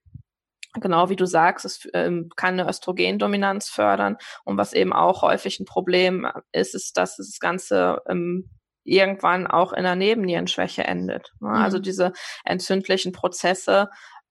Genau 0.80 1.08
wie 1.08 1.16
du 1.16 1.26
sagst, 1.26 1.64
es 1.64 1.88
ähm, 1.94 2.30
kann 2.36 2.58
eine 2.58 2.68
Östrogendominanz 2.68 3.68
fördern. 3.68 4.16
Und 4.44 4.56
was 4.56 4.72
eben 4.72 4.92
auch 4.92 5.22
häufig 5.22 5.60
ein 5.60 5.64
Problem 5.64 6.26
ist, 6.52 6.74
ist, 6.74 6.96
dass 6.96 7.16
das 7.16 7.38
Ganze 7.40 8.02
ähm, 8.08 8.50
irgendwann 8.84 9.46
auch 9.46 9.72
in 9.72 9.80
einer 9.80 9.96
Nebennierenschwäche 9.96 10.84
endet. 10.84 11.34
Ne? 11.40 11.48
Also 11.48 11.56
mhm. 11.58 11.64
Also 11.64 11.78
diese 11.80 12.12
entzündlichen 12.44 13.12
Prozesse 13.12 13.90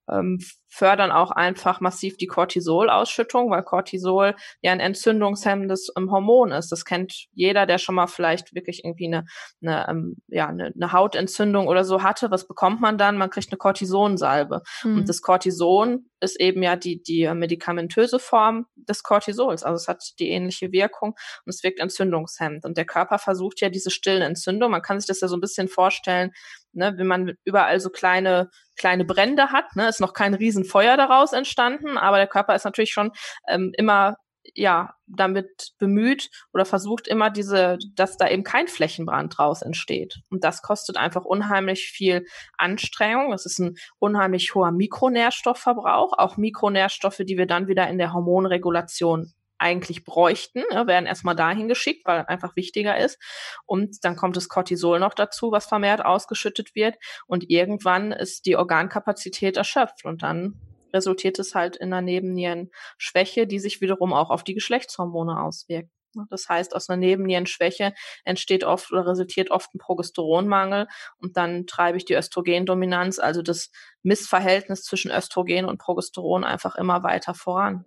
ähm, 0.10 0.40
fördern 0.76 1.12
auch 1.12 1.32
einfach 1.32 1.80
massiv 1.80 2.18
die 2.18 2.28
Cortisolausschüttung, 2.28 3.50
weil 3.50 3.64
Cortisol 3.64 4.36
ja 4.62 4.74
ein 4.74 4.82
entzündungshemmendes 4.82 5.94
ähm, 5.98 6.12
Hormon 6.12 6.52
ist. 6.52 6.70
Das 6.70 6.84
kennt 6.84 7.28
jeder, 7.32 7.66
der 7.66 7.78
schon 7.78 7.96
mal 7.96 8.08
vielleicht 8.08 8.54
wirklich 8.54 8.84
irgendwie 8.84 9.08
eine, 9.08 9.26
eine, 9.62 9.88
ähm, 9.90 10.18
ja, 10.28 10.48
eine, 10.48 10.74
eine 10.76 10.92
Hautentzündung 10.92 11.68
oder 11.68 11.86
so 11.86 12.04
hatte. 12.04 12.30
Was 12.30 12.46
bekommt 12.46 12.82
man 12.82 12.98
dann? 12.98 13.18
Man 13.18 13.30
kriegt 13.30 13.52
eine 13.52 13.58
Cortisonsalbe. 13.58 14.64
Mhm. 14.84 14.98
Und 14.98 15.10
das 15.10 15.22
Cortison 15.22 16.10
ist 16.20 16.40
eben 16.42 16.62
ja 16.62 16.76
die, 16.76 17.02
die 17.02 17.32
medikamentöse 17.34 18.20
Form 18.20 18.66
des 18.76 19.04
Cortisols. 19.04 19.64
Also 19.64 19.76
es 19.76 19.88
hat 19.88 20.04
die 20.20 20.30
ähnliche 20.30 20.74
Wirkung 20.74 21.12
und 21.46 21.54
es 21.54 21.64
wirkt 21.64 21.80
entzündungshemmend. 21.80 22.66
Und 22.66 22.76
der 22.76 22.86
Körper 22.86 23.18
versucht 23.18 23.62
ja 23.62 23.70
diese 23.70 23.92
stillen 23.92 24.22
Entzündungen. 24.22 24.72
Man 24.72 24.82
kann 24.82 25.00
sich 25.00 25.08
das 25.08 25.22
ja 25.22 25.30
so 25.30 25.38
ein 25.38 25.42
bisschen 25.42 25.70
vorstellen, 25.70 26.32
ne, 26.76 26.94
wenn 26.98 27.08
man 27.08 27.34
überall 27.44 27.80
so 27.80 27.90
kleine, 27.90 28.50
kleine 28.76 29.06
Brände 29.06 29.52
hat, 29.52 29.76
ne, 29.76 29.88
ist 29.88 30.02
noch 30.02 30.14
kein 30.14 30.34
Riesenfeuer 30.66 30.98
daraus 30.98 31.34
entstanden, 31.34 31.98
aber 31.98 32.18
der 32.18 32.28
Körper 32.28 32.56
ist 32.56 32.66
natürlich 32.66 32.92
schon 32.92 33.12
ähm, 33.48 33.72
immer 33.78 34.18
ja 34.54 34.94
damit 35.08 35.74
bemüht 35.80 36.30
oder 36.54 36.66
versucht 36.66 37.08
immer 37.08 37.32
diese, 37.32 37.78
dass 37.96 38.18
da 38.18 38.30
eben 38.30 38.44
kein 38.44 38.68
Flächenbrand 38.68 39.38
draus 39.38 39.64
entsteht. 39.64 40.22
Und 40.30 40.44
das 40.44 40.62
kostet 40.62 40.98
einfach 40.98 41.26
unheimlich 41.26 41.88
viel 41.88 42.26
Anstrengung. 42.58 43.34
Es 43.34 43.48
ist 43.48 43.60
ein 43.60 43.76
unheimlich 43.98 44.54
hoher 44.54 44.72
Mikronährstoffverbrauch, 44.72 46.14
auch 46.18 46.38
Mikronährstoffe, 46.38 47.22
die 47.28 47.38
wir 47.38 47.48
dann 47.48 47.68
wieder 47.68 47.88
in 47.88 47.98
der 47.98 48.14
Hormonregulation 48.14 49.34
eigentlich 49.58 50.04
bräuchten, 50.04 50.60
werden 50.60 51.06
erstmal 51.06 51.36
dahin 51.36 51.68
geschickt, 51.68 52.06
weil 52.06 52.26
einfach 52.26 52.56
wichtiger 52.56 52.98
ist. 52.98 53.20
Und 53.66 54.04
dann 54.04 54.16
kommt 54.16 54.36
das 54.38 54.50
Cortisol 54.50 55.00
noch 55.00 55.14
dazu, 55.14 55.52
was 55.52 55.66
vermehrt 55.66 56.04
ausgeschüttet 56.04 56.76
wird. 56.76 56.96
Und 57.28 57.50
irgendwann 57.50 58.12
ist 58.12 58.46
die 58.46 58.58
Organkapazität 58.58 59.58
erschöpft 59.58 60.06
und 60.06 60.24
dann 60.24 60.60
resultiert 60.94 61.40
es 61.40 61.56
halt 61.56 61.76
in 61.76 61.92
einer 61.94 62.02
Nebennierenschwäche, 62.02 63.48
die 63.48 63.60
sich 63.60 63.82
wiederum 63.82 64.14
auch 64.14 64.30
auf 64.30 64.44
die 64.44 64.54
Geschlechtshormone 64.54 65.42
auswirkt. 65.42 65.90
Das 66.30 66.48
heißt, 66.48 66.76
aus 66.76 66.90
einer 66.90 66.98
Nebennierenschwäche 66.98 67.94
entsteht 68.24 68.64
oft 68.64 68.92
oder 68.92 69.06
resultiert 69.06 69.52
oft 69.52 69.76
ein 69.76 69.80
Progesteronmangel 69.80 70.88
und 71.20 71.36
dann 71.36 71.68
treibe 71.68 71.98
ich 71.98 72.06
die 72.06 72.14
Östrogendominanz, 72.14 73.20
also 73.20 73.42
das 73.42 73.70
Missverhältnis 74.02 74.84
zwischen 74.84 75.12
Östrogen 75.12 75.66
und 75.66 75.78
Progesteron 75.78 76.46
einfach 76.46 76.76
immer 76.76 77.04
weiter 77.04 77.34
voran. 77.34 77.86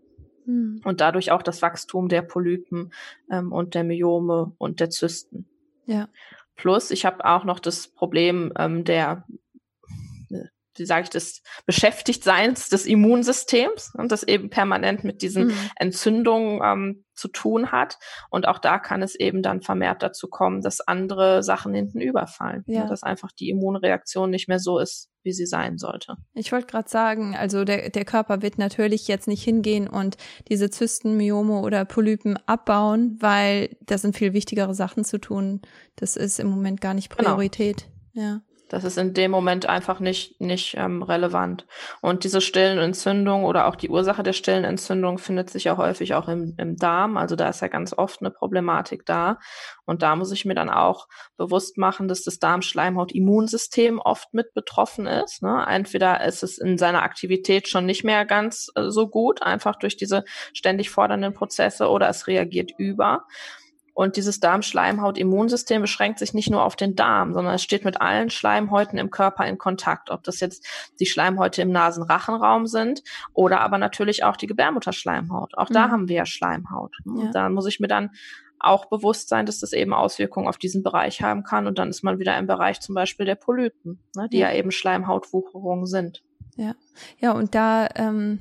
Hm. 0.49 0.81
Und 0.83 1.03
dadurch 1.03 1.31
auch 1.31 1.43
das 1.43 1.61
Wachstum 1.61 2.09
der 2.09 2.23
Polypen 2.23 2.91
ähm, 3.31 3.53
und 3.53 3.75
der 3.75 3.85
Myome 3.85 4.53
und 4.57 4.81
der 4.81 4.89
Zysten. 4.89 5.47
Ja. 5.85 6.09
Plus, 6.57 6.91
ich 6.91 7.05
habe 7.05 7.25
auch 7.27 7.45
noch 7.45 7.61
das 7.61 7.87
Problem 7.87 8.53
ähm, 8.59 8.83
der 8.83 9.25
wie 10.79 10.87
sage 10.87 11.05
ich 11.05 11.11
das, 11.11 11.43
Beschäftigtseins 11.67 12.69
des 12.69 12.87
Immunsystems 12.87 13.93
und 13.97 14.13
das 14.13 14.23
eben 14.23 14.51
permanent 14.51 15.05
mit 15.05 15.23
diesen 15.23 15.49
mhm. 15.49 15.71
Entzündungen 15.77 16.61
ähm, 16.65 17.05
zu 17.19 17.29
tun 17.29 17.73
hat. 17.73 17.99
Und 18.31 18.47
auch 18.47 18.59
da 18.59 18.79
kann 18.79 19.03
es 19.03 19.15
eben 19.15 19.43
dann 19.43 19.61
vermehrt 19.61 20.03
dazu 20.03 20.29
kommen, 20.29 20.63
dass 20.63 20.81
andere 20.81 21.43
Sachen 21.43 21.75
hinten 21.75 22.01
überfallen. 22.01 22.65
Ja. 22.67 22.87
dass 22.87 23.03
einfach 23.03 23.33
die 23.33 23.51
Immunreaktion 23.51 24.31
nicht 24.31 24.49
mehr 24.49 24.59
so 24.59 24.79
ist, 24.79 25.11
wie 25.23 25.33
sie 25.33 25.47
sein 25.47 25.79
sollte. 25.79 26.17
Ich 26.35 26.53
wollte 26.53 26.67
gerade 26.67 26.89
sagen, 26.89 27.37
also 27.37 27.65
der, 27.65 27.91
der 27.91 28.05
Körper 28.05 28.41
wird 28.43 28.59
natürlich 28.59 29.09
jetzt 29.09 29.29
nicht 29.29 29.43
hingehen 29.43 29.89
und 29.89 30.17
diese 30.49 30.71
Zysten, 30.71 31.17
Myome 31.17 31.61
oder 31.61 31.85
Polypen 31.85 32.39
abbauen, 32.47 33.17
weil 33.21 33.77
da 33.81 33.99
sind 33.99 34.17
viel 34.17 34.33
wichtigere 34.33 34.75
Sachen 34.75 35.05
zu 35.05 35.19
tun. 35.19 35.61
Das 35.97 36.17
ist 36.17 36.39
im 36.39 36.49
Moment 36.49 36.81
gar 36.81 36.95
nicht 36.95 37.15
genau. 37.15 37.31
Priorität. 37.31 37.89
Genau. 38.15 38.27
Ja. 38.27 38.41
Das 38.69 38.85
ist 38.85 38.99
in 38.99 39.15
dem 39.15 39.31
Moment 39.31 39.67
einfach 39.67 40.01
nicht, 40.01 40.41
nicht 40.41 40.75
ähm, 40.77 41.03
relevant. 41.03 41.67
Und 42.01 42.25
diese 42.25 42.41
stillen 42.41 42.79
Entzündungen 42.79 43.47
oder 43.47 43.67
auch 43.67 43.77
die 43.77 43.89
Ursache 43.89 44.23
der 44.23 44.33
stillen 44.33 44.65
Entzündung 44.65 45.19
findet 45.19 45.51
sich 45.51 45.65
ja 45.65 45.77
häufig 45.77 46.15
auch 46.15 46.29
im, 46.29 46.55
im 46.59 46.77
Darm. 46.77 47.17
Also 47.17 47.37
da 47.37 47.49
ist 47.49 47.63
ja 47.63 47.69
ganz 47.69 47.93
oft 47.93 48.21
eine 48.21 48.31
Problematik 48.31 49.07
da. 49.07 49.39
Und 49.87 50.03
da 50.03 50.17
muss 50.17 50.33
ich 50.33 50.45
mir 50.45 50.55
dann 50.55 50.69
auch 50.69 51.09
bewusst 51.37 51.79
machen, 51.79 52.09
dass 52.09 52.23
das 52.23 52.39
Darmschleimhaut-Immunsystem 52.39 53.99
oft 53.99 54.35
mit 54.35 54.53
betroffen 54.53 55.07
ist. 55.07 55.43
Ne? 55.43 55.65
Entweder 55.67 56.25
ist 56.25 56.43
es 56.43 56.59
in 56.59 56.77
seiner 56.77 57.03
Aktivität 57.03 57.69
schon 57.69 57.87
nicht 57.87 58.05
mehr 58.05 58.27
ganz 58.27 58.71
äh, 58.75 58.91
so 58.91 59.09
gut, 59.09 59.43
einfach 59.43 59.77
durch 59.77 59.97
diese 59.97 60.25
ständig 60.53 60.91
fordernden 60.91 61.33
Prozesse, 61.33 61.89
oder 61.89 62.09
es 62.09 62.27
reagiert 62.27 62.73
über. 62.77 63.25
Und 63.99 64.15
dieses 64.15 64.39
Darmschleimhaut-Immunsystem 64.39 65.83
beschränkt 65.83 66.21
sich 66.21 66.33
nicht 66.33 66.51
nur 66.51 66.63
auf 66.63 66.77
den 66.77 66.95
Darm, 66.95 67.35
sondern 67.35 67.55
es 67.55 67.65
steht 67.65 67.85
mit 67.85 68.01
allen 68.01 68.31
Schleimhäuten 68.31 68.97
im 68.97 69.11
Körper 69.11 69.45
in 69.45 69.59
Kontakt. 69.59 70.13
Ob 70.13 70.23
das 70.23 70.39
jetzt 70.39 70.65
die 71.01 71.07
Schleimhäute 71.07 71.63
im 71.63 71.73
Nasenrachenraum 71.73 72.69
sind 72.69 73.03
oder 73.35 73.61
aber 73.61 73.77
natürlich 73.77 74.23
auch 74.23 74.37
die 74.37 74.47
Gebärmutterschleimhaut. 74.47 75.59
Auch 75.59 75.67
da 75.69 75.89
mhm. 75.89 75.91
haben 75.91 76.09
wir 76.09 76.15
ja 76.15 76.27
Schleimhaut. 76.27 76.95
Ja. 77.07 77.33
Da 77.33 77.49
muss 77.49 77.67
ich 77.67 77.81
mir 77.81 77.89
dann 77.89 78.11
auch 78.61 78.85
bewusst 78.85 79.31
sein, 79.31 79.47
dass 79.47 79.59
das 79.59 79.73
eben 79.73 79.93
Auswirkungen 79.93 80.47
auf 80.47 80.59
diesen 80.59 80.85
Bereich 80.85 81.21
haben 81.21 81.43
kann. 81.43 81.67
Und 81.67 81.81
dann 81.81 81.89
ist 81.89 82.05
man 82.05 82.21
wieder 82.21 82.39
im 82.39 82.47
Bereich 82.47 82.79
zum 82.79 82.95
Beispiel 82.95 83.27
der 83.27 83.35
Polypen, 83.35 83.99
ne, 84.15 84.29
die 84.29 84.39
ja. 84.39 84.51
ja 84.53 84.59
eben 84.59 84.71
Schleimhautwucherungen 84.71 85.87
sind. 85.87 86.23
Ja, 86.59 86.75
ja, 87.21 87.31
und 87.31 87.55
da 87.55 87.87
ähm, 87.95 88.41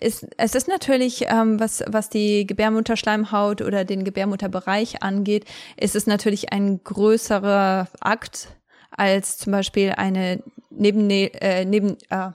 ist 0.00 0.26
es 0.38 0.54
ist 0.54 0.68
natürlich, 0.68 1.26
ähm, 1.28 1.60
was 1.60 1.84
was 1.86 2.08
die 2.08 2.46
Gebärmutterschleimhaut 2.46 3.60
oder 3.60 3.84
den 3.84 4.04
Gebärmutterbereich 4.04 5.02
angeht, 5.02 5.44
ist 5.76 5.94
es 5.94 6.06
natürlich 6.06 6.50
ein 6.50 6.82
größerer 6.82 7.88
Akt 8.00 8.48
als 8.90 9.36
zum 9.36 9.52
Beispiel 9.52 9.90
eine 9.90 10.42
neben 10.70 11.10
äh, 11.10 11.66
neben 11.66 11.98
äh, 12.08 12.30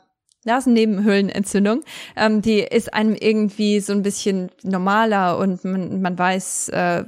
Nasennebenhöhlenentzündung, 0.46 1.82
ähm, 2.16 2.44
die 2.44 2.60
ist 2.60 2.94
einem 2.94 3.16
irgendwie 3.16 3.80
so 3.80 3.94
ein 3.94 4.04
bisschen 4.04 4.52
normaler 4.62 5.40
und 5.40 5.64
man, 5.66 6.02
man 6.02 6.16
weiß, 6.16 6.70
äh, 6.70 7.06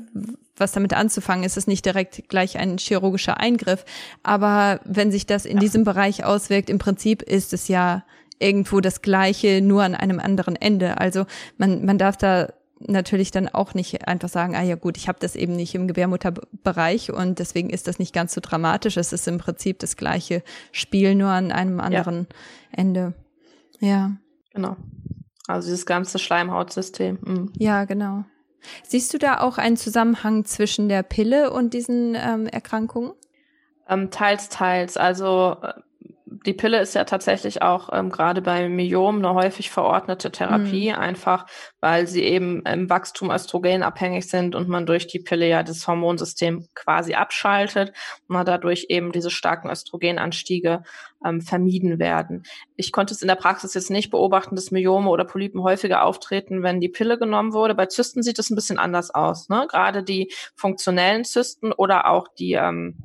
was 0.58 0.72
damit 0.72 0.94
anzufangen. 0.94 1.44
Es 1.44 1.58
ist 1.58 1.68
nicht 1.68 1.86
direkt 1.86 2.30
gleich 2.30 2.58
ein 2.58 2.78
chirurgischer 2.78 3.40
Eingriff, 3.40 3.86
aber 4.24 4.80
wenn 4.86 5.12
sich 5.12 5.26
das 5.26 5.46
in 5.46 5.58
ja. 5.58 5.62
diesem 5.62 5.84
Bereich 5.84 6.24
auswirkt, 6.24 6.70
im 6.70 6.78
Prinzip 6.78 7.22
ist 7.22 7.54
es 7.54 7.68
ja 7.68 8.04
irgendwo 8.40 8.82
das 8.82 9.02
Gleiche, 9.02 9.62
nur 9.62 9.84
an 9.84 9.96
einem 9.96 10.20
anderen 10.20 10.56
Ende. 10.56 11.00
Also 11.00 11.26
man, 11.58 11.86
man 11.86 11.98
darf 11.98 12.18
da 12.18 12.50
natürlich 12.80 13.32
dann 13.32 13.48
auch 13.48 13.74
nicht 13.74 14.08
einfach 14.08 14.30
sagen, 14.30 14.56
ah 14.56 14.62
ja 14.62 14.76
gut, 14.76 14.98
ich 14.98 15.08
habe 15.08 15.20
das 15.20 15.36
eben 15.36 15.56
nicht 15.56 15.76
im 15.76 15.88
Gebärmutterbereich 15.88 17.12
und 17.12 17.40
deswegen 17.40 17.70
ist 17.70 17.88
das 17.88 18.00
nicht 18.00 18.14
ganz 18.14 18.34
so 18.34 18.42
dramatisch. 18.42 18.98
Es 18.98 19.14
ist 19.14 19.28
im 19.28 19.38
Prinzip 19.38 19.80
das 19.80 19.96
gleiche 19.96 20.44
Spiel, 20.72 21.16
nur 21.16 21.30
an 21.30 21.52
einem 21.52 21.80
anderen 21.80 22.28
ja. 22.30 22.78
Ende. 22.78 23.14
Ja. 23.80 24.12
Genau. 24.54 24.76
Also 25.48 25.70
dieses 25.70 25.86
ganze 25.86 26.20
Schleimhautsystem. 26.20 27.20
Mhm. 27.22 27.54
Ja, 27.58 27.86
genau. 27.86 28.26
Siehst 28.84 29.14
du 29.14 29.18
da 29.18 29.40
auch 29.42 29.58
einen 29.58 29.78
Zusammenhang 29.78 30.46
zwischen 30.46 30.90
der 30.90 31.04
Pille 31.04 31.52
und 31.52 31.74
diesen 31.74 32.16
ähm, 32.16 32.48
Erkrankungen? 32.48 33.14
Ähm, 33.88 34.12
teils, 34.12 34.50
teils. 34.50 34.98
Also 34.98 35.58
äh, 35.62 35.74
die 36.46 36.54
Pille 36.54 36.80
ist 36.80 36.96
ja 36.96 37.04
tatsächlich 37.04 37.62
auch 37.62 37.90
ähm, 37.92 38.10
gerade 38.10 38.42
bei 38.42 38.70
Myom 38.70 39.18
eine 39.18 39.34
häufig 39.34 39.70
verordnete 39.70 40.32
Therapie, 40.32 40.92
mhm. 40.92 41.00
einfach 41.00 41.46
weil 41.82 42.08
sie 42.08 42.24
eben 42.24 42.62
im 42.66 42.90
Wachstum 42.90 43.32
Östrogen 43.32 43.84
abhängig 43.84 44.30
sind 44.30 44.56
und 44.56 44.68
man 44.68 44.86
durch 44.86 45.08
die 45.08 45.20
Pille 45.20 45.48
ja 45.48 45.64
das 45.64 45.88
Hormonsystem 45.88 46.68
quasi 46.74 47.14
abschaltet 47.16 47.90
und 48.28 48.34
man 48.34 48.46
dadurch 48.46 48.88
eben 48.90 49.12
diese 49.12 49.32
starken 49.32 49.70
Östrogenanstiege 49.70 50.84
ähm, 51.26 51.42
vermieden 51.42 52.00
werden. 52.00 52.44
Ich 52.76 52.92
konnte 52.92 53.14
es 53.14 53.22
in 53.22 53.28
der 53.28 53.36
Praxis 53.36 53.74
jetzt 53.74 53.90
nicht 53.90 54.12
beobachten, 54.12 54.56
dass 54.56 54.72
Myome 54.72 55.10
oder 55.10 55.26
Polypen 55.26 55.64
häufiger 55.64 56.04
auftreten, 56.04 56.64
wenn 56.64 56.80
die 56.80 56.90
Pille 56.90 57.18
genommen 57.18 57.54
wurde. 57.54 57.76
Bei 57.76 57.88
Zysten 57.88 58.24
sieht 58.24 58.40
es 58.40 58.50
ein 58.50 58.56
bisschen 58.56 58.80
anders 58.80 59.14
aus. 59.14 59.50
Ne? 59.50 59.66
Gerade 59.70 60.04
die 60.04 60.32
funktionellen 60.56 61.24
Zysten 61.24 61.72
oder 61.72 62.10
auch 62.10 62.28
die 62.38 62.54
ähm, 62.54 62.98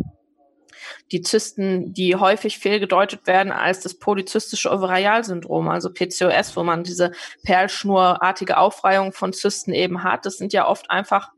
die 1.12 1.22
Zysten, 1.22 1.92
die 1.92 2.16
häufig 2.16 2.58
fehlgedeutet 2.58 3.26
werden 3.26 3.52
als 3.52 3.80
das 3.80 3.94
polyzystische 3.94 4.70
Ovarialsyndrom, 4.70 5.68
also 5.68 5.90
PCOS, 5.90 6.56
wo 6.56 6.62
man 6.62 6.84
diese 6.84 7.12
perlschnurartige 7.42 8.58
Aufreihung 8.58 9.12
von 9.12 9.32
Zysten 9.32 9.72
eben 9.72 10.02
hat. 10.02 10.26
Das 10.26 10.38
sind 10.38 10.52
ja 10.52 10.66
oft 10.66 10.90
einfach 10.90 11.30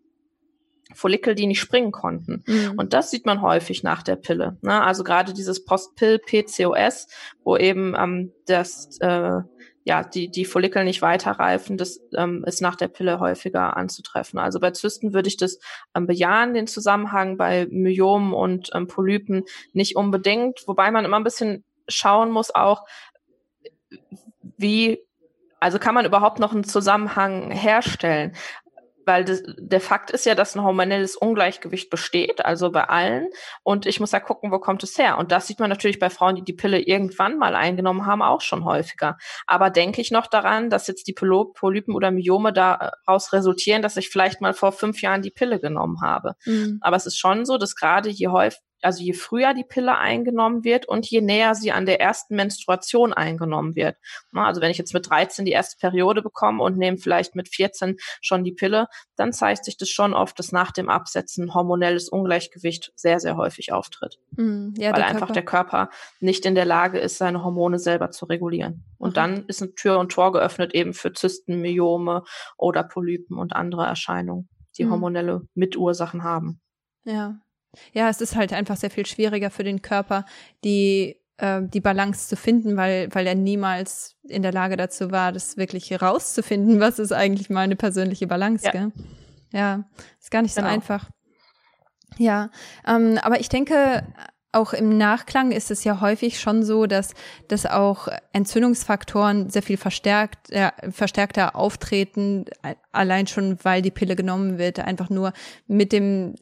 Follikel, 0.95 1.35
die 1.35 1.47
nicht 1.47 1.61
springen 1.61 1.93
konnten. 1.93 2.43
Mhm. 2.47 2.75
Und 2.77 2.93
das 2.93 3.11
sieht 3.11 3.27
man 3.27 3.43
häufig 3.43 3.83
nach 3.83 4.03
der 4.03 4.17
Pille. 4.17 4.57
Ne? 4.63 4.83
Also 4.83 5.05
gerade 5.05 5.33
dieses 5.33 5.65
Postpill-PCOS, 5.65 7.09
wo 7.45 7.57
eben 7.57 7.95
ähm, 7.99 8.33
das 8.47 8.99
äh, 9.01 9.41
ja, 9.85 10.05
die, 10.05 10.31
die 10.31 10.45
Follikel 10.45 10.85
nicht 10.85 11.03
weiterreifen, 11.03 11.77
das 11.77 12.01
ähm, 12.17 12.45
ist 12.47 12.61
nach 12.61 12.77
der 12.77 12.89
Pille 12.89 13.19
häufiger 13.19 13.77
anzutreffen. 13.77 14.39
Also 14.39 14.61
bei 14.61 14.71
Zysten 14.71 15.13
würde 15.13 15.29
ich 15.29 15.37
das 15.37 15.59
ähm, 15.95 16.07
bejahen, 16.07 16.55
den 16.55 16.67
Zusammenhang, 16.67 17.37
bei 17.37 17.67
Myomen 17.71 18.33
und 18.33 18.71
ähm, 18.75 18.87
Polypen 18.87 19.45
nicht 19.73 19.97
unbedingt, 19.97 20.67
wobei 20.67 20.91
man 20.91 21.05
immer 21.05 21.19
ein 21.19 21.25
bisschen 21.25 21.65
schauen 21.89 22.31
muss 22.31 22.55
auch, 22.55 22.85
wie 24.57 25.01
also 25.63 25.79
kann 25.79 25.95
man 25.95 26.05
überhaupt 26.05 26.41
noch 26.41 26.53
einen 26.53 26.65
Zusammenhang 26.65 27.53
herstellen? 27.53 28.35
Weil 29.07 29.25
das, 29.25 29.43
der 29.59 29.81
Fakt 29.81 30.11
ist 30.11 30.27
ja, 30.27 30.35
dass 30.35 30.55
ein 30.55 30.63
hormonelles 30.63 31.17
Ungleichgewicht 31.17 31.91
besteht, 31.91 32.45
also 32.45 32.71
bei 32.71 32.85
allen. 32.85 33.29
Und 33.63 33.87
ich 33.87 34.01
muss 34.01 34.13
ja 34.13 34.21
gucken, 34.21 34.53
wo 34.53 34.59
kommt 34.59 34.83
es 34.83 34.99
her. 34.99 35.19
Und 35.19 35.33
das 35.33 35.47
sieht 35.47 35.61
man 35.61 35.71
natürlich 35.71 35.99
bei 35.99 36.11
Frauen, 36.11 36.37
die 36.37 36.45
die 36.45 36.53
Pille 36.53 36.81
irgendwann 36.81 37.39
mal 37.39 37.55
eingenommen 37.55 38.07
haben, 38.07 38.23
auch 38.23 38.41
schon 38.41 38.65
häufiger. 38.65 39.17
Aber 39.47 39.71
denke 39.71 40.01
ich 40.01 40.11
noch 40.11 40.27
daran, 40.27 40.71
dass 40.71 40.87
jetzt 40.87 41.07
die 41.07 41.13
Polypen 41.13 41.95
oder 41.95 42.11
Myome 42.11 42.53
daraus 42.53 43.33
resultieren, 43.33 43.83
dass 43.83 43.97
ich 43.97 44.09
vielleicht 44.09 44.41
mal 44.41 44.55
vor 44.55 44.73
fünf 44.73 45.03
Jahren 45.03 45.23
die 45.23 45.31
Pille 45.31 45.61
genommen 45.61 46.01
habe. 46.03 46.35
Mhm. 46.45 46.79
Aber 46.81 46.97
es 46.97 47.07
ist 47.07 47.19
schon 47.19 47.45
so, 47.45 47.59
dass 47.59 47.77
gerade 47.77 48.09
je 48.09 48.29
häufig 48.29 48.61
also 48.83 49.03
je 49.03 49.13
früher 49.13 49.55
die 49.55 49.65
Pille 49.65 49.97
eingenommen 49.97 50.65
wird 50.65 50.87
und 50.87 51.09
je 51.09 51.21
näher 51.21 51.55
sie 51.55 51.73
an 51.73 51.87
der 51.87 52.01
ersten 52.01 52.37
Menstruation 52.37 53.13
eingenommen 53.13 53.75
wird. 53.75 53.97
Also 54.33 54.61
wenn 54.61 54.71
ich 54.71 54.79
jetzt 54.79 54.95
mit 54.95 55.09
13 55.09 55.45
die 55.45 55.53
erste 55.53 55.77
Periode 55.79 56.23
bekomme 56.23 56.63
und 56.63 56.77
nehme 56.77 56.99
vielleicht 56.99 57.35
mit 57.35 57.49
14 57.49 57.97
schon 58.21 58.45
die 58.45 58.53
Pille, 58.53 58.89
dann 59.17 59.33
zeigt 59.33 59.65
sich 59.65 59.77
das 59.77 59.89
schon 59.89 60.15
oft, 60.15 60.39
dass 60.39 60.53
nach 60.53 60.73
dem 60.73 60.89
Absetzen 60.89 61.55
hormonelles 61.55 62.09
Ungleichgewicht 62.09 62.93
sehr, 62.97 63.21
sehr 63.21 63.37
häufig 63.37 63.73
auftritt. 63.73 64.19
Mm, 64.33 64.71
ja, 64.77 64.91
weil 64.91 64.97
der 64.97 65.07
einfach 65.07 65.29
Körper. 65.29 65.33
der 65.33 65.45
Körper 65.45 65.91
nicht 66.21 66.45
in 66.45 66.55
der 66.55 66.65
Lage 66.65 66.99
ist, 66.99 67.19
seine 67.19 67.45
Hormone 67.45 67.79
selber 67.79 68.11
zu 68.11 68.27
regulieren. 68.27 68.85
Und 68.99 69.11
mhm. 69.11 69.15
dann 69.15 69.47
ist 69.47 69.63
eine 69.63 69.75
Tür 69.75 69.99
und 69.99 70.11
Tor 70.11 70.33
geöffnet 70.33 70.75
eben 70.75 70.95
für 70.95 71.13
Zysten, 71.13 71.61
Myome 71.61 72.25
oder 72.57 72.83
Polypen 72.83 73.39
und 73.39 73.55
andere 73.55 73.87
Erscheinungen, 73.87 74.49
die 74.77 74.85
mm. 74.85 74.91
hormonelle 74.91 75.43
Mitursachen 75.55 76.25
haben. 76.25 76.61
Ja, 77.05 77.41
ja, 77.93 78.09
es 78.09 78.21
ist 78.21 78.37
halt 78.37 78.53
einfach 78.53 78.77
sehr 78.77 78.91
viel 78.91 79.07
schwieriger 79.07 79.51
für 79.51 79.65
den 79.65 79.83
Körper, 79.83 80.25
die 80.65 81.17
äh, 81.39 81.63
die 81.63 81.81
Balance 81.81 82.29
zu 82.29 82.37
finden, 82.37 82.77
weil 82.77 83.09
weil 83.13 83.27
er 83.27 83.35
niemals 83.35 84.17
in 84.23 84.43
der 84.43 84.53
Lage 84.53 84.77
dazu 84.77 85.11
war, 85.11 85.33
das 85.33 85.57
wirklich 85.57 85.91
herauszufinden, 85.91 86.81
was 86.81 86.99
ist 86.99 87.13
eigentlich 87.13 87.51
meine 87.51 87.77
persönliche 87.77 88.27
Balance. 88.27 88.67
Ja, 88.67 88.71
gell? 88.73 88.93
ja 89.53 89.85
ist 90.21 90.31
gar 90.31 90.43
nicht 90.43 90.55
genau. 90.55 90.69
so 90.69 90.73
einfach. 90.73 91.11
Ja, 92.19 92.51
ähm, 92.87 93.19
aber 93.23 93.41
ich 93.41 93.49
denke, 93.49 94.07
auch 94.53 94.75
im 94.75 94.97
Nachklang 94.99 95.51
ist 95.51 95.71
es 95.71 95.83
ja 95.83 96.01
häufig 96.01 96.39
schon 96.39 96.63
so, 96.63 96.87
dass, 96.87 97.15
dass 97.49 97.65
auch 97.65 98.09
Entzündungsfaktoren 98.33 99.49
sehr 99.49 99.63
viel 99.63 99.79
verstärkt, 99.79 100.51
äh, 100.51 100.71
verstärkter 100.91 101.57
auftreten, 101.57 102.45
allein 102.93 103.27
schon, 103.27 103.59
weil 103.63 103.81
die 103.81 103.91
Pille 103.91 104.15
genommen 104.15 104.59
wird, 104.59 104.79
einfach 104.79 105.09
nur 105.09 105.33
mit 105.67 105.93
dem, 105.93 106.35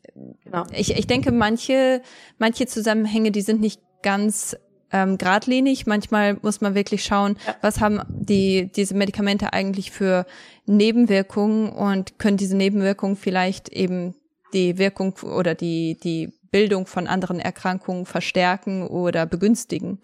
genau. 0.45 0.67
ich, 0.73 0.97
ich 0.99 1.07
denke, 1.07 1.31
manche, 1.31 2.03
manche 2.39 2.67
Zusammenhänge, 2.67 3.31
die 3.31 3.43
sind 3.43 3.61
nicht 3.61 3.81
ganz 4.03 4.57
ähm, 4.93 5.19
geradlinig. 5.19 5.87
Manchmal 5.87 6.37
muss 6.43 6.61
man 6.61 6.75
wirklich 6.75 7.05
schauen, 7.05 7.37
ja. 7.47 7.55
was 7.61 7.81
haben 7.81 8.01
die, 8.09 8.71
diese 8.75 8.95
Medikamente 8.95 9.53
eigentlich 9.53 9.93
für 9.93 10.27
Nebenwirkungen 10.67 11.71
und 11.71 12.19
können 12.19 12.37
diese 12.37 12.57
Nebenwirkungen 12.57 13.17
vielleicht 13.17 13.69
eben 13.69 14.15
die 14.53 14.79
Wirkung 14.79 15.15
oder 15.23 15.55
die, 15.55 15.97
die 16.03 16.33
Bildung 16.51 16.87
von 16.87 17.07
anderen 17.07 17.41
Erkrankungen 17.41 18.07
verstärken 18.07 18.87
oder 18.87 19.27
begünstigen. 19.27 20.01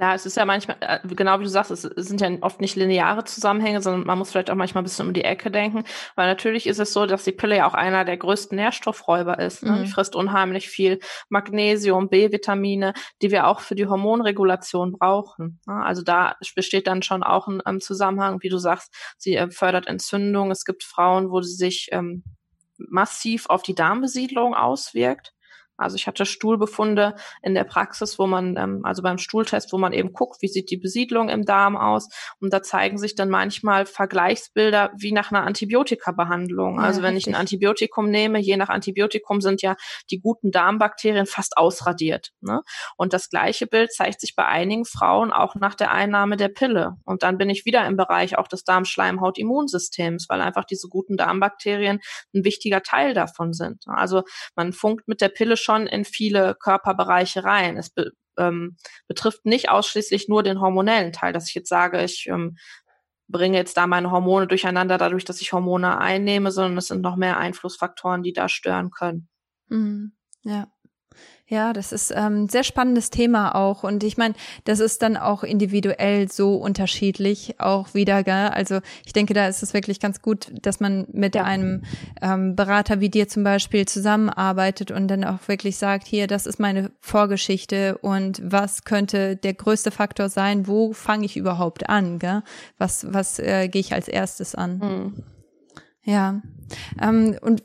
Klar, 0.00 0.14
es 0.14 0.24
ist 0.24 0.38
ja 0.38 0.46
manchmal, 0.46 0.78
äh, 0.80 0.98
genau 1.08 1.40
wie 1.40 1.44
du 1.44 1.50
sagst, 1.50 1.70
es 1.70 1.82
sind 1.82 2.22
ja 2.22 2.30
oft 2.40 2.62
nicht 2.62 2.74
lineare 2.74 3.24
Zusammenhänge, 3.24 3.82
sondern 3.82 4.06
man 4.06 4.16
muss 4.16 4.30
vielleicht 4.30 4.50
auch 4.50 4.54
manchmal 4.54 4.80
ein 4.80 4.84
bisschen 4.84 5.06
um 5.06 5.12
die 5.12 5.24
Ecke 5.24 5.50
denken, 5.50 5.84
weil 6.16 6.26
natürlich 6.26 6.66
ist 6.66 6.78
es 6.78 6.94
so, 6.94 7.04
dass 7.04 7.24
die 7.24 7.32
Pille 7.32 7.58
ja 7.58 7.68
auch 7.68 7.74
einer 7.74 8.06
der 8.06 8.16
größten 8.16 8.56
Nährstoffräuber 8.56 9.38
ist. 9.38 9.62
Ne? 9.62 9.72
Mhm. 9.72 9.82
Die 9.82 9.90
frisst 9.90 10.16
unheimlich 10.16 10.70
viel 10.70 11.00
Magnesium, 11.28 12.08
B-Vitamine, 12.08 12.94
die 13.20 13.30
wir 13.30 13.46
auch 13.46 13.60
für 13.60 13.74
die 13.74 13.88
Hormonregulation 13.88 14.92
brauchen. 14.92 15.60
Ne? 15.66 15.84
Also 15.84 16.00
da 16.00 16.34
besteht 16.54 16.86
dann 16.86 17.02
schon 17.02 17.22
auch 17.22 17.46
ein, 17.46 17.60
ein 17.60 17.80
Zusammenhang, 17.80 18.42
wie 18.42 18.48
du 18.48 18.56
sagst, 18.56 18.94
sie 19.18 19.36
äh, 19.36 19.50
fördert 19.50 19.86
Entzündung. 19.86 20.50
Es 20.50 20.64
gibt 20.64 20.82
Frauen, 20.82 21.30
wo 21.30 21.42
sie 21.42 21.54
sich 21.54 21.88
ähm, 21.92 22.24
massiv 22.78 23.50
auf 23.50 23.62
die 23.62 23.74
Darmbesiedlung 23.74 24.54
auswirkt. 24.54 25.34
Also 25.80 25.96
ich 25.96 26.06
hatte 26.06 26.26
Stuhlbefunde 26.26 27.14
in 27.42 27.54
der 27.54 27.64
Praxis, 27.64 28.18
wo 28.18 28.26
man, 28.26 28.56
ähm, 28.56 28.80
also 28.84 29.02
beim 29.02 29.18
Stuhltest, 29.18 29.72
wo 29.72 29.78
man 29.78 29.92
eben 29.92 30.12
guckt, 30.12 30.42
wie 30.42 30.48
sieht 30.48 30.70
die 30.70 30.76
Besiedlung 30.76 31.28
im 31.28 31.44
Darm 31.44 31.76
aus. 31.76 32.08
Und 32.38 32.52
da 32.52 32.62
zeigen 32.62 32.98
sich 32.98 33.14
dann 33.14 33.30
manchmal 33.30 33.86
Vergleichsbilder 33.86 34.92
wie 34.96 35.12
nach 35.12 35.30
einer 35.32 35.44
Antibiotikabehandlung. 35.44 36.76
Ja, 36.76 36.82
also 36.82 37.02
wenn 37.02 37.14
richtig. 37.14 37.28
ich 37.28 37.34
ein 37.34 37.40
Antibiotikum 37.40 38.10
nehme, 38.10 38.38
je 38.38 38.56
nach 38.56 38.68
Antibiotikum 38.68 39.40
sind 39.40 39.62
ja 39.62 39.76
die 40.10 40.20
guten 40.20 40.50
Darmbakterien 40.50 41.26
fast 41.26 41.56
ausradiert. 41.56 42.30
Ne? 42.40 42.60
Und 42.96 43.12
das 43.12 43.30
gleiche 43.30 43.66
Bild 43.66 43.92
zeigt 43.92 44.20
sich 44.20 44.36
bei 44.36 44.44
einigen 44.44 44.84
Frauen 44.84 45.32
auch 45.32 45.54
nach 45.54 45.74
der 45.74 45.90
Einnahme 45.90 46.36
der 46.36 46.48
Pille. 46.48 46.96
Und 47.04 47.22
dann 47.22 47.38
bin 47.38 47.48
ich 47.48 47.64
wieder 47.64 47.86
im 47.86 47.96
Bereich 47.96 48.36
auch 48.36 48.48
des 48.48 48.64
Darmschleimhaut-Immunsystems, 48.64 50.26
weil 50.28 50.42
einfach 50.42 50.64
diese 50.64 50.88
guten 50.88 51.16
Darmbakterien 51.16 52.00
ein 52.34 52.44
wichtiger 52.44 52.82
Teil 52.82 53.14
davon 53.14 53.54
sind. 53.54 53.84
Also 53.86 54.24
man 54.54 54.72
funkt 54.72 55.08
mit 55.08 55.20
der 55.20 55.30
Pille 55.30 55.56
schon 55.56 55.69
schon 55.70 55.86
in 55.86 56.04
viele 56.04 56.56
Körperbereiche 56.56 57.44
rein. 57.44 57.76
Es 57.76 57.90
be, 57.90 58.10
ähm, 58.38 58.76
betrifft 59.06 59.44
nicht 59.46 59.70
ausschließlich 59.70 60.28
nur 60.28 60.42
den 60.42 60.60
hormonellen 60.60 61.12
Teil, 61.12 61.32
dass 61.32 61.48
ich 61.48 61.54
jetzt 61.54 61.68
sage, 61.68 62.02
ich 62.02 62.26
ähm, 62.28 62.56
bringe 63.28 63.56
jetzt 63.56 63.76
da 63.76 63.86
meine 63.86 64.10
Hormone 64.10 64.48
durcheinander, 64.48 64.98
dadurch, 64.98 65.24
dass 65.24 65.40
ich 65.40 65.52
Hormone 65.52 65.98
einnehme, 65.98 66.50
sondern 66.50 66.78
es 66.78 66.88
sind 66.88 67.02
noch 67.02 67.16
mehr 67.16 67.36
Einflussfaktoren, 67.38 68.22
die 68.22 68.32
da 68.32 68.48
stören 68.48 68.90
können. 68.90 69.28
Mhm. 69.68 70.12
Ja. 70.42 70.66
Ja, 71.50 71.72
das 71.72 71.90
ist 71.90 72.12
ähm, 72.14 72.48
sehr 72.48 72.62
spannendes 72.62 73.10
Thema 73.10 73.56
auch. 73.56 73.82
Und 73.82 74.04
ich 74.04 74.16
meine, 74.16 74.34
das 74.66 74.78
ist 74.78 75.02
dann 75.02 75.16
auch 75.16 75.42
individuell 75.42 76.30
so 76.30 76.54
unterschiedlich 76.54 77.56
auch 77.58 77.92
wieder. 77.92 78.22
Gell? 78.22 78.50
Also 78.50 78.78
ich 79.04 79.12
denke, 79.12 79.34
da 79.34 79.48
ist 79.48 79.60
es 79.64 79.74
wirklich 79.74 79.98
ganz 79.98 80.22
gut, 80.22 80.52
dass 80.62 80.78
man 80.78 81.08
mit 81.12 81.36
einem 81.36 81.82
ähm, 82.22 82.54
Berater 82.54 83.00
wie 83.00 83.08
dir 83.08 83.26
zum 83.26 83.42
Beispiel 83.42 83.84
zusammenarbeitet 83.84 84.92
und 84.92 85.08
dann 85.08 85.24
auch 85.24 85.48
wirklich 85.48 85.76
sagt, 85.76 86.06
hier, 86.06 86.28
das 86.28 86.46
ist 86.46 86.60
meine 86.60 86.92
Vorgeschichte 87.00 87.98
und 87.98 88.40
was 88.44 88.84
könnte 88.84 89.34
der 89.34 89.54
größte 89.54 89.90
Faktor 89.90 90.28
sein? 90.28 90.68
Wo 90.68 90.92
fange 90.92 91.24
ich 91.26 91.36
überhaupt 91.36 91.88
an? 91.88 92.20
Gell? 92.20 92.44
Was, 92.78 93.12
was 93.12 93.40
äh, 93.40 93.66
gehe 93.66 93.80
ich 93.80 93.92
als 93.92 94.06
erstes 94.06 94.54
an? 94.54 94.78
Mhm. 94.78 95.24
Ja. 96.04 96.42
Ähm, 97.02 97.36
und 97.42 97.64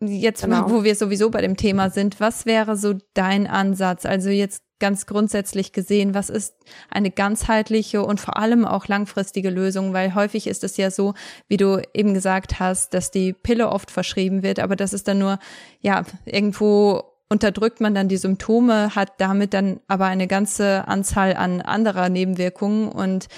jetzt, 0.00 0.42
genau. 0.42 0.70
wo 0.70 0.84
wir 0.84 0.94
sowieso 0.94 1.30
bei 1.30 1.40
dem 1.40 1.56
Thema 1.56 1.90
sind, 1.90 2.20
was 2.20 2.46
wäre 2.46 2.76
so 2.76 2.94
dein 3.14 3.46
Ansatz? 3.46 4.06
Also 4.06 4.30
jetzt 4.30 4.62
ganz 4.78 5.06
grundsätzlich 5.06 5.72
gesehen, 5.72 6.14
was 6.14 6.30
ist 6.30 6.54
eine 6.90 7.10
ganzheitliche 7.10 8.02
und 8.04 8.20
vor 8.20 8.36
allem 8.36 8.64
auch 8.64 8.86
langfristige 8.86 9.50
Lösung? 9.50 9.92
Weil 9.92 10.14
häufig 10.14 10.46
ist 10.46 10.62
es 10.64 10.76
ja 10.76 10.90
so, 10.90 11.14
wie 11.48 11.56
du 11.56 11.82
eben 11.94 12.14
gesagt 12.14 12.60
hast, 12.60 12.94
dass 12.94 13.10
die 13.10 13.32
Pille 13.32 13.70
oft 13.70 13.90
verschrieben 13.90 14.42
wird, 14.42 14.60
aber 14.60 14.76
das 14.76 14.92
ist 14.92 15.08
dann 15.08 15.18
nur, 15.18 15.38
ja, 15.80 16.04
irgendwo 16.24 17.02
unterdrückt 17.28 17.80
man 17.80 17.94
dann 17.94 18.08
die 18.08 18.16
Symptome, 18.16 18.94
hat 18.94 19.12
damit 19.18 19.52
dann 19.52 19.80
aber 19.86 20.06
eine 20.06 20.26
ganze 20.26 20.86
Anzahl 20.88 21.34
an 21.34 21.60
anderer 21.60 22.08
Nebenwirkungen 22.08 22.88
und 22.88 23.28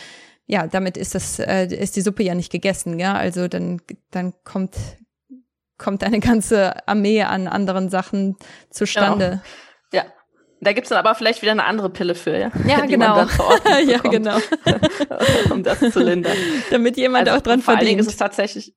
ja, 0.46 0.66
damit 0.66 0.96
ist 0.96 1.14
das, 1.14 1.38
äh, 1.38 1.66
ist 1.66 1.94
die 1.96 2.00
Suppe 2.00 2.24
ja 2.24 2.34
nicht 2.34 2.50
gegessen, 2.50 2.98
ja. 2.98 3.14
Also 3.14 3.46
dann, 3.46 3.80
dann 4.10 4.34
kommt, 4.42 4.76
kommt 5.80 6.04
eine 6.04 6.20
ganze 6.20 6.86
Armee 6.86 7.22
an 7.22 7.48
anderen 7.48 7.88
Sachen 7.88 8.36
zustande. 8.70 9.40
Genau. 9.90 10.04
Ja. 10.04 10.12
Da 10.62 10.74
gibt's 10.74 10.90
dann 10.90 10.98
aber 10.98 11.14
vielleicht 11.14 11.40
wieder 11.40 11.52
eine 11.52 11.64
andere 11.64 11.88
Pille 11.88 12.14
für, 12.14 12.36
ja? 12.36 12.50
Ja, 12.66 12.80
Die 12.86 12.88
genau. 12.88 13.26
ja, 13.86 13.98
genau. 13.98 14.36
um 15.50 15.62
das 15.62 15.80
zu 15.80 16.00
lindern. 16.00 16.36
Damit 16.70 16.98
jemand 16.98 17.28
also, 17.28 17.38
auch 17.38 17.42
dran 17.42 17.62
vor 17.62 17.72
verdient. 17.74 17.78
Vor 17.78 17.78
allen 17.78 17.86
Dingen 17.86 18.00
ist 18.00 18.08
es 18.08 18.16
tatsächlich, 18.18 18.74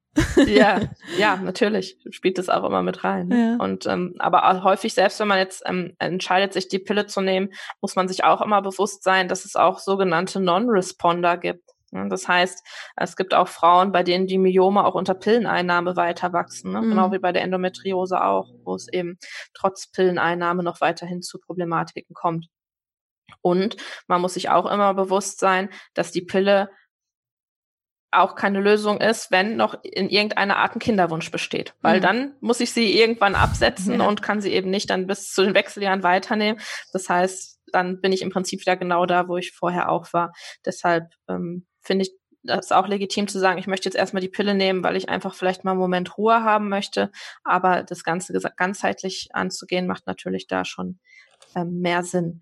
ja, 0.47 0.79
ja, 1.17 1.35
natürlich 1.35 1.97
spielt 2.11 2.39
es 2.39 2.47
auch 2.47 2.63
immer 2.63 2.83
mit 2.83 3.03
rein. 3.03 3.29
Ja. 3.29 3.57
Und 3.61 3.85
ähm, 3.85 4.15
aber 4.19 4.63
häufig, 4.63 4.93
selbst 4.93 5.19
wenn 5.19 5.27
man 5.27 5.39
jetzt 5.39 5.61
ähm, 5.65 5.93
entscheidet, 5.99 6.53
sich 6.53 6.69
die 6.69 6.79
Pille 6.79 7.05
zu 7.05 7.19
nehmen, 7.19 7.49
muss 7.81 7.97
man 7.97 8.07
sich 8.07 8.23
auch 8.23 8.39
immer 8.41 8.61
bewusst 8.61 9.03
sein, 9.03 9.27
dass 9.27 9.43
es 9.43 9.57
auch 9.57 9.79
sogenannte 9.79 10.39
Non-Responder 10.39 11.35
gibt. 11.35 11.72
Das 12.09 12.27
heißt, 12.27 12.63
es 12.95 13.15
gibt 13.15 13.33
auch 13.33 13.47
Frauen, 13.47 13.91
bei 13.91 14.03
denen 14.03 14.25
die 14.25 14.37
Myome 14.37 14.83
auch 14.83 14.95
unter 14.95 15.13
Pilleneinnahme 15.13 15.95
weiter 15.95 16.33
wachsen, 16.33 16.71
ne? 16.71 16.79
Genau 16.79 16.85
mhm. 16.85 16.89
genau 16.89 17.11
wie 17.11 17.19
bei 17.19 17.31
der 17.31 17.43
Endometriose 17.43 18.23
auch, 18.23 18.49
wo 18.63 18.75
es 18.75 18.87
eben 18.91 19.17
trotz 19.53 19.91
Pilleneinnahme 19.91 20.63
noch 20.63 20.81
weiterhin 20.81 21.21
zu 21.21 21.39
Problematiken 21.39 22.13
kommt. 22.15 22.47
Und 23.41 23.77
man 24.07 24.21
muss 24.21 24.35
sich 24.35 24.49
auch 24.49 24.69
immer 24.69 24.93
bewusst 24.93 25.39
sein, 25.39 25.69
dass 25.93 26.11
die 26.11 26.21
Pille 26.21 26.69
auch 28.11 28.35
keine 28.35 28.59
Lösung 28.59 29.01
ist, 29.01 29.31
wenn 29.31 29.55
noch 29.55 29.75
in 29.83 30.09
irgendeiner 30.09 30.57
Art 30.57 30.75
ein 30.75 30.79
Kinderwunsch 30.79 31.31
besteht. 31.31 31.73
Weil 31.81 31.97
mhm. 31.97 32.01
dann 32.01 32.35
muss 32.41 32.59
ich 32.59 32.71
sie 32.71 32.97
irgendwann 32.97 33.35
absetzen 33.35 33.99
ja. 33.99 34.07
und 34.07 34.21
kann 34.21 34.41
sie 34.41 34.51
eben 34.53 34.69
nicht 34.69 34.89
dann 34.89 35.07
bis 35.07 35.31
zu 35.31 35.43
den 35.43 35.55
Wechseljahren 35.55 36.03
weiternehmen. 36.03 36.61
Das 36.91 37.09
heißt, 37.09 37.59
dann 37.71 38.01
bin 38.01 38.11
ich 38.11 38.21
im 38.21 38.29
Prinzip 38.29 38.61
wieder 38.61 38.77
genau 38.77 39.05
da, 39.05 39.27
wo 39.27 39.37
ich 39.37 39.51
vorher 39.51 39.89
auch 39.89 40.13
war. 40.13 40.31
Deshalb 40.65 41.11
ähm, 41.27 41.65
finde 41.83 42.05
ich 42.05 42.13
das 42.43 42.71
auch 42.71 42.87
legitim 42.87 43.27
zu 43.27 43.39
sagen, 43.39 43.57
ich 43.57 43.67
möchte 43.67 43.87
jetzt 43.87 43.95
erstmal 43.95 44.21
die 44.21 44.29
Pille 44.29 44.53
nehmen, 44.53 44.83
weil 44.83 44.97
ich 44.97 45.09
einfach 45.09 45.33
vielleicht 45.33 45.63
mal 45.63 45.71
einen 45.71 45.79
Moment 45.79 46.17
Ruhe 46.17 46.43
haben 46.43 46.69
möchte. 46.69 47.09
Aber 47.43 47.83
das 47.83 48.03
Ganze 48.03 48.33
ganzheitlich 48.57 49.29
anzugehen, 49.33 49.87
macht 49.87 50.07
natürlich 50.07 50.47
da 50.47 50.65
schon 50.65 50.99
ähm, 51.55 51.79
mehr 51.79 52.03
Sinn. 52.03 52.41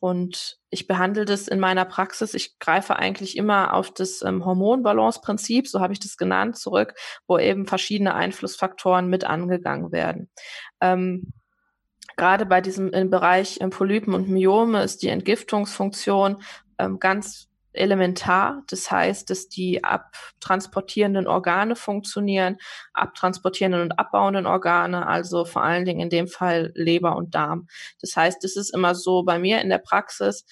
Und 0.00 0.58
ich 0.70 0.86
behandle 0.86 1.24
das 1.24 1.48
in 1.48 1.58
meiner 1.58 1.84
Praxis. 1.84 2.34
Ich 2.34 2.58
greife 2.60 2.96
eigentlich 2.96 3.36
immer 3.36 3.74
auf 3.74 3.92
das 3.92 4.22
ähm, 4.22 4.44
Hormonbalance-Prinzip, 4.44 5.66
so 5.66 5.80
habe 5.80 5.92
ich 5.92 5.98
das 5.98 6.16
genannt, 6.16 6.56
zurück, 6.56 6.94
wo 7.26 7.38
eben 7.38 7.66
verschiedene 7.66 8.14
Einflussfaktoren 8.14 9.08
mit 9.08 9.24
angegangen 9.24 9.90
werden. 9.90 10.30
Ähm, 10.80 11.32
Gerade 12.16 12.46
bei 12.46 12.60
diesem 12.60 12.92
im 12.92 13.10
Bereich 13.10 13.60
ähm, 13.60 13.70
Polypen 13.70 14.14
und 14.14 14.28
Myome 14.28 14.82
ist 14.82 15.02
die 15.02 15.08
Entgiftungsfunktion 15.08 16.42
ähm, 16.78 16.98
ganz 17.00 17.47
elementar. 17.78 18.62
Das 18.68 18.90
heißt, 18.90 19.30
dass 19.30 19.48
die 19.48 19.84
abtransportierenden 19.84 21.26
Organe 21.26 21.76
funktionieren, 21.76 22.58
abtransportierenden 22.92 23.82
und 23.82 23.98
abbauenden 23.98 24.46
Organe, 24.46 25.06
also 25.06 25.44
vor 25.44 25.62
allen 25.62 25.84
Dingen 25.84 26.00
in 26.00 26.10
dem 26.10 26.28
Fall 26.28 26.72
Leber 26.74 27.16
und 27.16 27.34
Darm. 27.34 27.68
Das 28.00 28.16
heißt, 28.16 28.44
es 28.44 28.56
ist 28.56 28.74
immer 28.74 28.94
so 28.94 29.22
bei 29.22 29.38
mir 29.38 29.60
in 29.60 29.68
der 29.68 29.78
Praxis, 29.78 30.44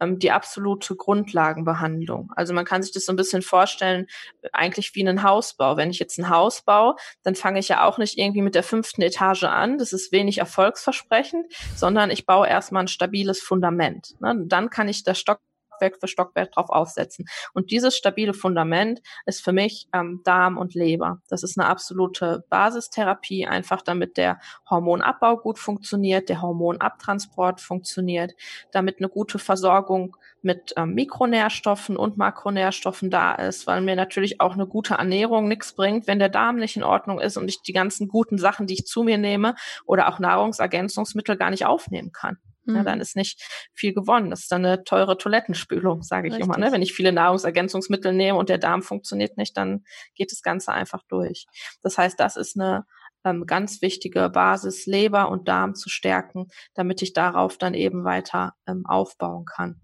ähm, 0.00 0.18
die 0.18 0.30
absolute 0.30 0.96
Grundlagenbehandlung. 0.96 2.32
Also 2.36 2.52
man 2.52 2.64
kann 2.64 2.82
sich 2.82 2.92
das 2.92 3.04
so 3.06 3.12
ein 3.12 3.16
bisschen 3.16 3.42
vorstellen, 3.42 4.06
eigentlich 4.52 4.94
wie 4.94 5.06
einen 5.06 5.22
Hausbau. 5.22 5.76
Wenn 5.76 5.90
ich 5.90 5.98
jetzt 5.98 6.18
ein 6.18 6.28
Haus 6.28 6.62
baue, 6.62 6.96
dann 7.22 7.34
fange 7.34 7.60
ich 7.60 7.68
ja 7.68 7.84
auch 7.86 7.98
nicht 7.98 8.18
irgendwie 8.18 8.42
mit 8.42 8.54
der 8.54 8.62
fünften 8.62 9.02
Etage 9.02 9.44
an. 9.44 9.78
Das 9.78 9.92
ist 9.92 10.12
wenig 10.12 10.38
erfolgsversprechend, 10.38 11.46
sondern 11.76 12.10
ich 12.10 12.26
baue 12.26 12.48
erstmal 12.48 12.84
ein 12.84 12.88
stabiles 12.88 13.40
Fundament. 13.40 14.20
Ne? 14.20 14.34
Dann 14.46 14.70
kann 14.70 14.88
ich 14.88 15.04
das 15.04 15.18
Stock 15.18 15.40
Stockwerk 15.84 16.00
für 16.00 16.08
Stockwerk 16.08 16.52
drauf 16.52 16.70
aufsetzen. 16.70 17.26
Und 17.52 17.70
dieses 17.70 17.96
stabile 17.96 18.34
Fundament 18.34 19.00
ist 19.26 19.44
für 19.44 19.52
mich 19.52 19.88
ähm, 19.92 20.20
Darm 20.24 20.56
und 20.56 20.74
Leber. 20.74 21.20
Das 21.28 21.42
ist 21.42 21.58
eine 21.58 21.68
absolute 21.68 22.44
Basistherapie, 22.48 23.46
einfach 23.46 23.82
damit 23.82 24.16
der 24.16 24.40
Hormonabbau 24.68 25.36
gut 25.36 25.58
funktioniert, 25.58 26.28
der 26.28 26.42
Hormonabtransport 26.42 27.60
funktioniert, 27.60 28.32
damit 28.72 28.98
eine 28.98 29.08
gute 29.08 29.38
Versorgung 29.38 30.16
mit 30.42 30.74
ähm, 30.76 30.94
Mikronährstoffen 30.94 31.96
und 31.96 32.16
Makronährstoffen 32.16 33.10
da 33.10 33.34
ist, 33.34 33.66
weil 33.66 33.80
mir 33.80 33.96
natürlich 33.96 34.40
auch 34.40 34.54
eine 34.54 34.66
gute 34.66 34.94
Ernährung 34.94 35.48
nichts 35.48 35.74
bringt, 35.74 36.06
wenn 36.06 36.18
der 36.18 36.28
Darm 36.28 36.56
nicht 36.56 36.76
in 36.76 36.84
Ordnung 36.84 37.20
ist 37.20 37.36
und 37.36 37.48
ich 37.48 37.62
die 37.62 37.72
ganzen 37.72 38.08
guten 38.08 38.38
Sachen, 38.38 38.66
die 38.66 38.74
ich 38.74 38.86
zu 38.86 39.02
mir 39.02 39.18
nehme 39.18 39.54
oder 39.86 40.08
auch 40.08 40.18
Nahrungsergänzungsmittel 40.18 41.36
gar 41.36 41.50
nicht 41.50 41.66
aufnehmen 41.66 42.12
kann. 42.12 42.38
Ja, 42.66 42.82
dann 42.82 42.96
mhm. 42.96 43.02
ist 43.02 43.16
nicht 43.16 43.42
viel 43.72 43.92
gewonnen. 43.92 44.30
Das 44.30 44.40
ist 44.40 44.52
dann 44.52 44.64
eine 44.64 44.84
teure 44.84 45.18
Toilettenspülung, 45.18 46.02
sage 46.02 46.28
ich 46.28 46.34
Richtig. 46.34 46.46
immer. 46.46 46.58
Ne? 46.58 46.72
Wenn 46.72 46.82
ich 46.82 46.94
viele 46.94 47.12
Nahrungsergänzungsmittel 47.12 48.12
nehme 48.12 48.38
und 48.38 48.48
der 48.48 48.58
Darm 48.58 48.82
funktioniert 48.82 49.36
nicht, 49.36 49.56
dann 49.56 49.84
geht 50.14 50.32
das 50.32 50.42
Ganze 50.42 50.72
einfach 50.72 51.02
durch. 51.08 51.46
Das 51.82 51.98
heißt, 51.98 52.18
das 52.18 52.36
ist 52.36 52.58
eine 52.58 52.86
ähm, 53.24 53.46
ganz 53.46 53.82
wichtige 53.82 54.28
Basis, 54.30 54.86
Leber 54.86 55.30
und 55.30 55.48
Darm 55.48 55.74
zu 55.74 55.88
stärken, 55.88 56.48
damit 56.74 57.02
ich 57.02 57.12
darauf 57.12 57.58
dann 57.58 57.74
eben 57.74 58.04
weiter 58.04 58.54
ähm, 58.66 58.84
aufbauen 58.86 59.44
kann. 59.44 59.80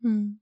Mhm. 0.00 0.40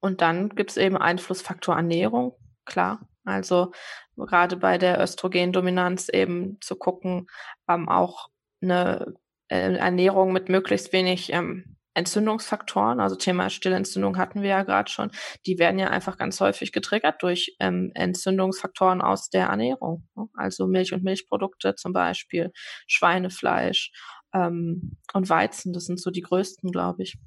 Und 0.00 0.22
dann 0.22 0.48
gibt 0.50 0.70
es 0.70 0.76
eben 0.76 0.96
Einflussfaktor 0.96 1.76
Ernährung, 1.76 2.34
klar. 2.64 3.06
Also 3.24 3.72
gerade 4.16 4.56
bei 4.56 4.78
der 4.78 5.00
Östrogendominanz 5.00 6.08
eben 6.08 6.58
zu 6.60 6.76
gucken, 6.76 7.26
ähm, 7.68 7.88
auch 7.88 8.28
eine 8.62 9.14
äh, 9.50 9.74
Ernährung 9.76 10.32
mit 10.32 10.48
möglichst 10.48 10.92
wenig 10.92 11.32
ähm, 11.32 11.76
Entzündungsfaktoren, 11.94 13.00
also 13.00 13.16
Thema 13.16 13.50
Stillentzündung 13.50 14.16
hatten 14.16 14.42
wir 14.42 14.50
ja 14.50 14.62
gerade 14.62 14.90
schon, 14.90 15.10
die 15.44 15.58
werden 15.58 15.78
ja 15.78 15.88
einfach 15.88 16.16
ganz 16.16 16.40
häufig 16.40 16.72
getriggert 16.72 17.22
durch 17.22 17.56
ähm, 17.58 17.90
Entzündungsfaktoren 17.94 19.02
aus 19.02 19.28
der 19.28 19.46
Ernährung. 19.46 20.06
Ne? 20.14 20.26
Also 20.34 20.66
Milch 20.66 20.92
und 20.92 21.02
Milchprodukte 21.02 21.74
zum 21.74 21.92
Beispiel, 21.92 22.52
Schweinefleisch 22.86 23.92
ähm, 24.32 24.98
und 25.12 25.28
Weizen, 25.28 25.72
das 25.72 25.86
sind 25.86 26.00
so 26.00 26.10
die 26.10 26.22
größten, 26.22 26.70
glaube 26.70 27.02
ich, 27.02 27.18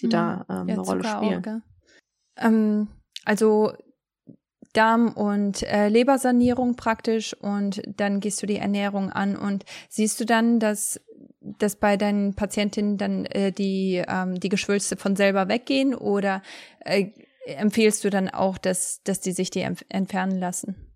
die 0.00 0.06
mhm. 0.06 0.10
da 0.10 0.46
ähm, 0.48 0.68
ja, 0.68 0.74
eine 0.74 0.80
Rolle 0.80 1.04
spielen. 1.04 1.62
Ähm, 2.36 2.88
also 3.24 3.72
Darm- 4.72 5.12
und 5.12 5.62
äh, 5.64 5.88
Lebersanierung 5.88 6.76
praktisch 6.76 7.34
und 7.34 7.82
dann 7.86 8.20
gehst 8.20 8.42
du 8.42 8.46
die 8.46 8.56
Ernährung 8.56 9.10
an 9.10 9.36
und 9.36 9.64
siehst 9.88 10.20
du 10.20 10.24
dann, 10.24 10.60
dass 10.60 11.00
dass 11.58 11.76
bei 11.76 11.96
deinen 11.96 12.34
Patientinnen 12.34 12.98
dann 12.98 13.24
äh, 13.26 13.52
die, 13.52 14.02
ähm, 14.06 14.38
die 14.38 14.48
Geschwülste 14.48 14.96
von 14.96 15.16
selber 15.16 15.48
weggehen 15.48 15.94
oder 15.94 16.42
äh, 16.84 17.06
empfehlst 17.46 18.04
du 18.04 18.10
dann 18.10 18.28
auch, 18.28 18.58
dass, 18.58 19.02
dass 19.02 19.20
die 19.20 19.32
sich 19.32 19.50
die 19.50 19.66
entfernen 19.88 20.38
lassen? 20.38 20.90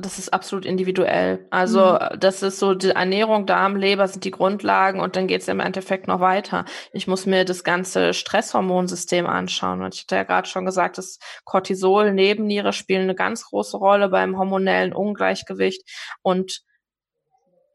Das 0.00 0.18
ist 0.18 0.32
absolut 0.32 0.64
individuell. 0.64 1.46
Also 1.50 1.98
mhm. 2.00 2.18
das 2.18 2.42
ist 2.42 2.58
so, 2.58 2.72
die 2.72 2.90
Ernährung, 2.90 3.44
Darm, 3.44 3.76
Leber 3.76 4.08
sind 4.08 4.24
die 4.24 4.30
Grundlagen 4.30 5.00
und 5.00 5.16
dann 5.16 5.26
geht 5.26 5.42
es 5.42 5.48
im 5.48 5.60
Endeffekt 5.60 6.08
noch 6.08 6.20
weiter. 6.20 6.64
Ich 6.92 7.06
muss 7.06 7.26
mir 7.26 7.44
das 7.44 7.62
ganze 7.62 8.14
Stresshormonsystem 8.14 9.26
anschauen. 9.26 9.82
Und 9.82 9.94
ich 9.94 10.02
hatte 10.02 10.16
ja 10.16 10.22
gerade 10.22 10.48
schon 10.48 10.64
gesagt, 10.64 10.96
dass 10.96 11.18
Cortisol, 11.44 12.14
Nebenniere 12.14 12.72
spielen 12.72 13.02
eine 13.02 13.14
ganz 13.14 13.44
große 13.44 13.76
Rolle 13.76 14.08
beim 14.08 14.38
hormonellen 14.38 14.94
Ungleichgewicht. 14.94 15.82
Und 16.22 16.62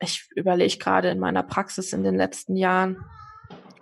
ich 0.02 0.28
überlege 0.36 0.78
gerade 0.78 1.10
in 1.10 1.20
meiner 1.20 1.44
Praxis 1.44 1.94
in 1.94 2.04
den 2.04 2.16
letzten 2.16 2.56
Jahren, 2.56 3.06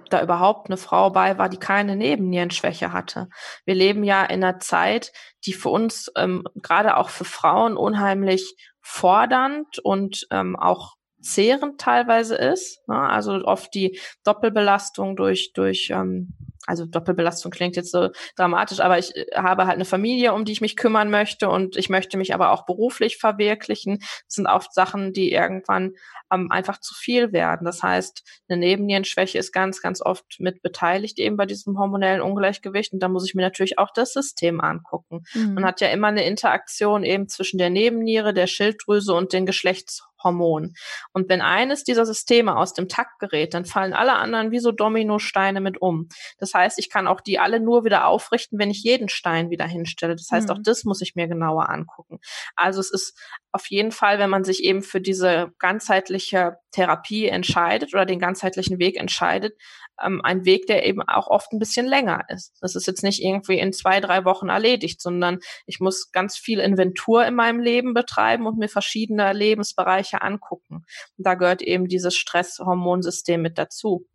da 0.10 0.22
überhaupt 0.22 0.68
eine 0.68 0.78
Frau 0.78 1.12
bei 1.12 1.38
war, 1.38 1.50
die 1.50 1.58
keine 1.58 1.96
Nebennierenschwäche 1.96 2.92
hatte. 2.92 3.30
Wir 3.66 3.76
leben 3.76 4.04
ja 4.04 4.26
in 4.26 4.44
einer 4.44 4.60
Zeit, 4.60 5.12
die 5.46 5.54
für 5.54 5.70
uns, 5.70 6.12
ähm, 6.18 6.44
gerade 6.56 6.98
auch 6.98 7.10
für 7.10 7.26
Frauen, 7.26 7.78
unheimlich 7.78 8.56
fordernd 8.82 9.80
und 9.80 10.28
ähm, 10.32 10.56
auch 10.56 10.96
zehrend 11.22 11.80
teilweise 11.80 12.36
ist. 12.36 12.88
Ne? 12.88 12.98
Also 12.98 13.34
oft 13.44 13.74
die 13.74 14.00
Doppelbelastung 14.24 15.16
durch, 15.16 15.52
durch 15.54 15.90
ähm, 15.92 16.34
also 16.70 16.86
Doppelbelastung 16.86 17.52
klingt 17.52 17.76
jetzt 17.76 17.92
so 17.92 18.10
dramatisch, 18.36 18.80
aber 18.80 19.00
ich 19.00 19.16
äh, 19.16 19.26
habe 19.36 19.66
halt 19.66 19.76
eine 19.76 19.86
Familie, 19.86 20.34
um 20.34 20.46
die 20.46 20.52
ich 20.52 20.62
mich 20.62 20.76
kümmern 20.76 21.10
möchte 21.10 21.50
und 21.50 21.76
ich 21.76 21.90
möchte 21.90 22.16
mich 22.18 22.34
aber 22.34 22.52
auch 22.52 22.66
beruflich 22.66 23.18
verwirklichen. 23.18 23.98
Das 24.00 24.36
sind 24.36 24.46
oft 24.46 24.74
Sachen, 24.74 25.12
die 25.12 25.32
irgendwann 25.32 25.96
ähm, 26.32 26.52
einfach 26.52 26.80
zu 26.80 26.94
viel 26.94 27.34
werden. 27.34 27.66
Das 27.66 27.82
heißt, 27.82 28.24
eine 28.48 28.60
Nebennierenschwäche 28.60 29.40
ist 29.40 29.52
ganz, 29.52 29.82
ganz 29.82 30.02
oft 30.02 30.40
mit 30.40 30.62
beteiligt 30.62 31.18
eben 31.18 31.38
bei 31.38 31.48
diesem 31.48 31.80
hormonellen 31.80 32.22
Ungleichgewicht 32.22 32.94
und 32.94 33.00
da 33.00 33.08
muss 33.08 33.26
ich 33.26 33.34
mir 33.34 33.42
natürlich 33.42 33.80
auch 33.80 33.90
das 33.94 34.14
System 34.14 34.62
angucken. 34.62 35.24
Mhm. 35.34 35.56
Man 35.56 35.66
hat 35.66 35.82
ja 35.82 35.90
immer 35.90 36.08
eine 36.08 36.26
Interaktion 36.26 37.04
eben 37.04 37.28
zwischen 37.28 37.58
der 37.58 37.72
Nebenniere, 37.72 38.34
der 38.34 38.48
Schilddrüse 38.48 39.14
und 39.14 39.34
den 39.34 39.48
Geschlechts 39.48 40.09
Hormon. 40.24 40.74
Und 41.14 41.30
wenn 41.30 41.42
eines 41.42 41.84
dieser 41.84 42.06
Systeme 42.06 42.56
aus 42.56 42.74
dem 42.74 42.88
Takt 42.88 43.20
gerät, 43.20 43.54
dann 43.54 43.66
fallen 43.66 43.94
alle 43.94 44.14
anderen 44.14 44.52
wie 44.52 44.60
so 44.60 44.72
Dominosteine 44.72 45.62
mit 45.62 45.82
um. 45.82 46.10
Das 46.38 46.54
heißt, 46.54 46.80
ich 46.80 46.90
kann 46.90 47.08
auch 47.08 47.22
die 47.22 47.40
alle 47.40 47.60
nur 47.60 47.86
wieder 47.86 48.08
aufrichten, 48.08 48.60
wenn 48.60 48.72
ich 48.72 48.84
jeden 48.84 49.10
Stein 49.10 49.50
wieder 49.50 49.66
hinstelle. 49.66 50.16
Das 50.16 50.30
heißt, 50.32 50.50
mhm. 50.50 50.56
auch 50.56 50.60
das 50.64 50.84
muss 50.84 51.02
ich 51.02 51.16
mir 51.16 51.28
genauer 51.28 51.70
angucken. 51.70 52.20
Also 52.56 52.80
es 52.80 52.92
ist 52.92 53.18
auf 53.52 53.66
jeden 53.68 53.92
Fall, 53.92 54.20
wenn 54.20 54.30
man 54.30 54.44
sich 54.44 54.64
eben 54.64 54.84
für 54.84 55.02
diese 55.02 55.52
ganzheitliche 55.58 56.58
Therapie 56.72 57.28
entscheidet 57.28 57.94
oder 57.94 58.06
den 58.06 58.20
ganzheitlichen 58.20 58.80
Weg 58.80 58.98
entscheidet, 58.98 59.56
ähm, 60.04 60.22
ein 60.24 60.46
Weg, 60.46 60.68
der 60.68 60.86
eben 60.86 61.02
auch 61.02 61.28
oft 61.28 61.52
ein 61.52 61.60
bisschen 61.60 61.86
länger 61.86 62.26
ist. 62.30 62.58
Das 62.62 62.76
ist 62.76 62.88
jetzt 62.88 63.04
nicht 63.04 63.24
irgendwie 63.24 63.60
in 63.60 63.74
zwei, 63.74 64.00
drei 64.00 64.26
Wochen 64.26 64.50
erledigt, 64.50 65.02
sondern 65.02 65.40
ich 65.66 65.80
muss 65.80 66.12
ganz 66.12 66.38
viel 66.38 66.60
Inventur 66.60 67.26
in 67.26 67.36
meinem 67.36 67.60
Leben 67.60 67.94
betreiben 67.94 68.48
und 68.48 68.58
mir 68.58 68.70
verschiedene 68.70 69.34
Lebensbereiche 69.34 70.22
angucken. 70.22 70.86
Und 71.18 71.28
da 71.28 71.36
gehört 71.36 71.62
eben 71.62 71.88
dieses 71.88 72.16
Stresshormonsystem 72.16 73.42
mit 73.42 73.58
dazu. 73.58 74.08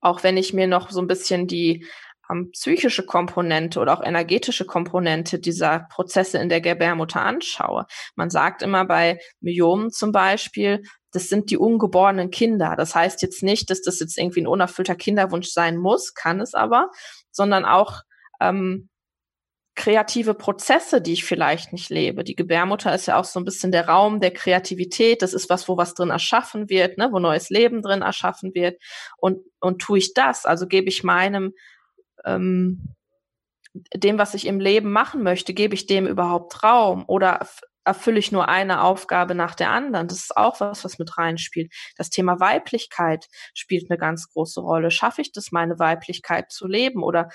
Auch 0.00 0.22
wenn 0.22 0.36
ich 0.36 0.52
mir 0.52 0.66
noch 0.66 0.90
so 0.90 1.00
ein 1.00 1.06
bisschen 1.06 1.46
die 1.46 1.86
psychische 2.52 3.04
Komponente 3.04 3.80
oder 3.80 3.94
auch 3.94 4.02
energetische 4.02 4.64
Komponente 4.64 5.38
dieser 5.38 5.86
Prozesse 5.90 6.38
in 6.38 6.48
der 6.48 6.60
Gebärmutter 6.60 7.20
anschaue. 7.20 7.86
Man 8.16 8.30
sagt 8.30 8.62
immer 8.62 8.84
bei 8.84 9.18
Myomen 9.40 9.90
zum 9.90 10.12
Beispiel, 10.12 10.82
das 11.12 11.28
sind 11.28 11.50
die 11.50 11.58
ungeborenen 11.58 12.30
Kinder. 12.30 12.74
Das 12.76 12.94
heißt 12.94 13.22
jetzt 13.22 13.42
nicht, 13.42 13.70
dass 13.70 13.82
das 13.82 14.00
jetzt 14.00 14.18
irgendwie 14.18 14.40
ein 14.42 14.46
unerfüllter 14.46 14.94
Kinderwunsch 14.94 15.48
sein 15.48 15.76
muss, 15.76 16.14
kann 16.14 16.40
es 16.40 16.54
aber, 16.54 16.90
sondern 17.30 17.64
auch 17.64 18.00
ähm, 18.40 18.88
kreative 19.74 20.34
Prozesse, 20.34 21.00
die 21.00 21.14
ich 21.14 21.24
vielleicht 21.24 21.72
nicht 21.72 21.88
lebe. 21.88 22.24
Die 22.24 22.34
Gebärmutter 22.34 22.94
ist 22.94 23.06
ja 23.06 23.18
auch 23.18 23.24
so 23.24 23.40
ein 23.40 23.44
bisschen 23.44 23.72
der 23.72 23.88
Raum 23.88 24.20
der 24.20 24.32
Kreativität. 24.32 25.22
Das 25.22 25.32
ist 25.32 25.48
was, 25.48 25.68
wo 25.68 25.76
was 25.76 25.94
drin 25.94 26.10
erschaffen 26.10 26.68
wird, 26.68 26.98
ne, 26.98 27.08
wo 27.10 27.18
neues 27.18 27.48
Leben 27.48 27.80
drin 27.80 28.02
erschaffen 28.02 28.54
wird. 28.54 28.80
Und, 29.16 29.38
und 29.60 29.80
tue 29.80 29.98
ich 29.98 30.12
das, 30.12 30.44
also 30.44 30.66
gebe 30.66 30.88
ich 30.88 31.04
meinem 31.04 31.52
ähm, 32.24 32.94
dem, 33.94 34.18
was 34.18 34.34
ich 34.34 34.46
im 34.46 34.60
Leben 34.60 34.92
machen 34.92 35.22
möchte, 35.22 35.54
gebe 35.54 35.74
ich 35.74 35.86
dem 35.86 36.06
überhaupt 36.06 36.62
Raum 36.62 37.04
oder 37.06 37.46
erfülle 37.84 38.18
ich 38.18 38.32
nur 38.32 38.48
eine 38.48 38.82
Aufgabe 38.82 39.34
nach 39.34 39.54
der 39.54 39.70
anderen. 39.70 40.08
Das 40.08 40.18
ist 40.18 40.36
auch 40.36 40.60
was, 40.60 40.84
was 40.84 40.98
mit 40.98 41.18
reinspielt. 41.18 41.72
Das 41.96 42.10
Thema 42.10 42.38
Weiblichkeit 42.38 43.26
spielt 43.54 43.90
eine 43.90 43.98
ganz 43.98 44.28
große 44.28 44.60
Rolle. 44.60 44.90
Schaffe 44.90 45.22
ich 45.22 45.32
das, 45.32 45.52
meine 45.52 45.78
Weiblichkeit 45.78 46.52
zu 46.52 46.66
leben 46.66 47.02
oder 47.02 47.28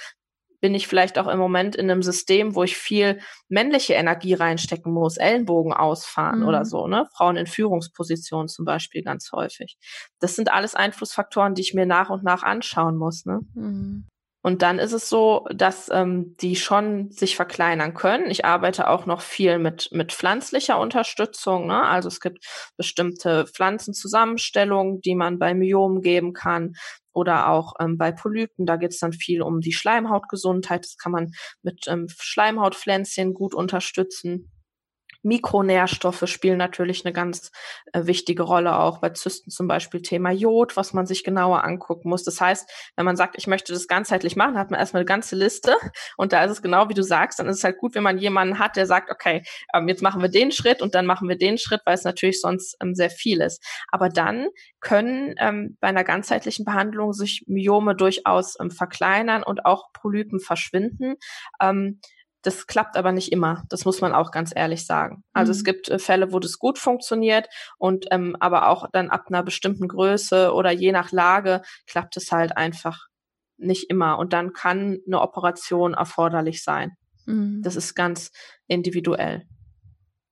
bin 0.59 0.73
ich 0.73 0.87
vielleicht 0.87 1.19
auch 1.19 1.27
im 1.27 1.37
Moment 1.37 1.75
in 1.75 1.89
einem 1.89 2.01
System, 2.01 2.55
wo 2.55 2.63
ich 2.63 2.77
viel 2.77 3.19
männliche 3.47 3.93
Energie 3.93 4.33
reinstecken 4.33 4.91
muss, 4.91 5.17
Ellenbogen 5.17 5.73
ausfahren 5.73 6.39
mhm. 6.39 6.47
oder 6.47 6.65
so, 6.65 6.87
ne? 6.87 7.07
Frauen 7.15 7.37
in 7.37 7.45
Führungspositionen 7.45 8.47
zum 8.47 8.65
Beispiel 8.65 9.03
ganz 9.03 9.31
häufig. 9.31 9.77
Das 10.19 10.35
sind 10.35 10.51
alles 10.51 10.73
Einflussfaktoren, 10.73 11.53
die 11.53 11.61
ich 11.61 11.75
mir 11.75 11.85
nach 11.85 12.09
und 12.09 12.23
nach 12.23 12.41
anschauen 12.41 12.97
muss, 12.97 13.25
ne? 13.25 13.41
Mhm. 13.53 14.07
Und 14.47 14.61
dann 14.61 14.79
ist 14.79 14.93
es 14.93 15.09
so, 15.09 15.45
dass 15.53 15.89
ähm, 15.91 16.37
die 16.37 16.55
schon 16.55 17.11
sich 17.11 17.35
verkleinern 17.35 17.93
können. 17.93 18.31
Ich 18.31 18.45
arbeite 18.45 18.87
auch 18.87 19.05
noch 19.05 19.19
viel 19.19 19.59
mit, 19.59 19.89
mit 19.91 20.13
pflanzlicher 20.13 20.79
Unterstützung. 20.79 21.67
Ne? 21.67 21.83
Also 21.83 22.07
es 22.07 22.21
gibt 22.21 22.45
bestimmte 22.77 23.45
Pflanzenzusammenstellungen, 23.45 25.01
die 25.01 25.15
man 25.15 25.37
bei 25.37 25.53
Myomen 25.53 26.01
geben 26.01 26.31
kann 26.31 26.75
oder 27.11 27.49
auch 27.49 27.73
ähm, 27.81 27.97
bei 27.97 28.13
Polypen. 28.13 28.65
Da 28.65 28.77
geht 28.77 28.91
es 28.91 28.99
dann 28.99 29.11
viel 29.11 29.41
um 29.41 29.59
die 29.59 29.73
Schleimhautgesundheit. 29.73 30.85
Das 30.85 30.95
kann 30.95 31.11
man 31.11 31.31
mit 31.61 31.83
ähm, 31.89 32.07
Schleimhautpflänzchen 32.07 33.33
gut 33.33 33.53
unterstützen. 33.53 34.49
Mikronährstoffe 35.23 36.23
spielen 36.27 36.57
natürlich 36.57 37.05
eine 37.05 37.13
ganz 37.13 37.51
äh, 37.93 38.05
wichtige 38.05 38.43
Rolle 38.43 38.77
auch 38.77 38.99
bei 38.99 39.09
Zysten 39.09 39.51
zum 39.51 39.67
Beispiel 39.67 40.01
Thema 40.01 40.31
Jod, 40.31 40.77
was 40.77 40.93
man 40.93 41.05
sich 41.05 41.23
genauer 41.23 41.63
angucken 41.63 42.09
muss. 42.09 42.23
Das 42.23 42.39
heißt, 42.39 42.69
wenn 42.95 43.05
man 43.05 43.15
sagt, 43.15 43.35
ich 43.37 43.47
möchte 43.47 43.73
das 43.73 43.87
ganzheitlich 43.87 44.35
machen, 44.35 44.57
hat 44.57 44.71
man 44.71 44.79
erstmal 44.79 45.01
eine 45.01 45.07
ganze 45.07 45.35
Liste 45.35 45.75
und 46.17 46.33
da 46.33 46.43
ist 46.43 46.51
es 46.51 46.61
genau 46.61 46.89
wie 46.89 46.93
du 46.93 47.03
sagst, 47.03 47.39
dann 47.39 47.47
ist 47.47 47.57
es 47.57 47.63
halt 47.63 47.77
gut, 47.77 47.95
wenn 47.95 48.03
man 48.03 48.17
jemanden 48.17 48.59
hat, 48.59 48.75
der 48.75 48.85
sagt, 48.85 49.11
okay, 49.11 49.43
ähm, 49.73 49.87
jetzt 49.87 50.01
machen 50.01 50.21
wir 50.21 50.29
den 50.29 50.51
Schritt 50.51 50.81
und 50.81 50.95
dann 50.95 51.05
machen 51.05 51.27
wir 51.29 51.37
den 51.37 51.57
Schritt, 51.57 51.81
weil 51.85 51.95
es 51.95 52.03
natürlich 52.03 52.41
sonst 52.41 52.77
ähm, 52.81 52.95
sehr 52.95 53.09
viel 53.09 53.41
ist. 53.41 53.63
Aber 53.89 54.09
dann 54.09 54.47
können 54.79 55.35
ähm, 55.39 55.77
bei 55.79 55.87
einer 55.87 56.03
ganzheitlichen 56.03 56.65
Behandlung 56.65 57.13
sich 57.13 57.43
Myome 57.47 57.95
durchaus 57.95 58.55
ähm, 58.59 58.71
verkleinern 58.71 59.43
und 59.43 59.65
auch 59.65 59.91
Polypen 59.93 60.39
verschwinden. 60.39 61.15
Ähm, 61.61 61.99
das 62.41 62.67
klappt 62.67 62.97
aber 62.97 63.11
nicht 63.11 63.31
immer. 63.31 63.63
Das 63.69 63.85
muss 63.85 64.01
man 64.01 64.13
auch 64.13 64.31
ganz 64.31 64.51
ehrlich 64.55 64.85
sagen. 64.85 65.23
Also 65.33 65.51
mhm. 65.51 65.57
es 65.57 65.63
gibt 65.63 65.89
äh, 65.89 65.99
Fälle, 65.99 66.31
wo 66.31 66.39
das 66.39 66.59
gut 66.59 66.77
funktioniert 66.77 67.47
und 67.77 68.05
ähm, 68.11 68.35
aber 68.39 68.69
auch 68.69 68.87
dann 68.91 69.09
ab 69.09 69.25
einer 69.27 69.43
bestimmten 69.43 69.87
Größe 69.87 70.53
oder 70.53 70.71
je 70.71 70.91
nach 70.91 71.11
Lage 71.11 71.61
klappt 71.87 72.17
es 72.17 72.31
halt 72.31 72.55
einfach 72.55 73.07
nicht 73.57 73.89
immer. 73.89 74.19
Und 74.19 74.33
dann 74.33 74.53
kann 74.53 74.99
eine 75.05 75.21
Operation 75.21 75.93
erforderlich 75.93 76.63
sein. 76.63 76.91
Mhm. 77.25 77.61
Das 77.63 77.75
ist 77.75 77.95
ganz 77.95 78.31
individuell. 78.67 79.43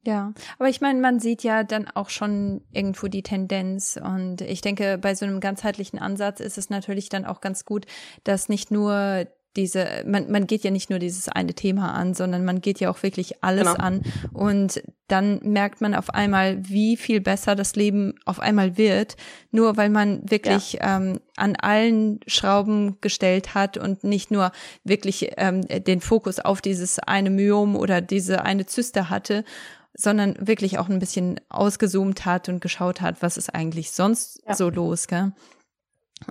Ja, 0.05 0.33
aber 0.59 0.69
ich 0.69 0.81
meine, 0.81 1.01
man 1.01 1.19
sieht 1.19 1.41
ja 1.41 1.63
dann 1.63 1.87
auch 1.87 2.09
schon 2.09 2.61
irgendwo 2.71 3.07
die 3.07 3.23
Tendenz 3.23 3.99
und 4.01 4.41
ich 4.41 4.61
denke, 4.61 4.99
bei 4.99 5.15
so 5.15 5.25
einem 5.25 5.39
ganzheitlichen 5.39 5.97
Ansatz 5.97 6.39
ist 6.39 6.59
es 6.59 6.69
natürlich 6.69 7.09
dann 7.09 7.25
auch 7.25 7.41
ganz 7.41 7.65
gut, 7.65 7.87
dass 8.23 8.47
nicht 8.47 8.69
nur 8.69 9.25
diese, 9.55 10.03
man, 10.05 10.31
man 10.31 10.47
geht 10.47 10.63
ja 10.63 10.71
nicht 10.71 10.89
nur 10.89 10.99
dieses 10.99 11.29
eine 11.29 11.53
Thema 11.53 11.93
an, 11.93 12.13
sondern 12.13 12.45
man 12.45 12.61
geht 12.61 12.79
ja 12.79 12.89
auch 12.89 13.01
wirklich 13.03 13.43
alles 13.43 13.67
genau. 13.67 13.77
an. 13.77 14.01
Und 14.33 14.83
dann 15.07 15.39
merkt 15.43 15.81
man 15.81 15.93
auf 15.95 16.09
einmal, 16.09 16.57
wie 16.67 16.97
viel 16.97 17.21
besser 17.21 17.55
das 17.55 17.75
Leben 17.75 18.15
auf 18.25 18.39
einmal 18.39 18.77
wird, 18.77 19.15
nur 19.51 19.77
weil 19.77 19.89
man 19.89 20.29
wirklich 20.29 20.73
ja. 20.73 20.97
ähm, 20.97 21.19
an 21.35 21.55
allen 21.55 22.19
Schrauben 22.27 22.97
gestellt 23.01 23.53
hat 23.55 23.77
und 23.77 24.03
nicht 24.03 24.31
nur 24.31 24.51
wirklich 24.83 25.31
ähm, 25.37 25.61
den 25.67 26.01
Fokus 26.01 26.39
auf 26.39 26.61
dieses 26.61 26.99
eine 26.99 27.29
Myom 27.29 27.75
oder 27.75 28.01
diese 28.01 28.43
eine 28.43 28.65
Zyste 28.65 29.09
hatte, 29.09 29.43
sondern 29.93 30.35
wirklich 30.39 30.77
auch 30.77 30.89
ein 30.89 30.99
bisschen 30.99 31.39
ausgezoomt 31.49 32.25
hat 32.25 32.49
und 32.49 32.59
geschaut 32.59 33.01
hat, 33.01 33.21
was 33.21 33.37
ist 33.37 33.53
eigentlich 33.53 33.91
sonst 33.91 34.41
ja. 34.47 34.53
so 34.53 34.69
los, 34.69 35.07
gell? 35.07 35.31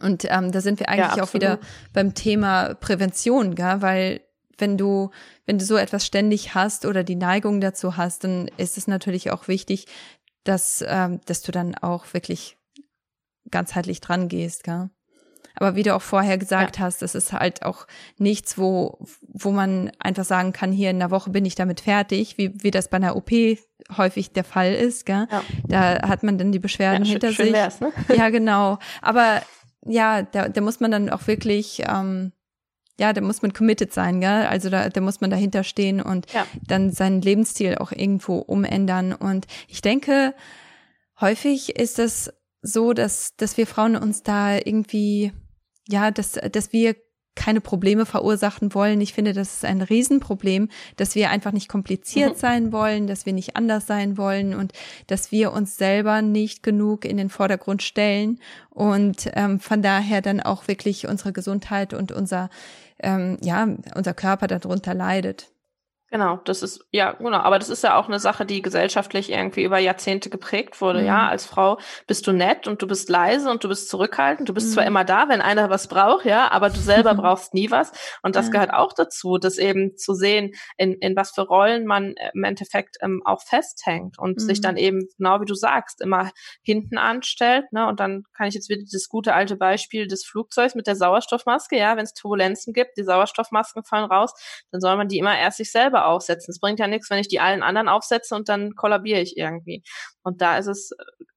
Und 0.00 0.26
ähm, 0.30 0.50
da 0.50 0.60
sind 0.60 0.80
wir 0.80 0.88
eigentlich 0.88 1.16
ja, 1.16 1.22
auch 1.22 1.34
wieder 1.34 1.58
beim 1.92 2.14
Thema 2.14 2.74
Prävention, 2.74 3.54
gell? 3.54 3.76
weil 3.80 4.20
wenn 4.58 4.78
du, 4.78 5.10
wenn 5.46 5.58
du 5.58 5.64
so 5.64 5.76
etwas 5.76 6.06
ständig 6.06 6.54
hast 6.54 6.86
oder 6.86 7.04
die 7.04 7.16
Neigung 7.16 7.60
dazu 7.60 7.96
hast, 7.96 8.24
dann 8.24 8.48
ist 8.56 8.78
es 8.78 8.86
natürlich 8.86 9.30
auch 9.30 9.48
wichtig, 9.48 9.86
dass, 10.44 10.84
ähm, 10.86 11.20
dass 11.26 11.42
du 11.42 11.52
dann 11.52 11.74
auch 11.74 12.12
wirklich 12.12 12.56
ganzheitlich 13.50 14.00
dran 14.00 14.28
gehst, 14.28 14.64
gell? 14.64 14.90
Aber 15.56 15.76
wie 15.76 15.84
du 15.84 15.94
auch 15.94 16.02
vorher 16.02 16.36
gesagt 16.36 16.78
ja. 16.78 16.84
hast, 16.84 17.00
das 17.00 17.14
ist 17.14 17.32
halt 17.32 17.62
auch 17.62 17.86
nichts, 18.18 18.58
wo, 18.58 18.98
wo 19.22 19.52
man 19.52 19.92
einfach 20.00 20.24
sagen 20.24 20.52
kann, 20.52 20.72
hier 20.72 20.90
in 20.90 20.96
einer 20.96 21.12
Woche 21.12 21.30
bin 21.30 21.44
ich 21.44 21.54
damit 21.54 21.80
fertig, 21.80 22.38
wie, 22.38 22.52
wie 22.62 22.72
das 22.72 22.88
bei 22.88 22.96
einer 22.96 23.14
OP 23.14 23.30
häufig 23.96 24.32
der 24.32 24.42
Fall 24.42 24.74
ist, 24.74 25.06
gell? 25.06 25.28
Ja. 25.30 25.44
Da 25.68 26.08
hat 26.08 26.24
man 26.24 26.38
dann 26.38 26.50
die 26.50 26.58
Beschwerden 26.58 27.04
ja, 27.04 27.12
hinter 27.12 27.32
schön, 27.32 27.54
sich. 27.54 27.56
Schön 27.78 27.92
ne? 28.08 28.16
Ja, 28.16 28.30
genau. 28.30 28.78
Aber 29.00 29.42
ja, 29.86 30.22
da, 30.22 30.48
da 30.48 30.60
muss 30.60 30.80
man 30.80 30.90
dann 30.90 31.10
auch 31.10 31.26
wirklich, 31.26 31.82
ähm, 31.86 32.32
ja, 32.98 33.12
da 33.12 33.20
muss 33.20 33.42
man 33.42 33.52
committed 33.52 33.92
sein, 33.92 34.20
gell? 34.20 34.46
Also 34.46 34.70
da, 34.70 34.88
da 34.88 35.00
muss 35.00 35.20
man 35.20 35.30
dahinter 35.30 35.64
stehen 35.64 36.00
und 36.00 36.32
ja. 36.32 36.46
dann 36.66 36.90
seinen 36.92 37.20
Lebensstil 37.20 37.76
auch 37.76 37.92
irgendwo 37.92 38.38
umändern. 38.38 39.12
Und 39.12 39.46
ich 39.68 39.82
denke, 39.82 40.34
häufig 41.20 41.76
ist 41.76 41.98
es 41.98 42.32
so, 42.62 42.92
dass, 42.92 43.36
dass 43.36 43.56
wir 43.56 43.66
Frauen 43.66 43.96
uns 43.96 44.22
da 44.22 44.56
irgendwie, 44.56 45.32
ja, 45.88 46.10
dass, 46.10 46.32
dass 46.32 46.72
wir 46.72 46.96
keine 47.34 47.60
Probleme 47.60 48.06
verursachen 48.06 48.74
wollen. 48.74 49.00
Ich 49.00 49.12
finde, 49.12 49.32
das 49.32 49.54
ist 49.54 49.64
ein 49.64 49.82
Riesenproblem, 49.82 50.68
dass 50.96 51.14
wir 51.14 51.30
einfach 51.30 51.52
nicht 51.52 51.68
kompliziert 51.68 52.34
mhm. 52.34 52.38
sein 52.38 52.72
wollen, 52.72 53.06
dass 53.06 53.26
wir 53.26 53.32
nicht 53.32 53.56
anders 53.56 53.86
sein 53.86 54.16
wollen 54.16 54.54
und 54.54 54.72
dass 55.06 55.32
wir 55.32 55.52
uns 55.52 55.76
selber 55.76 56.22
nicht 56.22 56.62
genug 56.62 57.04
in 57.04 57.16
den 57.16 57.30
Vordergrund 57.30 57.82
stellen 57.82 58.38
und 58.70 59.30
ähm, 59.34 59.60
von 59.60 59.82
daher 59.82 60.20
dann 60.20 60.40
auch 60.40 60.68
wirklich 60.68 61.06
unsere 61.06 61.32
Gesundheit 61.32 61.94
und 61.94 62.12
unser, 62.12 62.50
ähm, 63.00 63.38
ja, 63.42 63.66
unser 63.94 64.14
Körper 64.14 64.46
darunter 64.46 64.94
leidet. 64.94 65.53
Genau, 66.14 66.36
das 66.44 66.62
ist, 66.62 66.86
ja, 66.92 67.10
genau, 67.14 67.38
aber 67.38 67.58
das 67.58 67.68
ist 67.70 67.82
ja 67.82 67.98
auch 67.98 68.06
eine 68.06 68.20
Sache, 68.20 68.46
die 68.46 68.62
gesellschaftlich 68.62 69.32
irgendwie 69.32 69.64
über 69.64 69.80
Jahrzehnte 69.80 70.30
geprägt 70.30 70.80
wurde, 70.80 71.00
mhm. 71.00 71.06
ja. 71.06 71.28
Als 71.28 71.44
Frau 71.44 71.80
bist 72.06 72.28
du 72.28 72.32
nett 72.32 72.68
und 72.68 72.80
du 72.80 72.86
bist 72.86 73.08
leise 73.08 73.50
und 73.50 73.64
du 73.64 73.68
bist 73.68 73.88
zurückhaltend. 73.88 74.48
Du 74.48 74.54
bist 74.54 74.68
mhm. 74.68 74.74
zwar 74.74 74.86
immer 74.86 75.02
da, 75.02 75.28
wenn 75.28 75.40
einer 75.40 75.70
was 75.70 75.88
braucht, 75.88 76.24
ja, 76.24 76.52
aber 76.52 76.70
du 76.70 76.78
selber 76.78 77.14
brauchst 77.16 77.52
nie 77.52 77.72
was. 77.72 77.90
Und 78.22 78.36
das 78.36 78.46
ja. 78.46 78.52
gehört 78.52 78.72
auch 78.72 78.92
dazu, 78.92 79.38
das 79.38 79.58
eben 79.58 79.96
zu 79.96 80.14
sehen, 80.14 80.52
in, 80.76 80.92
in 80.92 81.16
was 81.16 81.32
für 81.32 81.40
Rollen 81.40 81.84
man 81.84 82.14
im 82.32 82.44
Endeffekt 82.44 82.96
ähm, 83.00 83.20
auch 83.24 83.42
festhängt 83.42 84.16
und 84.16 84.36
mhm. 84.36 84.40
sich 84.40 84.60
dann 84.60 84.76
eben, 84.76 85.08
genau 85.18 85.40
wie 85.40 85.46
du 85.46 85.56
sagst, 85.56 86.00
immer 86.00 86.30
hinten 86.62 86.96
anstellt, 86.96 87.72
ne. 87.72 87.88
Und 87.88 87.98
dann 87.98 88.22
kann 88.34 88.46
ich 88.46 88.54
jetzt 88.54 88.68
wieder 88.68 88.84
das 88.88 89.08
gute 89.08 89.34
alte 89.34 89.56
Beispiel 89.56 90.06
des 90.06 90.24
Flugzeugs 90.24 90.76
mit 90.76 90.86
der 90.86 90.94
Sauerstoffmaske, 90.94 91.76
ja, 91.76 91.96
wenn 91.96 92.04
es 92.04 92.14
Turbulenzen 92.14 92.72
gibt, 92.72 92.98
die 92.98 93.02
Sauerstoffmasken 93.02 93.82
fallen 93.82 94.08
raus, 94.08 94.32
dann 94.70 94.80
soll 94.80 94.96
man 94.96 95.08
die 95.08 95.18
immer 95.18 95.36
erst 95.36 95.56
sich 95.56 95.72
selber 95.72 96.03
aufsetzen. 96.06 96.52
Es 96.52 96.60
bringt 96.60 96.78
ja 96.78 96.86
nichts, 96.86 97.10
wenn 97.10 97.18
ich 97.18 97.28
die 97.28 97.40
allen 97.40 97.62
anderen 97.62 97.88
aufsetze 97.88 98.34
und 98.34 98.48
dann 98.48 98.74
kollabiere 98.74 99.20
ich 99.20 99.36
irgendwie. 99.36 99.82
Und 100.22 100.40
da 100.40 100.58
ist 100.58 100.66
es 100.66 100.90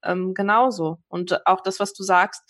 ähm, 0.04 0.34
genauso. 0.34 0.98
Und 1.08 1.46
auch 1.46 1.62
das, 1.62 1.80
was 1.80 1.94
du 1.94 2.04
sagst, 2.04 2.44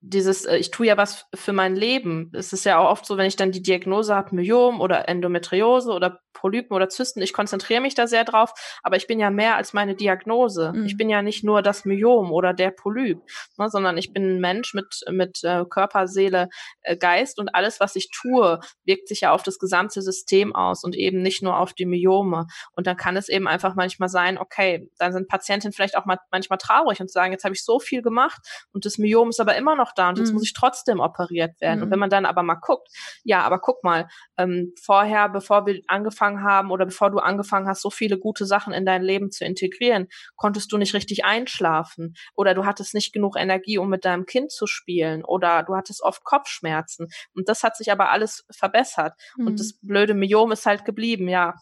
dieses, 0.00 0.44
äh, 0.44 0.56
ich 0.56 0.70
tue 0.70 0.86
ja 0.86 0.96
was 0.96 1.26
für 1.34 1.52
mein 1.52 1.74
Leben. 1.74 2.30
Es 2.34 2.52
ist 2.52 2.64
ja 2.64 2.78
auch 2.78 2.90
oft 2.90 3.06
so, 3.06 3.16
wenn 3.16 3.26
ich 3.26 3.36
dann 3.36 3.52
die 3.52 3.62
Diagnose 3.62 4.14
habe, 4.14 4.34
Myom 4.34 4.80
oder 4.80 5.08
Endometriose 5.08 5.92
oder 5.92 6.20
Polypen 6.38 6.74
oder 6.74 6.88
Zysten, 6.88 7.20
ich 7.20 7.32
konzentriere 7.32 7.80
mich 7.80 7.94
da 7.94 8.06
sehr 8.06 8.24
drauf, 8.24 8.52
aber 8.82 8.96
ich 8.96 9.06
bin 9.08 9.18
ja 9.18 9.30
mehr 9.30 9.56
als 9.56 9.72
meine 9.72 9.96
Diagnose. 9.96 10.72
Mhm. 10.72 10.86
Ich 10.86 10.96
bin 10.96 11.08
ja 11.08 11.20
nicht 11.20 11.42
nur 11.42 11.62
das 11.62 11.84
Myom 11.84 12.30
oder 12.30 12.54
der 12.54 12.70
Polyp, 12.70 13.18
ne, 13.56 13.68
sondern 13.68 13.98
ich 13.98 14.12
bin 14.12 14.36
ein 14.36 14.40
Mensch 14.40 14.72
mit, 14.72 15.00
mit 15.10 15.42
äh, 15.42 15.64
Körper, 15.68 16.06
Seele, 16.06 16.48
äh, 16.82 16.96
Geist 16.96 17.40
und 17.40 17.54
alles, 17.54 17.80
was 17.80 17.96
ich 17.96 18.10
tue, 18.10 18.60
wirkt 18.84 19.08
sich 19.08 19.22
ja 19.22 19.32
auf 19.32 19.42
das 19.42 19.58
gesamte 19.58 20.00
System 20.00 20.54
aus 20.54 20.84
und 20.84 20.94
eben 20.94 21.22
nicht 21.22 21.42
nur 21.42 21.58
auf 21.58 21.72
die 21.72 21.86
Myome. 21.86 22.46
Und 22.72 22.86
dann 22.86 22.96
kann 22.96 23.16
es 23.16 23.28
eben 23.28 23.48
einfach 23.48 23.74
manchmal 23.74 24.08
sein, 24.08 24.38
okay, 24.38 24.88
dann 24.98 25.12
sind 25.12 25.28
Patientinnen 25.28 25.72
vielleicht 25.72 25.96
auch 25.96 26.06
mal 26.06 26.18
manchmal 26.30 26.58
traurig 26.58 27.00
und 27.00 27.10
sagen, 27.10 27.32
jetzt 27.32 27.44
habe 27.44 27.54
ich 27.54 27.64
so 27.64 27.80
viel 27.80 28.02
gemacht 28.02 28.40
und 28.72 28.84
das 28.84 28.98
Myom 28.98 29.30
ist 29.30 29.40
aber 29.40 29.56
immer 29.56 29.74
noch 29.74 29.87
da 29.92 30.08
und 30.08 30.18
jetzt 30.18 30.28
mhm. 30.28 30.34
muss 30.34 30.44
ich 30.44 30.52
trotzdem 30.52 31.00
operiert 31.00 31.60
werden. 31.60 31.78
Mhm. 31.78 31.84
Und 31.84 31.90
wenn 31.90 31.98
man 31.98 32.10
dann 32.10 32.26
aber 32.26 32.42
mal 32.42 32.56
guckt, 32.56 32.88
ja, 33.24 33.42
aber 33.42 33.58
guck 33.60 33.82
mal, 33.84 34.08
ähm, 34.36 34.72
vorher, 34.80 35.28
bevor 35.28 35.66
wir 35.66 35.80
angefangen 35.86 36.28
angefangen 36.28 36.42
haben 36.42 36.70
oder 36.70 36.86
bevor 36.86 37.10
du 37.10 37.18
angefangen 37.18 37.68
hast, 37.68 37.82
so 37.82 37.90
viele 37.90 38.18
gute 38.18 38.46
Sachen 38.46 38.72
in 38.72 38.84
dein 38.84 39.02
Leben 39.02 39.30
zu 39.30 39.44
integrieren, 39.44 40.08
konntest 40.36 40.72
du 40.72 40.78
nicht 40.78 40.94
richtig 40.94 41.24
einschlafen 41.24 42.14
oder 42.34 42.54
du 42.54 42.64
hattest 42.64 42.94
nicht 42.94 43.12
genug 43.12 43.36
Energie, 43.38 43.78
um 43.78 43.88
mit 43.88 44.04
deinem 44.04 44.26
Kind 44.26 44.50
zu 44.50 44.66
spielen 44.66 45.24
oder 45.24 45.62
du 45.62 45.74
hattest 45.74 46.02
oft 46.02 46.24
Kopfschmerzen. 46.24 47.08
Und 47.34 47.48
das 47.48 47.62
hat 47.62 47.76
sich 47.76 47.92
aber 47.92 48.10
alles 48.10 48.44
verbessert. 48.50 49.14
Mhm. 49.36 49.46
Und 49.46 49.60
das 49.60 49.74
blöde 49.80 50.14
Myom 50.14 50.52
ist 50.52 50.66
halt 50.66 50.84
geblieben, 50.84 51.28
ja 51.28 51.54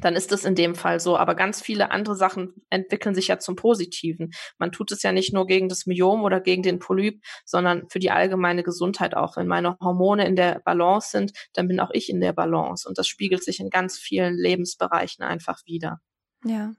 dann 0.00 0.16
ist 0.16 0.32
es 0.32 0.44
in 0.44 0.54
dem 0.54 0.74
Fall 0.74 1.00
so. 1.00 1.16
Aber 1.16 1.34
ganz 1.34 1.60
viele 1.60 1.90
andere 1.90 2.16
Sachen 2.16 2.54
entwickeln 2.70 3.14
sich 3.14 3.28
ja 3.28 3.38
zum 3.38 3.56
Positiven. 3.56 4.32
Man 4.58 4.72
tut 4.72 4.92
es 4.92 5.02
ja 5.02 5.12
nicht 5.12 5.32
nur 5.32 5.46
gegen 5.46 5.68
das 5.68 5.86
Myom 5.86 6.22
oder 6.22 6.40
gegen 6.40 6.62
den 6.62 6.78
Polyp, 6.78 7.22
sondern 7.44 7.88
für 7.88 7.98
die 7.98 8.10
allgemeine 8.10 8.62
Gesundheit 8.62 9.16
auch. 9.16 9.36
Wenn 9.36 9.46
meine 9.46 9.78
Hormone 9.80 10.26
in 10.26 10.36
der 10.36 10.60
Balance 10.64 11.10
sind, 11.10 11.32
dann 11.54 11.68
bin 11.68 11.80
auch 11.80 11.90
ich 11.92 12.08
in 12.08 12.20
der 12.20 12.32
Balance. 12.32 12.88
Und 12.88 12.98
das 12.98 13.06
spiegelt 13.06 13.44
sich 13.44 13.60
in 13.60 13.70
ganz 13.70 13.98
vielen 13.98 14.36
Lebensbereichen 14.36 15.24
einfach 15.24 15.60
wieder. 15.64 16.00
Ja. 16.44 16.72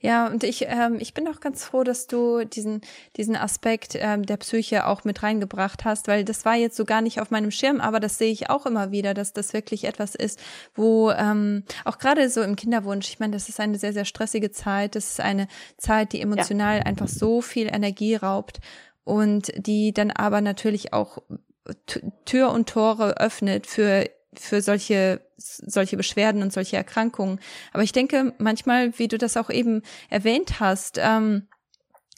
Ja, 0.00 0.26
und 0.26 0.44
ich, 0.44 0.66
ähm, 0.68 0.96
ich 1.00 1.14
bin 1.14 1.26
auch 1.28 1.40
ganz 1.40 1.64
froh, 1.64 1.84
dass 1.84 2.06
du 2.06 2.44
diesen, 2.44 2.80
diesen 3.16 3.36
Aspekt 3.36 3.96
ähm, 3.98 4.24
der 4.26 4.36
Psyche 4.36 4.86
auch 4.86 5.04
mit 5.04 5.22
reingebracht 5.22 5.84
hast, 5.84 6.08
weil 6.08 6.24
das 6.24 6.44
war 6.44 6.54
jetzt 6.54 6.76
so 6.76 6.84
gar 6.84 7.00
nicht 7.00 7.20
auf 7.20 7.30
meinem 7.30 7.50
Schirm, 7.50 7.80
aber 7.80 8.00
das 8.00 8.18
sehe 8.18 8.32
ich 8.32 8.50
auch 8.50 8.66
immer 8.66 8.90
wieder, 8.90 9.14
dass 9.14 9.32
das 9.32 9.52
wirklich 9.52 9.84
etwas 9.84 10.14
ist, 10.14 10.40
wo 10.74 11.10
ähm, 11.10 11.64
auch 11.84 11.98
gerade 11.98 12.28
so 12.28 12.42
im 12.42 12.56
Kinderwunsch, 12.56 13.08
ich 13.08 13.20
meine, 13.20 13.32
das 13.32 13.48
ist 13.48 13.60
eine 13.60 13.78
sehr, 13.78 13.92
sehr 13.92 14.04
stressige 14.04 14.50
Zeit, 14.50 14.94
das 14.94 15.12
ist 15.12 15.20
eine 15.20 15.48
Zeit, 15.76 16.12
die 16.12 16.20
emotional 16.20 16.78
ja. 16.78 16.82
einfach 16.84 17.08
so 17.08 17.40
viel 17.40 17.66
Energie 17.66 18.14
raubt 18.14 18.60
und 19.04 19.52
die 19.56 19.92
dann 19.92 20.10
aber 20.10 20.40
natürlich 20.40 20.92
auch 20.92 21.18
Tür 22.24 22.50
und 22.50 22.68
Tore 22.68 23.18
öffnet 23.18 23.66
für 23.66 24.08
für 24.34 24.62
solche, 24.62 25.20
solche 25.36 25.96
Beschwerden 25.96 26.42
und 26.42 26.52
solche 26.52 26.76
Erkrankungen. 26.76 27.40
Aber 27.72 27.82
ich 27.82 27.92
denke 27.92 28.34
manchmal, 28.38 28.98
wie 28.98 29.08
du 29.08 29.18
das 29.18 29.36
auch 29.36 29.50
eben 29.50 29.82
erwähnt 30.08 30.60
hast, 30.60 30.98
ähm, 31.00 31.48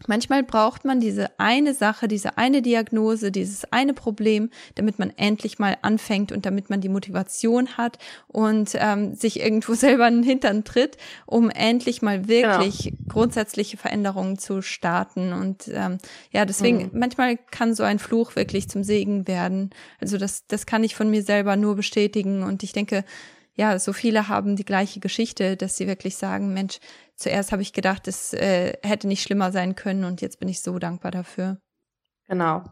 Manchmal 0.09 0.43
braucht 0.43 0.85
man 0.85 0.99
diese 0.99 1.31
eine 1.39 1.73
Sache, 1.73 2.09
diese 2.09 2.37
eine 2.37 2.63
Diagnose, 2.63 3.31
dieses 3.31 3.73
eine 3.73 3.95
Problem, 3.95 4.51
damit 4.75 4.99
man 4.99 5.13
endlich 5.17 5.61
mal 5.61 5.79
anfängt 5.83 6.33
und 6.33 6.45
damit 6.45 6.69
man 6.69 6.81
die 6.81 6.89
Motivation 6.89 7.77
hat 7.77 7.99
und 8.27 8.73
ähm, 8.75 9.15
sich 9.15 9.41
irgendwo 9.41 9.75
selber 9.75 10.09
in 10.09 10.17
den 10.17 10.23
Hintern 10.25 10.65
tritt, 10.65 10.99
um 11.27 11.49
endlich 11.49 12.03
mal 12.03 12.27
wirklich 12.27 12.85
genau. 12.85 12.97
grundsätzliche 13.09 13.77
Veränderungen 13.77 14.37
zu 14.37 14.63
starten. 14.63 15.33
Und 15.33 15.71
ähm, 15.73 15.99
ja, 16.33 16.45
deswegen, 16.45 16.79
mhm. 16.79 16.91
manchmal 16.99 17.39
kann 17.53 17.73
so 17.73 17.85
ein 17.85 18.01
Fluch 18.01 18.35
wirklich 18.35 18.69
zum 18.69 18.83
Segen 18.83 19.29
werden. 19.29 19.71
Also 20.01 20.19
das, 20.19 20.47
das 20.49 20.67
kann 20.67 20.83
ich 20.83 20.97
von 20.97 21.09
mir 21.09 21.23
selber 21.23 21.55
nur 21.55 21.77
bestätigen. 21.77 22.43
Und 22.43 22.65
ich 22.65 22.73
denke, 22.73 23.05
ja, 23.57 23.79
so 23.79 23.93
viele 23.93 24.29
haben 24.29 24.57
die 24.57 24.65
gleiche 24.65 25.01
Geschichte, 25.01 25.57
dass 25.57 25.77
sie 25.77 25.87
wirklich 25.87 26.17
sagen, 26.17 26.53
Mensch, 26.55 26.79
zuerst 27.17 27.53
habe 27.53 27.63
ich 27.63 27.73
gedacht, 27.73 28.09
es 28.09 28.33
äh, 28.35 28.75
hätte 28.83 29.07
nicht 29.07 29.23
schlimmer 29.23 29.53
sein 29.53 29.75
können 29.77 30.05
und 30.05 30.21
jetzt 30.21 30.41
bin 30.41 30.49
ich 30.49 30.61
so 30.61 30.79
dankbar 30.79 31.13
dafür. 31.13 31.59
Genau. 32.27 32.65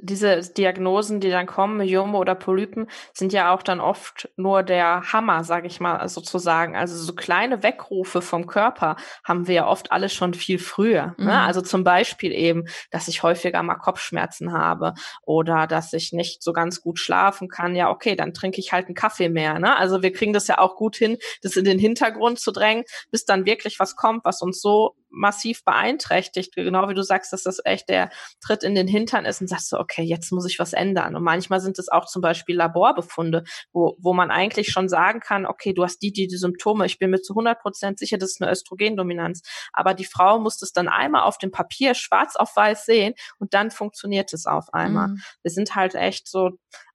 Diese 0.00 0.40
Diagnosen, 0.40 1.18
die 1.18 1.30
dann 1.30 1.46
kommen, 1.46 1.78
Myome 1.78 2.16
oder 2.18 2.36
Polypen, 2.36 2.88
sind 3.12 3.32
ja 3.32 3.52
auch 3.52 3.64
dann 3.64 3.80
oft 3.80 4.28
nur 4.36 4.62
der 4.62 5.12
Hammer, 5.12 5.42
sage 5.42 5.66
ich 5.66 5.80
mal 5.80 6.08
sozusagen. 6.08 6.76
Also 6.76 6.96
so 6.96 7.12
kleine 7.12 7.64
Weckrufe 7.64 8.22
vom 8.22 8.46
Körper 8.46 8.94
haben 9.24 9.48
wir 9.48 9.54
ja 9.54 9.66
oft 9.66 9.90
alle 9.90 10.08
schon 10.08 10.34
viel 10.34 10.60
früher. 10.60 11.16
Ne? 11.18 11.24
Mhm. 11.24 11.30
Also 11.30 11.62
zum 11.62 11.82
Beispiel 11.82 12.30
eben, 12.32 12.66
dass 12.92 13.08
ich 13.08 13.24
häufiger 13.24 13.60
mal 13.64 13.74
Kopfschmerzen 13.74 14.52
habe 14.52 14.94
oder 15.22 15.66
dass 15.66 15.92
ich 15.92 16.12
nicht 16.12 16.40
so 16.44 16.52
ganz 16.52 16.80
gut 16.80 17.00
schlafen 17.00 17.48
kann. 17.48 17.74
Ja, 17.74 17.90
okay, 17.90 18.14
dann 18.14 18.32
trinke 18.32 18.60
ich 18.60 18.72
halt 18.72 18.86
einen 18.86 18.94
Kaffee 18.94 19.28
mehr. 19.28 19.58
Ne? 19.58 19.76
Also 19.76 20.02
wir 20.02 20.12
kriegen 20.12 20.32
das 20.32 20.46
ja 20.46 20.58
auch 20.58 20.76
gut 20.76 20.94
hin, 20.94 21.18
das 21.42 21.56
in 21.56 21.64
den 21.64 21.80
Hintergrund 21.80 22.38
zu 22.38 22.52
drängen, 22.52 22.84
bis 23.10 23.24
dann 23.24 23.46
wirklich 23.46 23.80
was 23.80 23.96
kommt, 23.96 24.24
was 24.24 24.42
uns 24.42 24.60
so 24.60 24.94
massiv 25.12 25.64
beeinträchtigt. 25.64 26.54
Genau 26.54 26.88
wie 26.88 26.94
du 26.94 27.02
sagst, 27.02 27.32
dass 27.32 27.42
das 27.42 27.60
echt 27.64 27.88
der 27.88 28.10
Tritt 28.40 28.62
in 28.62 28.74
den 28.74 28.88
Hintern 28.88 29.24
ist 29.24 29.40
und 29.40 29.46
sagst 29.46 29.72
du, 29.72 29.78
okay, 29.78 30.02
jetzt 30.02 30.32
muss 30.32 30.46
ich 30.46 30.58
was 30.58 30.72
ändern. 30.72 31.14
Und 31.14 31.22
manchmal 31.22 31.60
sind 31.60 31.78
es 31.78 31.88
auch 31.88 32.06
zum 32.06 32.22
Beispiel 32.22 32.56
Laborbefunde, 32.56 33.44
wo, 33.72 33.96
wo 33.98 34.12
man 34.12 34.30
eigentlich 34.30 34.68
schon 34.68 34.88
sagen 34.88 35.20
kann, 35.20 35.46
okay, 35.46 35.72
du 35.72 35.84
hast 35.84 35.98
die, 35.98 36.12
die, 36.12 36.26
die 36.26 36.36
Symptome. 36.36 36.86
Ich 36.86 36.98
bin 36.98 37.10
mir 37.10 37.20
zu 37.20 37.34
100 37.34 37.60
Prozent 37.60 37.98
sicher, 37.98 38.18
das 38.18 38.32
ist 38.32 38.42
eine 38.42 38.50
Östrogendominanz. 38.50 39.42
Aber 39.72 39.94
die 39.94 40.04
Frau 40.04 40.38
muss 40.38 40.58
das 40.58 40.72
dann 40.72 40.88
einmal 40.88 41.22
auf 41.22 41.38
dem 41.38 41.50
Papier 41.50 41.94
schwarz 41.94 42.36
auf 42.36 42.56
weiß 42.56 42.86
sehen 42.86 43.14
und 43.38 43.54
dann 43.54 43.70
funktioniert 43.70 44.32
es 44.32 44.46
auf 44.46 44.72
einmal. 44.72 45.08
Mhm. 45.08 45.22
Wir 45.42 45.50
sind 45.50 45.74
halt 45.74 45.94
echt 45.94 46.28
so 46.28 46.50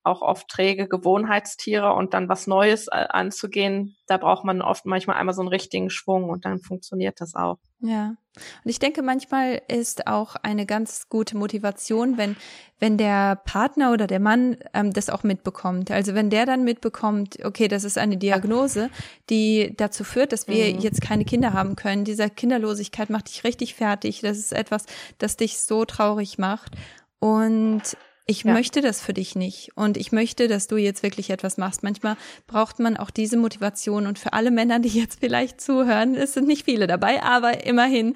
auch 0.07 0.21
oft 0.21 0.47
träge 0.47 0.87
Gewohnheitstiere 0.87 1.93
und 1.93 2.13
dann 2.13 2.29
was 2.29 2.47
Neues 2.47 2.87
äh, 2.87 3.05
anzugehen, 3.09 3.95
da 4.07 4.17
braucht 4.17 4.43
man 4.43 4.61
oft 4.61 4.85
manchmal 4.85 5.17
einmal 5.17 5.35
so 5.35 5.41
einen 5.41 5.49
richtigen 5.49 5.89
Schwung 5.89 6.29
und 6.29 6.45
dann 6.45 6.59
funktioniert 6.59 7.21
das 7.21 7.35
auch. 7.35 7.57
Ja. 7.79 8.15
Und 8.63 8.69
ich 8.69 8.79
denke, 8.79 9.01
manchmal 9.01 9.61
ist 9.67 10.07
auch 10.07 10.35
eine 10.35 10.65
ganz 10.65 11.09
gute 11.09 11.37
Motivation, 11.37 12.17
wenn, 12.17 12.35
wenn 12.79 12.97
der 12.97 13.35
Partner 13.35 13.91
oder 13.91 14.07
der 14.07 14.19
Mann 14.19 14.57
ähm, 14.73 14.93
das 14.93 15.09
auch 15.09 15.23
mitbekommt. 15.23 15.91
Also 15.91 16.13
wenn 16.13 16.29
der 16.29 16.45
dann 16.45 16.63
mitbekommt, 16.63 17.43
okay, 17.43 17.67
das 17.67 17.83
ist 17.83 17.97
eine 17.97 18.17
Diagnose, 18.17 18.89
die 19.29 19.73
dazu 19.75 20.03
führt, 20.03 20.31
dass 20.31 20.47
wir 20.47 20.73
mhm. 20.73 20.79
jetzt 20.79 21.01
keine 21.01 21.25
Kinder 21.25 21.53
haben 21.53 21.75
können. 21.75 22.05
Diese 22.05 22.29
Kinderlosigkeit 22.29 23.09
macht 23.09 23.29
dich 23.29 23.43
richtig 23.43 23.75
fertig. 23.75 24.21
Das 24.21 24.37
ist 24.37 24.53
etwas, 24.53 24.85
das 25.17 25.37
dich 25.37 25.59
so 25.59 25.85
traurig 25.85 26.37
macht. 26.37 26.73
Und 27.19 27.97
ich 28.27 28.43
ja. 28.43 28.53
möchte 28.53 28.81
das 28.81 29.01
für 29.01 29.13
dich 29.13 29.35
nicht 29.35 29.71
und 29.75 29.95
ich 29.97 30.11
möchte, 30.11 30.49
dass 30.49 30.67
du 30.67 30.75
jetzt 30.75 31.01
wirklich 31.01 31.29
etwas 31.29 31.57
machst. 31.57 31.81
Manchmal 31.81 32.17
braucht 32.45 32.77
man 32.79 32.97
auch 32.97 33.09
diese 33.09 33.37
Motivation 33.37 34.05
und 34.05 34.19
für 34.19 34.33
alle 34.33 34.51
Männer, 34.51 34.79
die 34.79 34.89
jetzt 34.89 35.19
vielleicht 35.21 35.61
zuhören, 35.61 36.13
es 36.13 36.33
sind 36.33 36.47
nicht 36.47 36.65
viele 36.65 36.87
dabei, 36.87 37.23
aber 37.23 37.65
immerhin, 37.65 38.15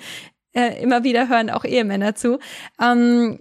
äh, 0.53 0.81
immer 0.83 1.05
wieder 1.05 1.29
hören 1.29 1.49
auch 1.49 1.63
Ehemänner 1.63 2.13
zu. 2.13 2.39
Ähm, 2.79 3.39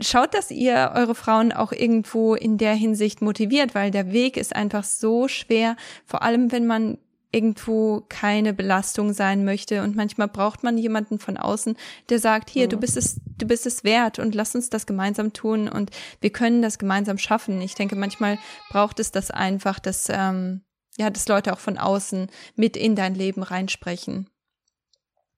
schaut, 0.00 0.32
dass 0.32 0.50
ihr 0.50 0.92
eure 0.94 1.14
Frauen 1.14 1.52
auch 1.52 1.72
irgendwo 1.72 2.34
in 2.34 2.56
der 2.56 2.74
Hinsicht 2.74 3.20
motiviert, 3.20 3.74
weil 3.74 3.90
der 3.90 4.10
Weg 4.10 4.38
ist 4.38 4.56
einfach 4.56 4.84
so 4.84 5.28
schwer, 5.28 5.76
vor 6.06 6.22
allem 6.22 6.50
wenn 6.50 6.66
man 6.66 6.96
irgendwo 7.36 8.02
keine 8.08 8.54
Belastung 8.54 9.12
sein 9.12 9.44
möchte. 9.44 9.82
Und 9.82 9.94
manchmal 9.94 10.28
braucht 10.28 10.62
man 10.62 10.78
jemanden 10.78 11.18
von 11.18 11.36
außen, 11.36 11.76
der 12.08 12.18
sagt, 12.18 12.48
hier, 12.48 12.66
du 12.66 12.76
mhm. 12.76 12.80
bist 12.80 12.96
es, 12.96 13.20
du 13.36 13.46
bist 13.46 13.66
es 13.66 13.84
wert 13.84 14.18
und 14.18 14.34
lass 14.34 14.54
uns 14.54 14.70
das 14.70 14.86
gemeinsam 14.86 15.34
tun 15.34 15.68
und 15.68 15.90
wir 16.20 16.30
können 16.30 16.62
das 16.62 16.78
gemeinsam 16.78 17.18
schaffen. 17.18 17.60
Ich 17.60 17.74
denke, 17.74 17.94
manchmal 17.94 18.38
braucht 18.70 18.98
es 18.98 19.12
das 19.12 19.30
einfach, 19.30 19.78
dass, 19.78 20.08
ähm, 20.08 20.62
ja, 20.96 21.10
dass 21.10 21.28
Leute 21.28 21.52
auch 21.52 21.58
von 21.58 21.76
außen 21.76 22.28
mit 22.54 22.76
in 22.76 22.96
dein 22.96 23.14
Leben 23.14 23.42
reinsprechen. 23.42 24.30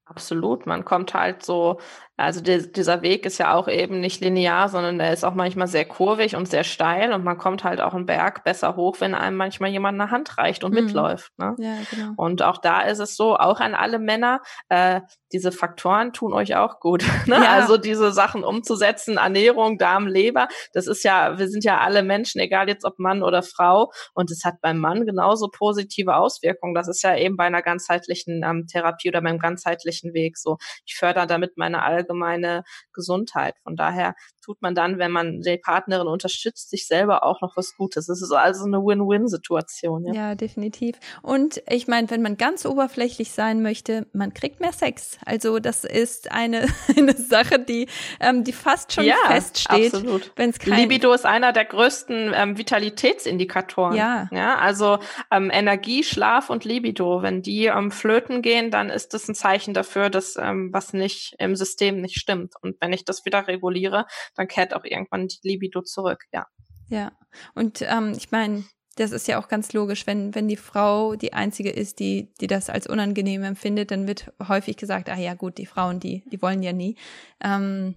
Absolut. 0.08 0.66
Man 0.66 0.84
kommt 0.84 1.14
halt 1.14 1.44
so 1.44 1.78
also 2.18 2.40
die, 2.40 2.72
dieser 2.72 3.00
Weg 3.02 3.24
ist 3.26 3.38
ja 3.38 3.54
auch 3.54 3.68
eben 3.68 4.00
nicht 4.00 4.20
linear, 4.20 4.68
sondern 4.68 4.98
der 4.98 5.12
ist 5.12 5.22
auch 5.22 5.34
manchmal 5.34 5.68
sehr 5.68 5.84
kurvig 5.84 6.34
und 6.34 6.48
sehr 6.48 6.64
steil 6.64 7.12
und 7.12 7.22
man 7.22 7.38
kommt 7.38 7.62
halt 7.62 7.80
auch 7.80 7.94
einen 7.94 8.06
Berg 8.06 8.42
besser 8.42 8.74
hoch, 8.74 8.96
wenn 8.98 9.14
einem 9.14 9.36
manchmal 9.36 9.70
jemand 9.70 10.00
eine 10.00 10.10
Hand 10.10 10.36
reicht 10.36 10.64
und 10.64 10.74
mhm. 10.74 10.86
mitläuft. 10.86 11.32
Ne? 11.38 11.54
Ja, 11.58 11.76
genau. 11.88 12.14
Und 12.16 12.42
auch 12.42 12.58
da 12.58 12.80
ist 12.80 12.98
es 12.98 13.16
so, 13.16 13.36
auch 13.36 13.60
an 13.60 13.76
alle 13.76 14.00
Männer, 14.00 14.42
äh, 14.68 15.00
diese 15.32 15.52
Faktoren 15.52 16.12
tun 16.12 16.32
euch 16.32 16.56
auch 16.56 16.80
gut. 16.80 17.04
Ne? 17.28 17.34
Ja. 17.34 17.52
Also 17.52 17.76
diese 17.76 18.10
Sachen 18.12 18.42
umzusetzen, 18.42 19.18
Ernährung, 19.18 19.76
Darm, 19.76 20.06
Leber, 20.06 20.48
das 20.72 20.86
ist 20.86 21.02
ja, 21.02 21.38
wir 21.38 21.48
sind 21.48 21.62
ja 21.62 21.78
alle 21.78 22.02
Menschen, 22.02 22.40
egal 22.40 22.68
jetzt 22.68 22.86
ob 22.86 22.98
Mann 22.98 23.22
oder 23.22 23.42
Frau 23.42 23.92
und 24.14 24.30
es 24.30 24.44
hat 24.44 24.62
beim 24.62 24.78
Mann 24.78 25.04
genauso 25.04 25.48
positive 25.48 26.16
Auswirkungen. 26.16 26.74
Das 26.74 26.88
ist 26.88 27.02
ja 27.02 27.14
eben 27.16 27.36
bei 27.36 27.44
einer 27.44 27.60
ganzheitlichen 27.60 28.42
ähm, 28.44 28.66
Therapie 28.66 29.08
oder 29.08 29.20
beim 29.20 29.38
ganzheitlichen 29.38 30.14
Weg 30.14 30.38
so. 30.38 30.56
Ich 30.86 30.96
fördere 30.96 31.26
damit 31.26 31.58
meine 31.58 31.82
allgemeine 31.82 32.62
Gesundheit. 32.94 33.56
Von 33.62 33.76
daher 33.76 34.14
tut 34.48 34.62
man 34.62 34.74
dann, 34.74 34.98
wenn 34.98 35.10
man 35.10 35.42
die 35.42 35.58
Partnerin 35.58 36.06
unterstützt, 36.06 36.70
sich 36.70 36.86
selber 36.86 37.22
auch 37.22 37.42
noch 37.42 37.54
was 37.54 37.76
Gutes. 37.76 38.08
Es 38.08 38.22
ist 38.22 38.32
also 38.32 38.64
eine 38.64 38.78
Win-Win-Situation. 38.78 40.06
Ja. 40.06 40.14
ja, 40.14 40.34
definitiv. 40.34 40.96
Und 41.20 41.62
ich 41.68 41.86
meine, 41.86 42.08
wenn 42.08 42.22
man 42.22 42.38
ganz 42.38 42.64
oberflächlich 42.64 43.32
sein 43.32 43.60
möchte, 43.60 44.06
man 44.14 44.32
kriegt 44.32 44.60
mehr 44.60 44.72
Sex. 44.72 45.18
Also 45.26 45.58
das 45.58 45.84
ist 45.84 46.32
eine, 46.32 46.66
eine 46.96 47.14
Sache, 47.14 47.58
die, 47.58 47.88
ähm, 48.20 48.42
die 48.42 48.54
fast 48.54 48.94
schon 48.94 49.04
ja, 49.04 49.16
feststeht. 49.26 49.92
Absolut. 49.92 50.32
Wenn's 50.36 50.58
kein 50.58 50.78
Libido 50.78 51.12
ist 51.12 51.26
einer 51.26 51.52
der 51.52 51.66
größten 51.66 52.32
ähm, 52.34 52.56
Vitalitätsindikatoren. 52.56 53.96
Ja. 53.96 54.28
ja 54.32 54.56
also 54.56 54.98
ähm, 55.30 55.50
Energie, 55.52 56.02
Schlaf 56.02 56.48
und 56.48 56.64
Libido. 56.64 57.20
Wenn 57.20 57.42
die 57.42 57.66
ähm, 57.66 57.90
flöten 57.90 58.40
gehen, 58.40 58.70
dann 58.70 58.88
ist 58.88 59.12
das 59.12 59.28
ein 59.28 59.34
Zeichen 59.34 59.74
dafür, 59.74 60.08
dass 60.08 60.36
ähm, 60.36 60.70
was 60.72 60.94
nicht 60.94 61.34
im 61.38 61.54
System 61.54 62.00
nicht 62.00 62.18
stimmt. 62.18 62.54
Und 62.62 62.76
wenn 62.80 62.94
ich 62.94 63.04
das 63.04 63.26
wieder 63.26 63.46
reguliere, 63.46 64.06
dann 64.38 64.48
kehrt 64.48 64.72
auch 64.72 64.84
irgendwann 64.84 65.28
die 65.28 65.40
Libido 65.42 65.82
zurück, 65.82 66.24
ja. 66.32 66.46
Ja, 66.88 67.12
und 67.54 67.82
ähm, 67.82 68.14
ich 68.16 68.30
meine, 68.30 68.64
das 68.96 69.12
ist 69.12 69.28
ja 69.28 69.38
auch 69.38 69.48
ganz 69.48 69.72
logisch, 69.72 70.06
wenn, 70.06 70.34
wenn 70.34 70.48
die 70.48 70.56
Frau 70.56 71.16
die 71.16 71.32
einzige 71.32 71.70
ist, 71.70 71.98
die, 71.98 72.28
die 72.40 72.46
das 72.46 72.70
als 72.70 72.86
unangenehm 72.86 73.42
empfindet, 73.44 73.90
dann 73.90 74.06
wird 74.06 74.32
häufig 74.48 74.76
gesagt, 74.76 75.10
ah 75.10 75.18
ja 75.18 75.34
gut, 75.34 75.58
die 75.58 75.66
Frauen, 75.66 76.00
die, 76.00 76.22
die 76.30 76.40
wollen 76.40 76.62
ja 76.62 76.72
nie. 76.72 76.96
Ähm, 77.42 77.94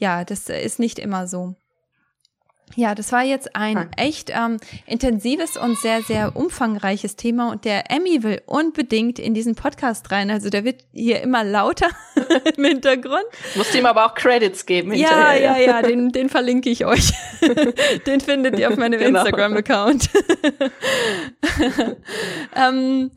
ja, 0.00 0.24
das 0.24 0.48
ist 0.48 0.78
nicht 0.78 0.98
immer 0.98 1.26
so. 1.26 1.56
Ja, 2.74 2.94
das 2.94 3.12
war 3.12 3.22
jetzt 3.22 3.54
ein 3.54 3.90
echt 3.96 4.30
ähm, 4.30 4.58
intensives 4.86 5.56
und 5.56 5.78
sehr, 5.78 6.02
sehr 6.02 6.36
umfangreiches 6.36 7.16
Thema 7.16 7.50
und 7.50 7.64
der 7.64 7.90
Emmy 7.90 8.22
will 8.22 8.42
unbedingt 8.46 9.18
in 9.18 9.34
diesen 9.34 9.54
Podcast 9.54 10.10
rein. 10.10 10.30
Also 10.30 10.50
der 10.50 10.64
wird 10.64 10.84
hier 10.92 11.22
immer 11.22 11.44
lauter 11.44 11.88
im 12.56 12.64
Hintergrund. 12.64 13.24
Musst 13.54 13.74
ihm 13.74 13.86
aber 13.86 14.06
auch 14.06 14.14
Credits 14.14 14.66
geben. 14.66 14.92
Ja, 14.92 15.32
ja, 15.32 15.58
ja, 15.58 15.80
den, 15.80 16.10
den 16.10 16.28
verlinke 16.28 16.68
ich 16.68 16.84
euch. 16.84 17.12
den 18.06 18.20
findet 18.20 18.58
ihr 18.58 18.68
auf 18.68 18.76
meinem 18.76 18.98
genau. 18.98 19.20
Instagram-Account. 19.20 20.06
ähm, 22.56 23.12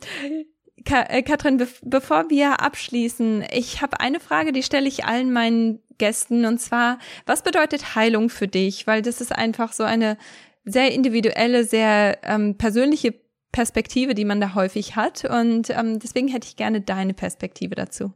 äh, 0.91 1.21
Katrin, 1.23 1.57
be 1.57 1.67
bevor 1.83 2.29
wir 2.29 2.61
abschließen, 2.61 3.45
ich 3.51 3.81
habe 3.81 3.99
eine 3.99 4.19
Frage, 4.19 4.51
die 4.51 4.63
stelle 4.63 4.87
ich 4.87 5.05
allen 5.05 5.31
meinen 5.31 5.79
Gästen 5.97 6.45
und 6.45 6.59
zwar, 6.59 6.99
was 7.25 7.43
bedeutet 7.43 7.95
Heilung 7.95 8.29
für 8.29 8.47
dich? 8.47 8.87
Weil 8.87 9.01
das 9.01 9.21
ist 9.21 9.31
einfach 9.31 9.73
so 9.73 9.83
eine 9.83 10.17
sehr 10.65 10.91
individuelle, 10.91 11.63
sehr 11.63 12.19
ähm, 12.23 12.57
persönliche 12.57 13.13
Perspektive, 13.51 14.13
die 14.13 14.25
man 14.25 14.39
da 14.39 14.53
häufig 14.53 14.95
hat 14.95 15.25
und 15.25 15.69
ähm, 15.71 15.99
deswegen 15.99 16.27
hätte 16.27 16.47
ich 16.47 16.55
gerne 16.55 16.81
deine 16.81 17.13
Perspektive 17.13 17.75
dazu. 17.75 18.13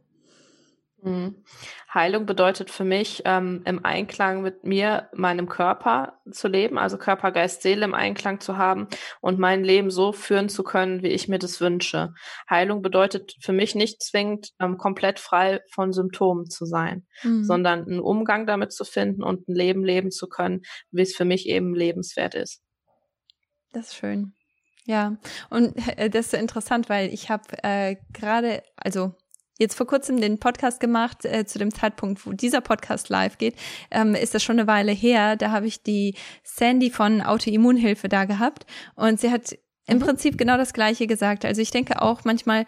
Mhm. 1.04 1.44
Heilung 1.92 2.24
bedeutet 2.24 2.70
für 2.70 2.84
mich, 2.84 3.22
ähm, 3.26 3.60
im 3.66 3.84
Einklang 3.84 4.40
mit 4.40 4.64
mir, 4.64 5.10
meinem 5.12 5.48
Körper 5.50 6.18
zu 6.30 6.48
leben, 6.48 6.78
also 6.78 6.96
Körper, 6.96 7.30
Geist, 7.30 7.60
Seele 7.60 7.84
im 7.84 7.92
Einklang 7.92 8.40
zu 8.40 8.56
haben 8.56 8.88
und 9.20 9.38
mein 9.38 9.62
Leben 9.62 9.90
so 9.90 10.12
führen 10.12 10.48
zu 10.48 10.64
können, 10.64 11.02
wie 11.02 11.08
ich 11.08 11.28
mir 11.28 11.38
das 11.38 11.60
wünsche. 11.60 12.14
Heilung 12.48 12.80
bedeutet 12.80 13.34
für 13.40 13.52
mich 13.52 13.74
nicht 13.74 14.02
zwingend 14.02 14.52
ähm, 14.58 14.78
komplett 14.78 15.20
frei 15.20 15.60
von 15.70 15.92
Symptomen 15.92 16.48
zu 16.48 16.64
sein, 16.64 17.06
mhm. 17.22 17.44
sondern 17.44 17.86
einen 17.86 18.00
Umgang 18.00 18.46
damit 18.46 18.72
zu 18.72 18.84
finden 18.84 19.22
und 19.22 19.46
ein 19.46 19.54
Leben 19.54 19.84
leben 19.84 20.10
zu 20.10 20.26
können, 20.26 20.62
wie 20.90 21.02
es 21.02 21.14
für 21.14 21.26
mich 21.26 21.46
eben 21.46 21.74
lebenswert 21.74 22.34
ist. 22.34 22.62
Das 23.72 23.88
ist 23.88 23.96
schön. 23.96 24.34
Ja, 24.86 25.16
und 25.50 25.76
äh, 25.98 26.08
das 26.08 26.26
ist 26.26 26.34
interessant, 26.34 26.88
weil 26.88 27.12
ich 27.12 27.30
habe 27.30 27.44
äh, 27.62 27.96
gerade, 28.12 28.62
also 28.76 29.14
jetzt 29.58 29.74
vor 29.74 29.86
kurzem 29.86 30.20
den 30.20 30.38
Podcast 30.38 30.80
gemacht, 30.80 31.24
äh, 31.24 31.44
zu 31.46 31.58
dem 31.58 31.72
Zeitpunkt, 31.72 32.26
wo 32.26 32.32
dieser 32.32 32.60
Podcast 32.60 33.08
live 33.08 33.38
geht, 33.38 33.56
ähm, 33.90 34.14
ist 34.14 34.34
das 34.34 34.42
schon 34.42 34.58
eine 34.58 34.66
Weile 34.66 34.92
her. 34.92 35.36
Da 35.36 35.50
habe 35.50 35.66
ich 35.66 35.82
die 35.82 36.14
Sandy 36.42 36.90
von 36.90 37.22
Autoimmunhilfe 37.22 38.08
da 38.08 38.24
gehabt 38.24 38.66
und 38.96 39.20
sie 39.20 39.30
hat 39.30 39.56
im 39.86 39.98
mhm. 39.98 40.02
Prinzip 40.02 40.38
genau 40.38 40.56
das 40.56 40.72
Gleiche 40.72 41.06
gesagt. 41.06 41.44
Also 41.44 41.60
ich 41.60 41.70
denke 41.70 42.00
auch, 42.00 42.24
manchmal 42.24 42.66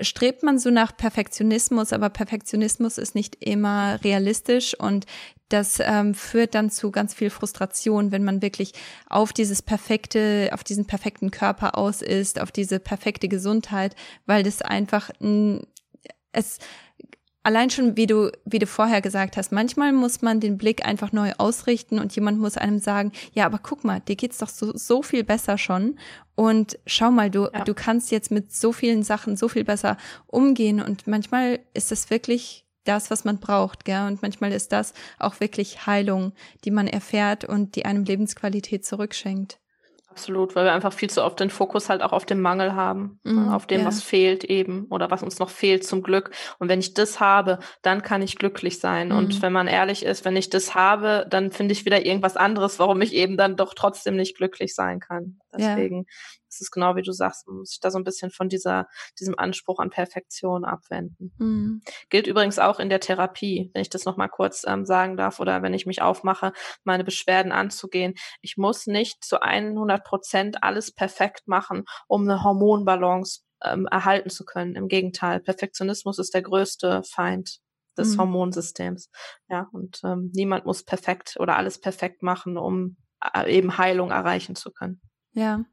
strebt 0.00 0.42
man 0.42 0.58
so 0.58 0.70
nach 0.70 0.96
Perfektionismus, 0.96 1.92
aber 1.92 2.10
Perfektionismus 2.10 2.98
ist 2.98 3.14
nicht 3.14 3.36
immer 3.40 3.98
realistisch 4.04 4.78
und 4.78 5.06
das 5.48 5.78
ähm, 5.80 6.14
führt 6.14 6.54
dann 6.54 6.70
zu 6.70 6.90
ganz 6.90 7.14
viel 7.14 7.30
Frustration, 7.30 8.10
wenn 8.10 8.24
man 8.24 8.42
wirklich 8.42 8.72
auf 9.08 9.32
dieses 9.32 9.62
perfekte, 9.62 10.50
auf 10.52 10.64
diesen 10.64 10.86
perfekten 10.86 11.30
Körper 11.30 11.78
aus 11.78 12.02
ist, 12.02 12.40
auf 12.40 12.50
diese 12.50 12.80
perfekte 12.80 13.28
Gesundheit, 13.28 13.94
weil 14.26 14.42
das 14.42 14.60
einfach 14.60 15.10
ein 15.20 15.66
es 16.36 16.58
allein 17.46 17.70
schon, 17.70 17.96
wie 17.96 18.08
du, 18.08 18.32
wie 18.44 18.58
du 18.58 18.66
vorher 18.66 19.00
gesagt 19.00 19.36
hast, 19.36 19.52
manchmal 19.52 19.92
muss 19.92 20.20
man 20.20 20.40
den 20.40 20.58
Blick 20.58 20.84
einfach 20.84 21.12
neu 21.12 21.32
ausrichten 21.38 22.00
und 22.00 22.14
jemand 22.16 22.40
muss 22.40 22.56
einem 22.56 22.80
sagen, 22.80 23.12
ja, 23.32 23.46
aber 23.46 23.60
guck 23.62 23.84
mal, 23.84 24.00
dir 24.00 24.16
geht's 24.16 24.38
doch 24.38 24.48
so, 24.48 24.76
so 24.76 25.02
viel 25.02 25.22
besser 25.22 25.56
schon. 25.56 25.96
Und 26.34 26.76
schau 26.86 27.12
mal, 27.12 27.30
du, 27.30 27.44
ja. 27.44 27.62
du 27.62 27.72
kannst 27.72 28.10
jetzt 28.10 28.32
mit 28.32 28.52
so 28.52 28.72
vielen 28.72 29.04
Sachen 29.04 29.36
so 29.36 29.48
viel 29.48 29.62
besser 29.62 29.96
umgehen. 30.26 30.82
Und 30.82 31.06
manchmal 31.06 31.60
ist 31.72 31.92
es 31.92 32.10
wirklich 32.10 32.66
das, 32.82 33.10
was 33.12 33.24
man 33.24 33.38
braucht, 33.38 33.84
gell? 33.84 34.06
Und 34.08 34.22
manchmal 34.22 34.50
ist 34.50 34.72
das 34.72 34.92
auch 35.20 35.38
wirklich 35.38 35.86
Heilung, 35.86 36.32
die 36.64 36.72
man 36.72 36.88
erfährt 36.88 37.44
und 37.44 37.76
die 37.76 37.84
einem 37.84 38.02
Lebensqualität 38.02 38.84
zurückschenkt. 38.84 39.60
Absolut, 40.16 40.56
weil 40.56 40.64
wir 40.64 40.72
einfach 40.72 40.94
viel 40.94 41.10
zu 41.10 41.22
oft 41.22 41.38
den 41.38 41.50
Fokus 41.50 41.90
halt 41.90 42.00
auch 42.00 42.12
auf 42.12 42.24
dem 42.24 42.40
Mangel 42.40 42.74
haben, 42.74 43.20
ne, 43.22 43.32
mhm, 43.32 43.48
auf 43.50 43.66
dem, 43.66 43.80
ja. 43.80 43.86
was 43.86 44.02
fehlt 44.02 44.44
eben 44.44 44.86
oder 44.88 45.10
was 45.10 45.22
uns 45.22 45.38
noch 45.38 45.50
fehlt 45.50 45.84
zum 45.84 46.02
Glück. 46.02 46.30
Und 46.58 46.70
wenn 46.70 46.80
ich 46.80 46.94
das 46.94 47.20
habe, 47.20 47.58
dann 47.82 48.00
kann 48.00 48.22
ich 48.22 48.36
glücklich 48.36 48.80
sein. 48.80 49.10
Mhm. 49.10 49.16
Und 49.18 49.42
wenn 49.42 49.52
man 49.52 49.66
ehrlich 49.66 50.06
ist, 50.06 50.24
wenn 50.24 50.34
ich 50.34 50.48
das 50.48 50.74
habe, 50.74 51.26
dann 51.28 51.52
finde 51.52 51.72
ich 51.72 51.84
wieder 51.84 52.06
irgendwas 52.06 52.38
anderes, 52.38 52.78
warum 52.78 53.02
ich 53.02 53.12
eben 53.12 53.36
dann 53.36 53.56
doch 53.56 53.74
trotzdem 53.74 54.16
nicht 54.16 54.38
glücklich 54.38 54.74
sein 54.74 55.00
kann. 55.00 55.38
Deswegen 55.54 56.06
ja 56.08 56.14
es 56.56 56.62
ist 56.62 56.70
genau 56.70 56.96
wie 56.96 57.02
du 57.02 57.12
sagst, 57.12 57.46
man 57.46 57.58
muss 57.58 57.70
sich 57.70 57.80
da 57.80 57.90
so 57.90 57.98
ein 57.98 58.04
bisschen 58.04 58.30
von 58.30 58.48
dieser, 58.48 58.88
diesem 59.18 59.38
Anspruch 59.38 59.78
an 59.78 59.90
Perfektion 59.90 60.64
abwenden. 60.64 61.32
Mhm. 61.38 61.82
Gilt 62.08 62.26
übrigens 62.26 62.58
auch 62.58 62.80
in 62.80 62.88
der 62.88 63.00
Therapie, 63.00 63.70
wenn 63.74 63.82
ich 63.82 63.90
das 63.90 64.04
nochmal 64.04 64.28
kurz 64.28 64.64
ähm, 64.66 64.84
sagen 64.84 65.16
darf 65.16 65.40
oder 65.40 65.62
wenn 65.62 65.74
ich 65.74 65.86
mich 65.86 66.02
aufmache, 66.02 66.52
meine 66.84 67.04
Beschwerden 67.04 67.52
anzugehen. 67.52 68.14
Ich 68.40 68.56
muss 68.56 68.86
nicht 68.86 69.24
zu 69.24 69.40
100 69.40 70.04
Prozent 70.04 70.62
alles 70.62 70.92
perfekt 70.92 71.46
machen, 71.46 71.84
um 72.08 72.22
eine 72.22 72.42
Hormonbalance 72.42 73.40
ähm, 73.62 73.86
erhalten 73.86 74.30
zu 74.30 74.44
können. 74.44 74.74
Im 74.74 74.88
Gegenteil, 74.88 75.40
Perfektionismus 75.40 76.18
ist 76.18 76.34
der 76.34 76.42
größte 76.42 77.02
Feind 77.04 77.60
des 77.96 78.14
mhm. 78.14 78.20
Hormonsystems. 78.20 79.10
Ja, 79.48 79.68
und 79.72 80.00
ähm, 80.04 80.30
niemand 80.34 80.66
muss 80.66 80.82
perfekt 80.82 81.36
oder 81.38 81.56
alles 81.56 81.80
perfekt 81.80 82.22
machen, 82.22 82.56
um 82.56 82.96
äh, 83.34 83.50
eben 83.54 83.78
Heilung 83.78 84.10
erreichen 84.10 84.56
zu 84.56 84.70
können. 84.70 85.00
Ja, 85.32 85.64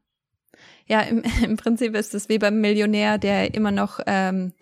ja, 0.86 1.00
im, 1.00 1.22
im 1.44 1.56
Prinzip 1.56 1.94
ist 1.94 2.14
es 2.14 2.28
wie 2.28 2.38
beim 2.38 2.60
Millionär, 2.60 3.18
der 3.18 3.54
immer 3.54 3.70
noch 3.70 4.00
ähm, 4.06 4.52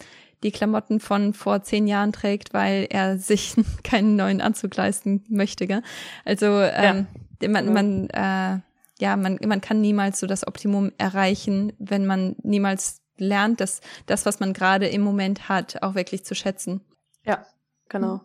die 0.43 0.51
Klamotten 0.51 1.01
von 1.01 1.35
vor 1.35 1.63
zehn 1.63 1.87
Jahren 1.87 2.13
trägt, 2.13 2.53
weil 2.53 2.87
er 2.91 3.19
sich 3.19 3.55
keinen 3.83 4.17
neuen 4.17 4.41
Anzug 4.41 4.77
leisten 4.77 5.25
möchte. 5.29 5.67
Gell? 5.67 5.83
Also 6.25 6.47
ähm, 6.61 7.07
ja. 7.41 7.49
man, 7.49 7.73
man, 7.73 8.11
äh, 8.11 8.61
ja, 9.01 9.17
man, 9.17 9.39
man 9.45 9.61
kann 9.61 9.81
niemals 9.81 10.21
so 10.21 10.27
das 10.27 10.47
Optimum 10.47 10.93
erreichen, 10.99 11.73
wenn 11.79 12.07
man 12.07 12.37
niemals 12.43 13.01
lernt, 13.19 13.61
dass 13.61 13.81
das, 14.07 14.27
was 14.27 14.41
man 14.41 14.53
gerade 14.53 14.87
im 14.89 15.03
Moment 15.03 15.49
hat, 15.49 15.83
auch 15.83 15.95
wirklich 15.95 16.25
zu 16.25 16.35
schätzen. 16.35 16.81
Ja, 17.25 17.47
Genau. 17.93 18.23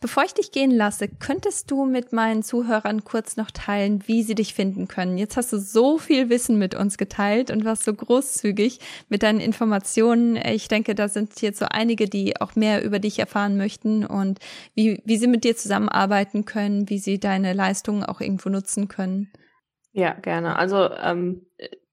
Bevor 0.00 0.24
ich 0.24 0.32
dich 0.32 0.50
gehen 0.50 0.70
lasse, 0.70 1.06
könntest 1.06 1.70
du 1.70 1.84
mit 1.84 2.10
meinen 2.14 2.42
Zuhörern 2.42 3.04
kurz 3.04 3.36
noch 3.36 3.50
teilen, 3.50 4.02
wie 4.06 4.22
sie 4.22 4.34
dich 4.34 4.54
finden 4.54 4.88
können? 4.88 5.18
Jetzt 5.18 5.36
hast 5.36 5.52
du 5.52 5.58
so 5.58 5.98
viel 5.98 6.30
Wissen 6.30 6.58
mit 6.58 6.74
uns 6.74 6.96
geteilt 6.96 7.50
und 7.50 7.66
warst 7.66 7.84
so 7.84 7.92
großzügig 7.92 8.80
mit 9.10 9.22
deinen 9.22 9.40
Informationen. 9.40 10.36
Ich 10.36 10.68
denke, 10.68 10.94
da 10.94 11.08
sind 11.08 11.42
jetzt 11.42 11.58
so 11.58 11.66
einige, 11.66 12.08
die 12.08 12.40
auch 12.40 12.56
mehr 12.56 12.82
über 12.82 12.98
dich 12.98 13.18
erfahren 13.18 13.58
möchten 13.58 14.06
und 14.06 14.38
wie, 14.74 15.02
wie 15.04 15.18
sie 15.18 15.28
mit 15.28 15.44
dir 15.44 15.54
zusammenarbeiten 15.54 16.46
können, 16.46 16.88
wie 16.88 16.98
sie 16.98 17.20
deine 17.20 17.52
Leistungen 17.52 18.02
auch 18.02 18.22
irgendwo 18.22 18.48
nutzen 18.48 18.88
können. 18.88 19.30
Ja, 19.92 20.14
gerne. 20.14 20.56
Also 20.56 20.88
ähm, 20.94 21.44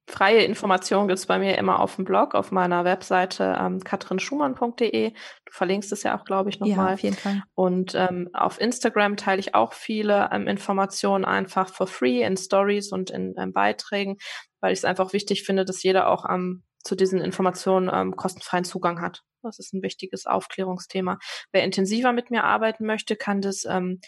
freie 0.07 0.43
Informationen 0.43 1.07
gibt's 1.07 1.25
bei 1.25 1.37
mir 1.37 1.57
immer 1.57 1.79
auf 1.79 1.97
dem 1.97 2.05
Blog, 2.05 2.33
auf 2.33 2.51
meiner 2.51 2.85
Webseite 2.85 3.57
ähm, 3.59 3.83
katrinschumann.de. 3.83 5.11
Du 5.11 5.51
verlinkst 5.51 5.91
es 5.91 6.03
ja 6.03 6.17
auch, 6.17 6.23
glaube 6.23 6.49
ich, 6.49 6.59
nochmal. 6.59 6.87
Ja, 6.87 6.93
auf 6.93 6.99
jeden 7.01 7.17
Fall. 7.17 7.43
Und 7.55 7.93
ähm, 7.93 8.29
auf 8.33 8.59
Instagram 8.59 9.17
teile 9.17 9.39
ich 9.39 9.53
auch 9.53 9.73
viele 9.73 10.29
ähm, 10.31 10.47
Informationen 10.47 11.25
einfach 11.25 11.69
for 11.69 11.87
free 11.87 12.23
in 12.23 12.37
Stories 12.37 12.91
und 12.91 13.11
in 13.11 13.35
ähm, 13.37 13.51
Beiträgen, 13.51 14.17
weil 14.61 14.71
ich 14.71 14.79
es 14.79 14.85
einfach 14.85 15.13
wichtig 15.13 15.43
finde, 15.43 15.65
dass 15.65 15.83
jeder 15.83 16.09
auch 16.09 16.25
ähm, 16.29 16.63
zu 16.83 16.95
diesen 16.95 17.19
Informationen 17.19 17.89
ähm, 17.93 18.15
kostenfreien 18.15 18.63
Zugang 18.63 19.01
hat. 19.01 19.23
Das 19.43 19.59
ist 19.59 19.73
ein 19.73 19.81
wichtiges 19.81 20.25
Aufklärungsthema. 20.25 21.19
Wer 21.51 21.63
intensiver 21.63 22.13
mit 22.13 22.31
mir 22.31 22.43
arbeiten 22.43 22.85
möchte, 22.85 23.15
kann 23.15 23.41
das 23.41 23.65
ähm, 23.65 23.99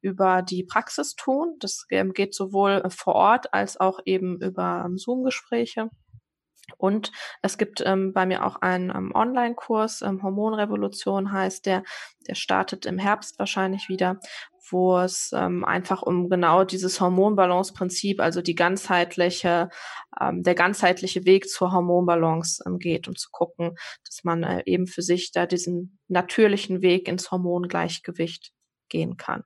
über 0.00 0.42
die 0.42 0.64
Praxis 0.64 1.14
tun. 1.14 1.56
Das 1.60 1.86
ähm, 1.90 2.12
geht 2.12 2.34
sowohl 2.34 2.82
vor 2.90 3.14
Ort 3.14 3.52
als 3.54 3.78
auch 3.78 4.00
eben 4.04 4.40
über 4.40 4.84
ähm, 4.86 4.98
Zoom-Gespräche. 4.98 5.90
Und 6.76 7.12
es 7.42 7.56
gibt 7.56 7.82
ähm, 7.84 8.12
bei 8.12 8.26
mir 8.26 8.44
auch 8.44 8.56
einen 8.56 8.90
ähm, 8.90 9.12
Online-Kurs, 9.14 10.02
ähm, 10.02 10.22
Hormonrevolution 10.22 11.32
heißt 11.32 11.64
der, 11.66 11.82
der 12.26 12.34
startet 12.34 12.84
im 12.84 12.98
Herbst 12.98 13.38
wahrscheinlich 13.38 13.88
wieder, 13.88 14.20
wo 14.70 14.98
es 14.98 15.30
ähm, 15.34 15.64
einfach 15.64 16.02
um 16.02 16.28
genau 16.28 16.64
dieses 16.64 17.00
Hormonbalance-Prinzip, 17.00 18.20
also 18.20 18.42
die 18.42 18.54
ganzheitliche, 18.54 19.70
ähm, 20.20 20.42
der 20.42 20.54
ganzheitliche 20.54 21.24
Weg 21.24 21.48
zur 21.48 21.72
Hormonbalance 21.72 22.62
ähm, 22.66 22.78
geht, 22.78 23.08
um 23.08 23.16
zu 23.16 23.30
gucken, 23.32 23.76
dass 24.04 24.24
man 24.24 24.42
äh, 24.42 24.62
eben 24.66 24.86
für 24.86 25.02
sich 25.02 25.32
da 25.32 25.46
diesen 25.46 25.98
natürlichen 26.08 26.82
Weg 26.82 27.08
ins 27.08 27.30
Hormongleichgewicht 27.30 28.52
gehen 28.90 29.16
kann. 29.16 29.44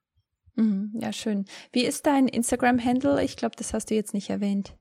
Mhm, 0.54 0.92
ja, 1.00 1.12
schön. 1.12 1.46
Wie 1.72 1.84
ist 1.84 2.06
dein 2.06 2.28
Instagram-Handle? 2.28 3.22
Ich 3.22 3.36
glaube, 3.36 3.56
das 3.56 3.72
hast 3.72 3.90
du 3.90 3.94
jetzt 3.94 4.14
nicht 4.14 4.30
erwähnt. 4.30 4.74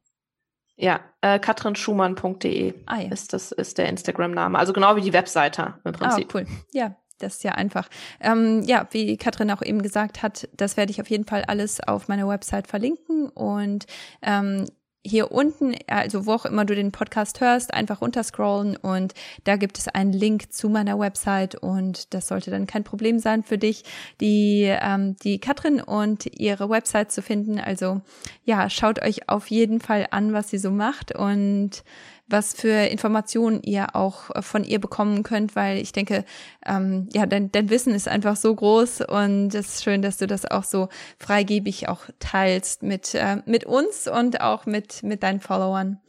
Ja, 0.76 1.02
äh, 1.22 1.40
katrinschumann.de 1.40 2.74
ah, 2.88 3.02
ja. 3.02 3.12
ist 3.12 3.34
das 3.34 3.52
ist 3.52 3.78
der 3.78 3.88
Instagram-Name. 3.90 4.58
Also 4.58 4.74
genau 4.74 4.96
wie 4.96 5.02
die 5.02 5.14
Webseite 5.14 5.76
im 5.84 5.94
Prinzip. 5.94 6.34
Ah, 6.34 6.38
cool. 6.40 6.48
Ja, 6.74 6.96
das 7.20 7.36
ist 7.36 7.44
ja 7.44 7.52
einfach. 7.52 7.88
Ähm, 8.20 8.64
ja, 8.64 8.88
wie 8.92 9.16
Katrin 9.18 9.52
auch 9.52 9.62
eben 9.62 9.82
gesagt 9.82 10.24
hat, 10.24 10.50
das 10.56 10.78
werde 10.78 10.92
ich 10.92 11.00
auf 11.02 11.10
jeden 11.10 11.26
Fall 11.26 11.44
alles 11.44 11.80
auf 11.82 12.08
meiner 12.08 12.28
Website 12.28 12.68
verlinken 12.68 13.30
und 13.30 13.86
ähm, 14.22 14.66
hier 15.04 15.32
unten, 15.32 15.76
also 15.88 16.26
wo 16.26 16.34
auch 16.34 16.46
immer 16.46 16.66
du 16.66 16.76
den 16.76 16.92
Podcast 16.92 17.42
hörst, 17.42 17.74
einfach 17.74 18.02
runterscrollen 18.02 18.76
und 18.76 19.14
da 19.44 19.56
gibt 19.56 19.78
es 19.78 19.88
einen 19.88 20.14
Link 20.14 20.54
zu 20.54 20.70
meiner 20.70 21.00
Website 21.00 21.56
und 21.56 22.14
das 22.14 22.28
sollte 22.28 22.52
dann 22.52 22.68
kein 22.68 22.84
Problem 22.84 23.20
sein 23.20 23.44
für 23.44 23.58
dich, 23.58 23.84
die, 24.20 24.64
ähm, 24.68 25.16
die 25.24 25.40
Katrin 25.40 25.82
und 25.82 26.40
ihre 26.40 26.70
Website 26.70 27.12
zu 27.12 27.22
finden. 27.22 27.60
Also 27.60 28.02
ja, 28.44 28.70
schaut 28.70 29.02
euch 29.02 29.28
auf 29.28 29.48
jeden 29.48 29.80
Fall 29.80 30.08
an, 30.12 30.34
was 30.34 30.50
sie 30.50 30.60
so 30.60 30.72
macht 30.72 31.16
und 31.16 31.84
was 32.32 32.54
für 32.54 32.88
Informationen 32.88 33.62
ihr 33.64 33.96
auch 33.96 34.30
äh, 34.36 34.42
von 34.42 34.64
ihr 34.64 34.80
bekommen 34.80 35.24
könnt, 35.24 35.56
weil 35.56 35.78
ich 35.78 35.92
denke, 35.92 36.26
ähm, 36.66 37.10
ja, 37.14 37.26
dein, 37.26 37.52
dein 37.52 37.70
Wissen 37.70 37.94
ist 37.94 38.08
einfach 38.08 38.36
so 38.36 38.54
groß 38.54 39.02
und 39.02 39.54
es 39.54 39.76
ist 39.76 39.84
schön, 39.84 40.02
dass 40.02 40.18
du 40.18 40.28
das 40.28 40.46
auch 40.46 40.64
so 40.64 40.90
freigebig 41.20 41.88
auch 41.90 42.06
teilst 42.20 42.84
mit, 42.84 43.14
äh, 43.16 43.38
mit 43.46 43.66
uns 43.66 44.08
und 44.08 44.42
auch 44.42 44.66
mit, 44.66 45.04
mit 45.04 45.24
deinen 45.24 45.40
Followern. 45.40 46.00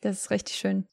Das 0.00 0.18
ist 0.18 0.30
richtig 0.30 0.56
schön. 0.56 0.86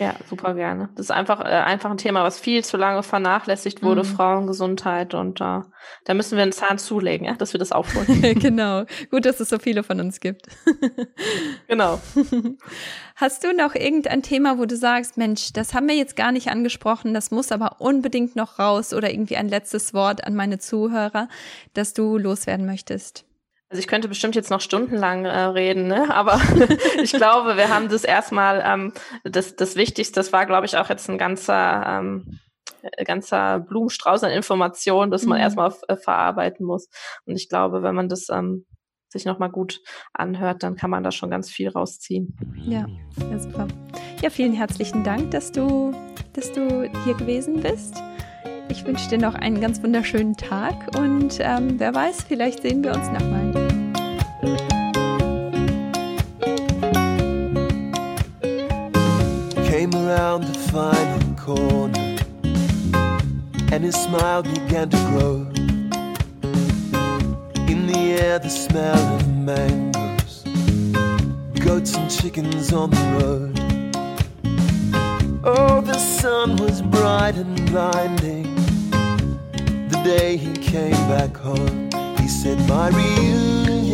Ja, 0.00 0.14
super 0.26 0.54
gerne. 0.54 0.88
Das 0.94 1.06
ist 1.06 1.10
einfach, 1.10 1.40
äh, 1.40 1.48
einfach 1.48 1.90
ein 1.90 1.98
Thema, 1.98 2.24
was 2.24 2.40
viel 2.40 2.64
zu 2.64 2.78
lange 2.78 3.02
vernachlässigt 3.02 3.82
wurde, 3.82 4.02
mhm. 4.02 4.06
Frauengesundheit. 4.06 5.12
Und 5.12 5.42
äh, 5.42 5.60
da 6.06 6.14
müssen 6.14 6.36
wir 6.36 6.42
einen 6.42 6.52
Zahn 6.52 6.78
zulegen, 6.78 7.26
ja, 7.26 7.34
dass 7.34 7.52
wir 7.52 7.58
das 7.58 7.70
aufholen. 7.70 8.06
genau. 8.40 8.84
Gut, 9.10 9.26
dass 9.26 9.40
es 9.40 9.50
so 9.50 9.58
viele 9.58 9.82
von 9.82 10.00
uns 10.00 10.20
gibt. 10.20 10.46
genau. 11.68 12.00
Hast 13.14 13.44
du 13.44 13.52
noch 13.52 13.74
irgendein 13.74 14.22
Thema, 14.22 14.58
wo 14.58 14.64
du 14.64 14.74
sagst, 14.74 15.18
Mensch, 15.18 15.52
das 15.52 15.74
haben 15.74 15.86
wir 15.86 15.96
jetzt 15.96 16.16
gar 16.16 16.32
nicht 16.32 16.48
angesprochen, 16.48 17.12
das 17.12 17.30
muss 17.30 17.52
aber 17.52 17.82
unbedingt 17.82 18.36
noch 18.36 18.58
raus 18.58 18.94
oder 18.94 19.10
irgendwie 19.10 19.36
ein 19.36 19.48
letztes 19.48 19.92
Wort 19.92 20.26
an 20.26 20.34
meine 20.34 20.58
Zuhörer, 20.58 21.28
dass 21.74 21.92
du 21.92 22.16
loswerden 22.16 22.64
möchtest? 22.64 23.26
Also 23.70 23.80
ich 23.80 23.86
könnte 23.86 24.08
bestimmt 24.08 24.34
jetzt 24.34 24.50
noch 24.50 24.60
stundenlang 24.60 25.24
äh, 25.24 25.38
reden, 25.42 25.86
ne? 25.86 26.12
aber 26.12 26.40
ich 27.02 27.12
glaube, 27.12 27.56
wir 27.56 27.68
haben 27.68 27.88
das 27.88 28.02
erstmal, 28.02 28.62
ähm, 28.66 28.92
das, 29.22 29.54
das 29.54 29.76
Wichtigste, 29.76 30.14
das 30.14 30.32
war, 30.32 30.44
glaube 30.44 30.66
ich, 30.66 30.76
auch 30.76 30.88
jetzt 30.88 31.08
ein 31.08 31.18
ganzer, 31.18 31.84
ähm, 31.86 32.40
ganzer 33.04 33.60
Blumenstrauß 33.60 34.24
an 34.24 34.32
Informationen, 34.32 35.12
das 35.12 35.24
man 35.24 35.38
mhm. 35.38 35.44
erstmal 35.44 35.72
äh, 35.86 35.94
verarbeiten 35.94 36.66
muss. 36.66 36.88
Und 37.26 37.36
ich 37.36 37.48
glaube, 37.48 37.84
wenn 37.84 37.94
man 37.94 38.08
das 38.08 38.28
ähm, 38.28 38.66
sich 39.08 39.24
nochmal 39.24 39.50
gut 39.50 39.80
anhört, 40.12 40.64
dann 40.64 40.74
kann 40.74 40.90
man 40.90 41.04
da 41.04 41.12
schon 41.12 41.30
ganz 41.30 41.48
viel 41.48 41.68
rausziehen. 41.68 42.36
Ja, 42.56 42.86
ja, 43.30 43.38
super. 43.38 43.68
Ja, 44.20 44.30
vielen 44.30 44.52
herzlichen 44.52 45.04
Dank, 45.04 45.30
dass 45.30 45.52
du, 45.52 45.92
dass 46.32 46.50
du 46.52 46.90
hier 47.04 47.14
gewesen 47.14 47.60
bist. 47.60 48.02
Ich 48.68 48.84
wünsche 48.84 49.08
dir 49.08 49.18
noch 49.18 49.34
einen 49.34 49.60
ganz 49.60 49.82
wunderschönen 49.82 50.36
Tag 50.36 50.96
und 50.96 51.38
ähm, 51.40 51.78
wer 51.78 51.94
weiß, 51.94 52.22
vielleicht 52.22 52.62
sehen 52.62 52.84
wir 52.84 52.94
uns 52.94 53.08
nochmal. 53.10 53.59
Came 59.70 59.94
around 59.94 60.44
the 60.44 60.58
final 60.72 61.34
corner 61.36 62.16
and 63.72 63.84
his 63.84 63.94
smile 63.94 64.42
began 64.42 64.88
to 64.90 64.96
grow. 65.10 65.46
In 67.68 67.86
the 67.86 68.16
air, 68.20 68.38
the 68.38 68.48
smell 68.48 68.98
of 69.14 69.28
mangoes, 69.28 70.42
goats 71.64 71.94
and 71.94 72.10
chickens 72.10 72.72
on 72.72 72.90
the 72.90 73.18
road. 73.20 73.60
Oh, 75.44 75.80
the 75.80 75.98
sun 75.98 76.56
was 76.56 76.82
bright 76.82 77.36
and 77.36 77.70
blinding 77.70 78.54
The 79.88 80.00
day 80.04 80.36
he 80.36 80.52
came 80.52 80.92
back 81.08 81.36
home, 81.36 81.88
he 82.18 82.28
said, 82.28 82.58
My 82.68 82.90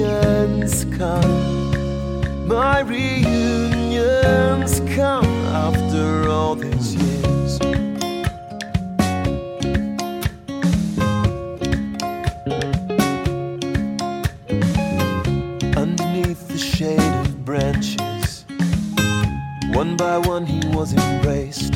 reunion's 0.06 0.84
come. 0.96 2.46
My 2.46 2.80
reunion's 2.80 4.80
come 4.94 5.26
after 5.46 6.28
all 6.28 6.54
these 6.54 6.94
years. 6.94 7.60
Underneath 15.76 16.48
the 16.48 16.58
shade 16.58 17.00
of 17.00 17.44
branches, 17.44 18.44
one 19.72 19.96
by 19.96 20.18
one 20.18 20.46
he 20.46 20.60
was 20.68 20.92
embraced 20.92 21.72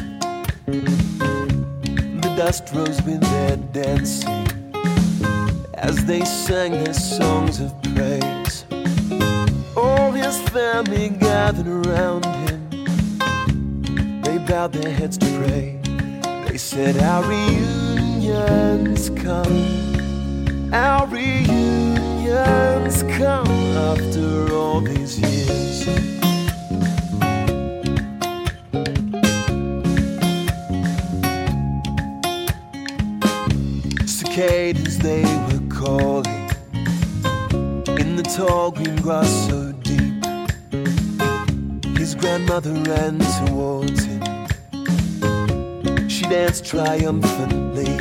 The 0.67 2.35
dust 2.37 2.71
rose 2.73 3.03
with 3.03 3.21
their 3.21 3.57
dancing 3.57 4.50
as 5.81 6.05
they 6.05 6.25
sang 6.25 6.73
their 6.73 6.93
songs 6.93 7.59
of 7.59 7.73
praise. 7.95 8.67
All 9.77 10.13
his 10.13 10.39
family 10.51 11.09
gathered 11.09 11.67
around 11.67 12.25
him. 12.27 12.71
They 14.23 14.39
bowed 14.39 14.73
their 14.73 14.93
heads 14.93 15.17
to 15.19 15.27
pray. 15.39 15.79
They 16.47 16.59
said, 16.59 16.99
Our 16.99 17.25
reunions 17.25 19.11
come. 19.11 20.73
Our 20.75 21.07
reunions 21.07 23.03
come 23.19 23.49
after 23.91 24.55
all 24.55 24.81
these 24.83 25.19
years. 25.19 25.71
cicadas 34.07 34.99
they 34.99 35.25
tall 38.41 38.71
green 38.71 38.97
grass 38.97 39.31
so 39.49 39.73
deep. 39.89 40.25
His 41.99 42.15
grandmother 42.15 42.73
ran 42.91 43.19
towards 43.41 44.05
him. 44.05 44.23
She 46.09 46.23
danced 46.23 46.65
triumphantly. 46.65 47.93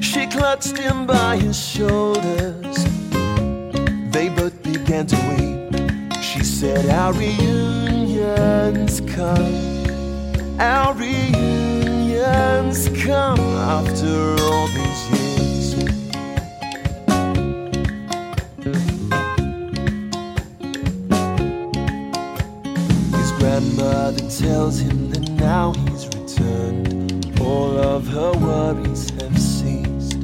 She 0.00 0.26
clutched 0.28 0.76
him 0.78 1.06
by 1.06 1.38
his 1.38 1.58
shoulders. 1.58 2.76
They 4.14 4.28
both 4.28 4.62
began 4.62 5.06
to 5.08 5.16
weep. 5.30 5.58
She 6.22 6.44
said, 6.44 6.88
Our 6.88 7.12
reunions 7.12 9.00
come. 9.16 9.50
Our 10.60 10.94
reunions 10.94 12.88
come 13.04 13.40
after 13.74 14.36
all 14.44 14.68
these 14.68 14.89
of 28.00 28.08
her 28.08 28.32
worries 28.32 29.10
have 29.20 29.38
ceased. 29.38 30.22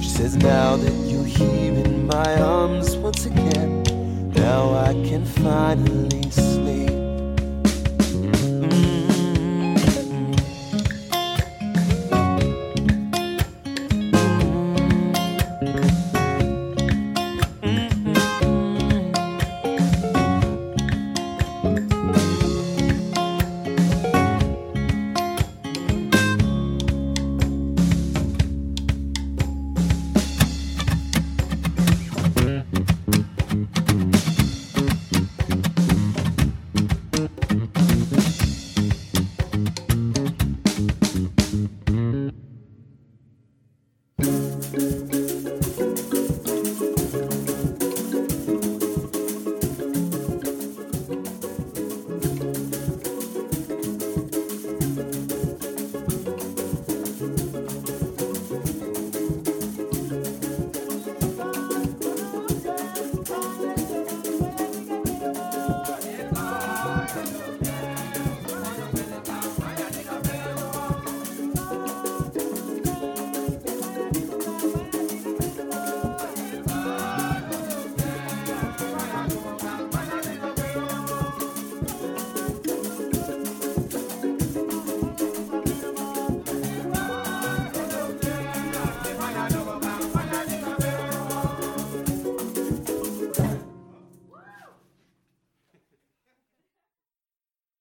She 0.00 0.08
says, 0.08 0.36
Now 0.36 0.76
that 0.76 0.92
you're 1.10 1.24
here 1.24 1.74
in 1.84 2.06
my 2.06 2.40
arms 2.40 2.96
once 2.96 3.26
again, 3.26 3.82
Now 4.30 4.72
I 4.88 4.92
can 5.08 5.24
finally 5.24 6.30
sleep. 6.30 7.01